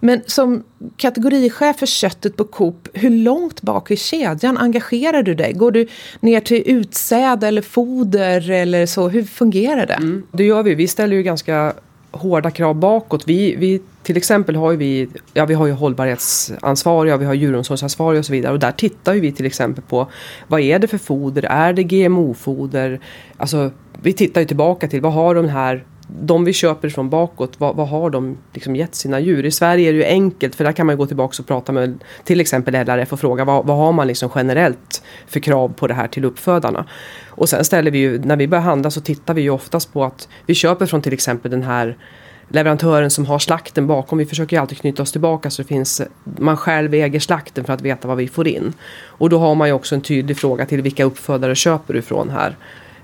Men 0.00 0.22
som 0.26 0.64
kategorichef 0.96 1.78
för 1.78 1.86
köttet 1.86 2.36
på 2.36 2.44
Coop, 2.44 2.88
hur 2.92 3.10
långt 3.10 3.62
bak 3.62 3.90
i 3.90 3.96
kedjan 3.96 4.58
engagerar 4.58 5.22
du 5.22 5.34
dig? 5.34 5.52
Går 5.52 5.72
du 5.72 5.86
ner 6.20 6.40
till 6.40 6.62
utsäde 6.66 7.48
eller 7.48 7.62
foder 7.62 8.50
eller 8.50 8.86
så? 8.86 9.08
Hur 9.08 9.22
fungerar 9.22 9.86
det? 9.86 9.94
Mm, 9.94 10.22
det 10.32 10.44
gör 10.44 10.62
vi. 10.62 10.74
Vi 10.74 10.88
ställer 10.88 11.16
ju 11.16 11.22
ganska 11.22 11.74
hårda 12.16 12.50
krav 12.50 12.74
bakåt. 12.74 13.28
Vi, 13.28 13.56
vi, 13.56 13.80
till 14.02 14.16
exempel 14.16 14.56
har 14.56 14.72
vi, 14.72 15.08
ja, 15.34 15.44
vi 15.46 15.54
har 15.54 15.66
ju 15.66 15.72
hållbarhetsansvariga, 15.72 17.16
vi 17.16 17.24
har 17.24 17.34
djuromsorgsansvariga 17.34 18.18
och 18.18 18.26
så 18.26 18.32
vidare. 18.32 18.52
Och 18.52 18.58
där 18.58 18.72
tittar 18.72 19.14
vi 19.14 19.32
till 19.32 19.46
exempel 19.46 19.84
på 19.88 20.10
vad 20.46 20.60
är 20.60 20.78
det 20.78 20.88
för 20.88 20.98
foder? 20.98 21.44
Är 21.44 21.72
det 21.72 21.82
GMO-foder? 21.82 23.00
Alltså, 23.36 23.70
vi 24.02 24.12
tittar 24.12 24.40
ju 24.40 24.46
tillbaka 24.46 24.88
till 24.88 25.00
vad 25.00 25.12
har 25.12 25.34
de 25.34 25.48
här 25.48 25.84
de 26.08 26.44
vi 26.44 26.52
köper 26.52 26.88
från 26.88 27.10
bakåt, 27.10 27.54
vad, 27.58 27.76
vad, 27.76 27.88
har 27.88 28.10
de 28.10 28.36
liksom 28.52 28.76
gett 28.76 28.94
sina 28.94 29.20
djur? 29.20 29.44
I 29.46 29.50
Sverige 29.50 29.88
är 29.88 29.92
det 29.92 29.98
ju 29.98 30.04
enkelt 30.04 30.54
för 30.54 30.64
där 30.64 30.72
kan 30.72 30.86
man 30.86 30.96
gå 30.96 31.06
tillbaka 31.06 31.42
och 31.42 31.46
prata 31.46 31.72
med 31.72 32.04
till 32.24 32.40
exempel 32.40 32.74
LRF 32.74 33.12
och 33.12 33.20
fråga 33.20 33.44
vad, 33.44 33.66
vad 33.66 33.76
har 33.76 33.92
man 33.92 34.06
liksom 34.06 34.30
generellt 34.34 35.02
för 35.26 35.40
krav 35.40 35.68
på 35.68 35.86
det 35.86 35.94
här 35.94 36.08
till 36.08 36.24
uppfödarna? 36.24 36.86
Och 37.28 37.48
sen 37.48 37.64
ställer 37.64 37.90
vi 37.90 37.98
ju, 37.98 38.18
när 38.18 38.36
vi 38.36 38.48
börjar 38.48 38.62
handla 38.62 38.90
så 38.90 39.00
tittar 39.00 39.34
vi 39.34 39.42
ju 39.42 39.50
oftast 39.50 39.92
på 39.92 40.04
att 40.04 40.28
vi 40.46 40.54
köper 40.54 40.86
från 40.86 41.02
till 41.02 41.12
exempel 41.12 41.50
den 41.50 41.62
här 41.62 41.96
leverantören 42.48 43.10
som 43.10 43.26
har 43.26 43.38
slakten 43.38 43.86
bakom. 43.86 44.18
Vi 44.18 44.26
försöker 44.26 44.56
ju 44.56 44.60
alltid 44.60 44.78
knyta 44.78 45.02
oss 45.02 45.12
tillbaka 45.12 45.50
så 45.50 45.62
det 45.62 45.68
finns, 45.68 46.02
man 46.24 46.56
själv 46.56 46.94
äger 46.94 47.20
slakten 47.20 47.64
för 47.64 47.72
att 47.72 47.80
veta 47.80 48.08
vad 48.08 48.16
vi 48.16 48.28
får 48.28 48.48
in. 48.48 48.72
Och 49.04 49.30
då 49.30 49.38
har 49.38 49.54
man 49.54 49.68
ju 49.68 49.74
också 49.74 49.94
en 49.94 50.00
tydlig 50.00 50.36
fråga 50.36 50.66
till 50.66 50.82
vilka 50.82 51.04
uppfödare 51.04 51.54
köper 51.54 51.92
du 51.94 51.98
ifrån 51.98 52.30
här? 52.30 52.56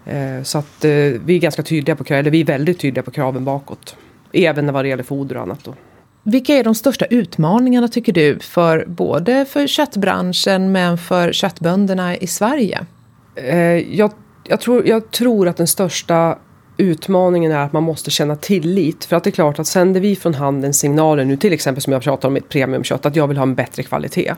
Eh, 0.07 0.43
så 0.43 0.59
att 0.59 0.85
eh, 0.85 0.91
vi 1.25 1.35
är 1.35 1.38
ganska 1.38 1.62
tydliga 1.62 1.97
på 1.97 2.15
eller 2.15 2.31
vi 2.31 2.41
är 2.41 2.45
väldigt 2.45 2.81
tydliga 2.81 3.03
på 3.03 3.11
kraven 3.11 3.45
bakåt. 3.45 3.97
Även 4.33 4.73
vad 4.73 4.85
det 4.85 4.88
gäller 4.88 5.03
foder 5.03 5.37
och 5.37 5.43
annat 5.43 5.65
då. 5.65 5.75
Vilka 6.23 6.55
är 6.55 6.65
de 6.65 6.75
största 6.75 7.05
utmaningarna 7.05 7.88
tycker 7.88 8.12
du, 8.12 8.38
för 8.38 8.85
både 8.88 9.45
för 9.45 9.67
köttbranschen 9.67 10.73
men 10.73 10.99
för 10.99 11.33
köttbönderna 11.33 12.17
i 12.17 12.27
Sverige? 12.27 12.87
Eh, 13.35 13.97
jag, 13.97 14.12
jag, 14.49 14.61
tror, 14.61 14.88
jag 14.88 15.11
tror 15.11 15.49
att 15.49 15.57
den 15.57 15.67
största 15.67 16.38
utmaningen 16.77 17.53
är 17.53 17.59
att 17.59 17.73
man 17.73 17.83
måste 17.83 18.11
känna 18.11 18.37
tillit. 18.37 19.05
För 19.05 19.17
att 19.17 19.25
det 19.25 19.31
är 19.31 19.33
klart 19.33 19.59
att 19.59 19.67
sänder 19.67 20.01
vi 20.01 20.17
från 20.17 20.35
handeln 20.35 20.75
signaler 20.75 21.25
nu 21.25 21.37
till 21.37 21.53
exempel 21.53 21.83
som 21.83 21.93
jag 21.93 22.03
pratar 22.03 22.29
om 22.29 22.37
ett 22.37 22.49
premiumkött 22.49 23.07
att 23.07 23.17
jag 23.17 23.29
vill 23.29 23.37
ha 23.37 23.43
en 23.43 23.55
bättre 23.55 23.83
kvalitet 23.83 24.35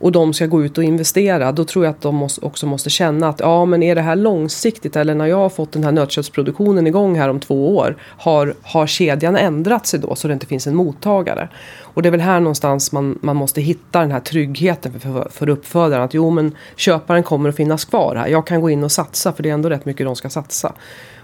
och 0.00 0.12
de 0.12 0.32
ska 0.32 0.46
gå 0.46 0.64
ut 0.64 0.78
och 0.78 0.84
investera, 0.84 1.52
då 1.52 1.64
tror 1.64 1.84
jag 1.84 1.92
att 1.92 2.00
de 2.00 2.28
också 2.42 2.66
måste 2.66 2.90
känna 2.90 3.28
att 3.28 3.40
ja 3.40 3.64
men 3.64 3.82
är 3.82 3.94
det 3.94 4.00
här 4.00 4.16
långsiktigt 4.16 4.96
eller 4.96 5.14
när 5.14 5.26
jag 5.26 5.36
har 5.36 5.48
fått 5.48 5.72
den 5.72 5.84
här 5.84 5.92
nötköttsproduktionen 5.92 6.86
igång 6.86 7.18
här 7.18 7.28
om 7.28 7.40
två 7.40 7.76
år 7.76 7.96
har, 8.02 8.54
har 8.62 8.86
kedjan 8.86 9.36
ändrat 9.36 9.86
sig 9.86 10.00
då 10.00 10.14
så 10.14 10.28
det 10.28 10.34
inte 10.34 10.46
finns 10.46 10.66
en 10.66 10.74
mottagare? 10.76 11.48
Och 11.80 12.02
det 12.02 12.08
är 12.08 12.10
väl 12.10 12.20
här 12.20 12.40
någonstans 12.40 12.92
man, 12.92 13.18
man 13.22 13.36
måste 13.36 13.60
hitta 13.60 14.00
den 14.00 14.10
här 14.10 14.20
tryggheten 14.20 14.92
för, 14.92 14.98
för, 14.98 15.28
för 15.30 15.48
uppfödaren 15.48 16.04
att 16.04 16.14
jo 16.14 16.30
men 16.30 16.56
köparen 16.76 17.22
kommer 17.22 17.48
att 17.48 17.56
finnas 17.56 17.84
kvar 17.84 18.16
här, 18.16 18.28
jag 18.28 18.46
kan 18.46 18.60
gå 18.60 18.70
in 18.70 18.84
och 18.84 18.92
satsa 18.92 19.32
för 19.32 19.42
det 19.42 19.48
är 19.48 19.54
ändå 19.54 19.68
rätt 19.68 19.84
mycket 19.84 20.06
de 20.06 20.16
ska 20.16 20.30
satsa. 20.30 20.72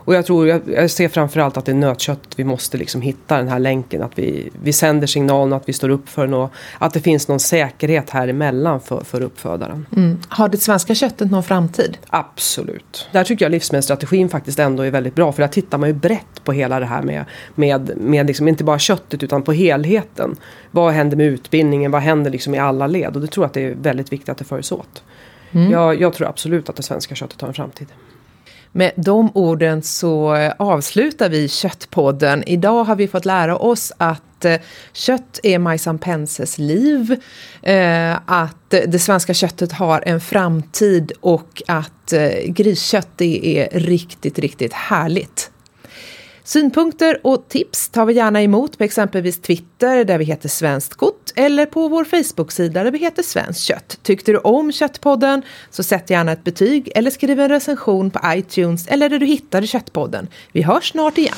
Och 0.06 0.14
jag 0.14 0.26
tror, 0.26 0.48
jag, 0.48 0.60
jag 0.66 0.90
ser 0.90 1.08
framförallt 1.08 1.56
att 1.56 1.64
det 1.64 1.72
är 1.72 1.76
nötkött 1.76 2.20
vi 2.36 2.44
måste 2.44 2.76
liksom 2.76 3.00
hitta 3.00 3.36
den 3.36 3.48
här 3.48 3.58
länken. 3.58 4.02
Att 4.02 4.18
vi, 4.18 4.50
vi 4.62 4.72
sänder 4.72 5.06
signalen 5.06 5.52
att 5.52 5.68
vi 5.68 5.72
står 5.72 5.88
upp 5.88 6.08
för 6.08 6.26
något. 6.26 6.50
Att 6.78 6.92
det 6.92 7.00
finns 7.00 7.28
någon 7.28 7.40
säkerhet 7.40 8.10
här 8.10 8.28
emellan 8.28 8.80
för, 8.80 9.04
för 9.04 9.20
uppfödaren. 9.20 9.86
Mm. 9.96 10.18
Har 10.28 10.48
det 10.48 10.56
svenska 10.56 10.94
köttet 10.94 11.30
någon 11.30 11.42
framtid? 11.42 11.98
Absolut. 12.08 13.08
Där 13.12 13.24
tycker 13.24 13.44
jag 13.44 13.50
livsmedelsstrategin 13.52 14.28
faktiskt 14.28 14.58
ändå 14.58 14.82
är 14.82 14.90
väldigt 14.90 15.14
bra. 15.14 15.32
För 15.32 15.42
där 15.42 15.48
tittar 15.48 15.78
man 15.78 15.88
ju 15.88 15.94
brett 15.94 16.44
på 16.44 16.52
hela 16.52 16.80
det 16.80 16.86
här 16.86 17.02
med, 17.02 17.24
med, 17.54 17.92
med 17.96 18.26
liksom 18.26 18.48
inte 18.48 18.64
bara 18.64 18.78
köttet 18.78 19.22
utan 19.22 19.42
på 19.42 19.52
helheten. 19.52 20.36
Vad 20.70 20.92
händer 20.92 21.16
med 21.16 21.26
utbildningen? 21.26 21.90
Vad 21.90 22.02
händer 22.02 22.30
liksom 22.30 22.54
i 22.54 22.58
alla 22.58 22.86
led? 22.86 23.16
Och 23.16 23.22
det 23.22 23.26
tror 23.26 23.44
jag 23.44 23.48
att 23.48 23.54
det 23.54 23.64
är 23.64 23.74
väldigt 23.74 24.12
viktigt 24.12 24.28
att 24.28 24.38
det 24.38 24.44
följs 24.44 24.72
åt. 24.72 25.02
Mm. 25.50 25.70
Jag, 25.70 26.00
jag 26.00 26.12
tror 26.12 26.28
absolut 26.28 26.68
att 26.68 26.76
det 26.76 26.82
svenska 26.82 27.14
köttet 27.14 27.40
har 27.40 27.48
en 27.48 27.54
framtid. 27.54 27.86
Med 28.76 28.92
de 28.96 29.30
orden 29.34 29.82
så 29.82 30.34
eh, 30.34 30.52
avslutar 30.58 31.28
vi 31.28 31.48
Köttpodden. 31.48 32.44
Idag 32.46 32.84
har 32.84 32.96
vi 32.96 33.08
fått 33.08 33.24
lära 33.24 33.56
oss 33.56 33.92
att 33.96 34.44
eh, 34.44 34.60
kött 34.92 35.40
är 35.42 35.58
Majsan 35.58 35.98
Penses 35.98 36.58
liv, 36.58 37.22
eh, 37.62 38.16
att 38.26 38.70
det 38.70 39.02
svenska 39.02 39.34
köttet 39.34 39.72
har 39.72 40.02
en 40.06 40.20
framtid 40.20 41.12
och 41.20 41.62
att 41.66 42.12
griskött 42.46 43.08
det 43.16 43.58
är 43.58 43.80
riktigt, 43.80 44.38
riktigt 44.38 44.72
härligt. 44.72 45.50
Synpunkter 46.44 47.20
och 47.22 47.48
tips 47.48 47.88
tar 47.88 48.06
vi 48.06 48.14
gärna 48.14 48.42
emot 48.42 48.78
på 48.78 48.84
exempelvis 48.84 49.40
Twitter 49.40 50.04
där 50.04 50.18
vi 50.18 50.24
heter 50.24 50.48
Svenskt 50.48 50.94
Gott 50.94 51.25
eller 51.36 51.66
på 51.66 51.88
vår 51.88 52.04
Facebook-sida 52.04 52.84
där 52.84 52.90
vi 52.90 52.98
heter 52.98 53.22
Svenskt 53.22 53.64
Kött. 53.64 53.98
Tyckte 54.02 54.32
du 54.32 54.38
om 54.38 54.72
Köttpodden 54.72 55.42
så 55.70 55.82
sätt 55.82 56.10
gärna 56.10 56.32
ett 56.32 56.44
betyg 56.44 56.92
eller 56.94 57.10
skriv 57.10 57.40
en 57.40 57.48
recension 57.48 58.10
på 58.10 58.20
iTunes 58.26 58.86
eller 58.86 59.08
där 59.08 59.18
du 59.18 59.26
hittade 59.26 59.66
Köttpodden. 59.66 60.28
Vi 60.52 60.62
hörs 60.62 60.90
snart 60.90 61.18
igen. 61.18 61.36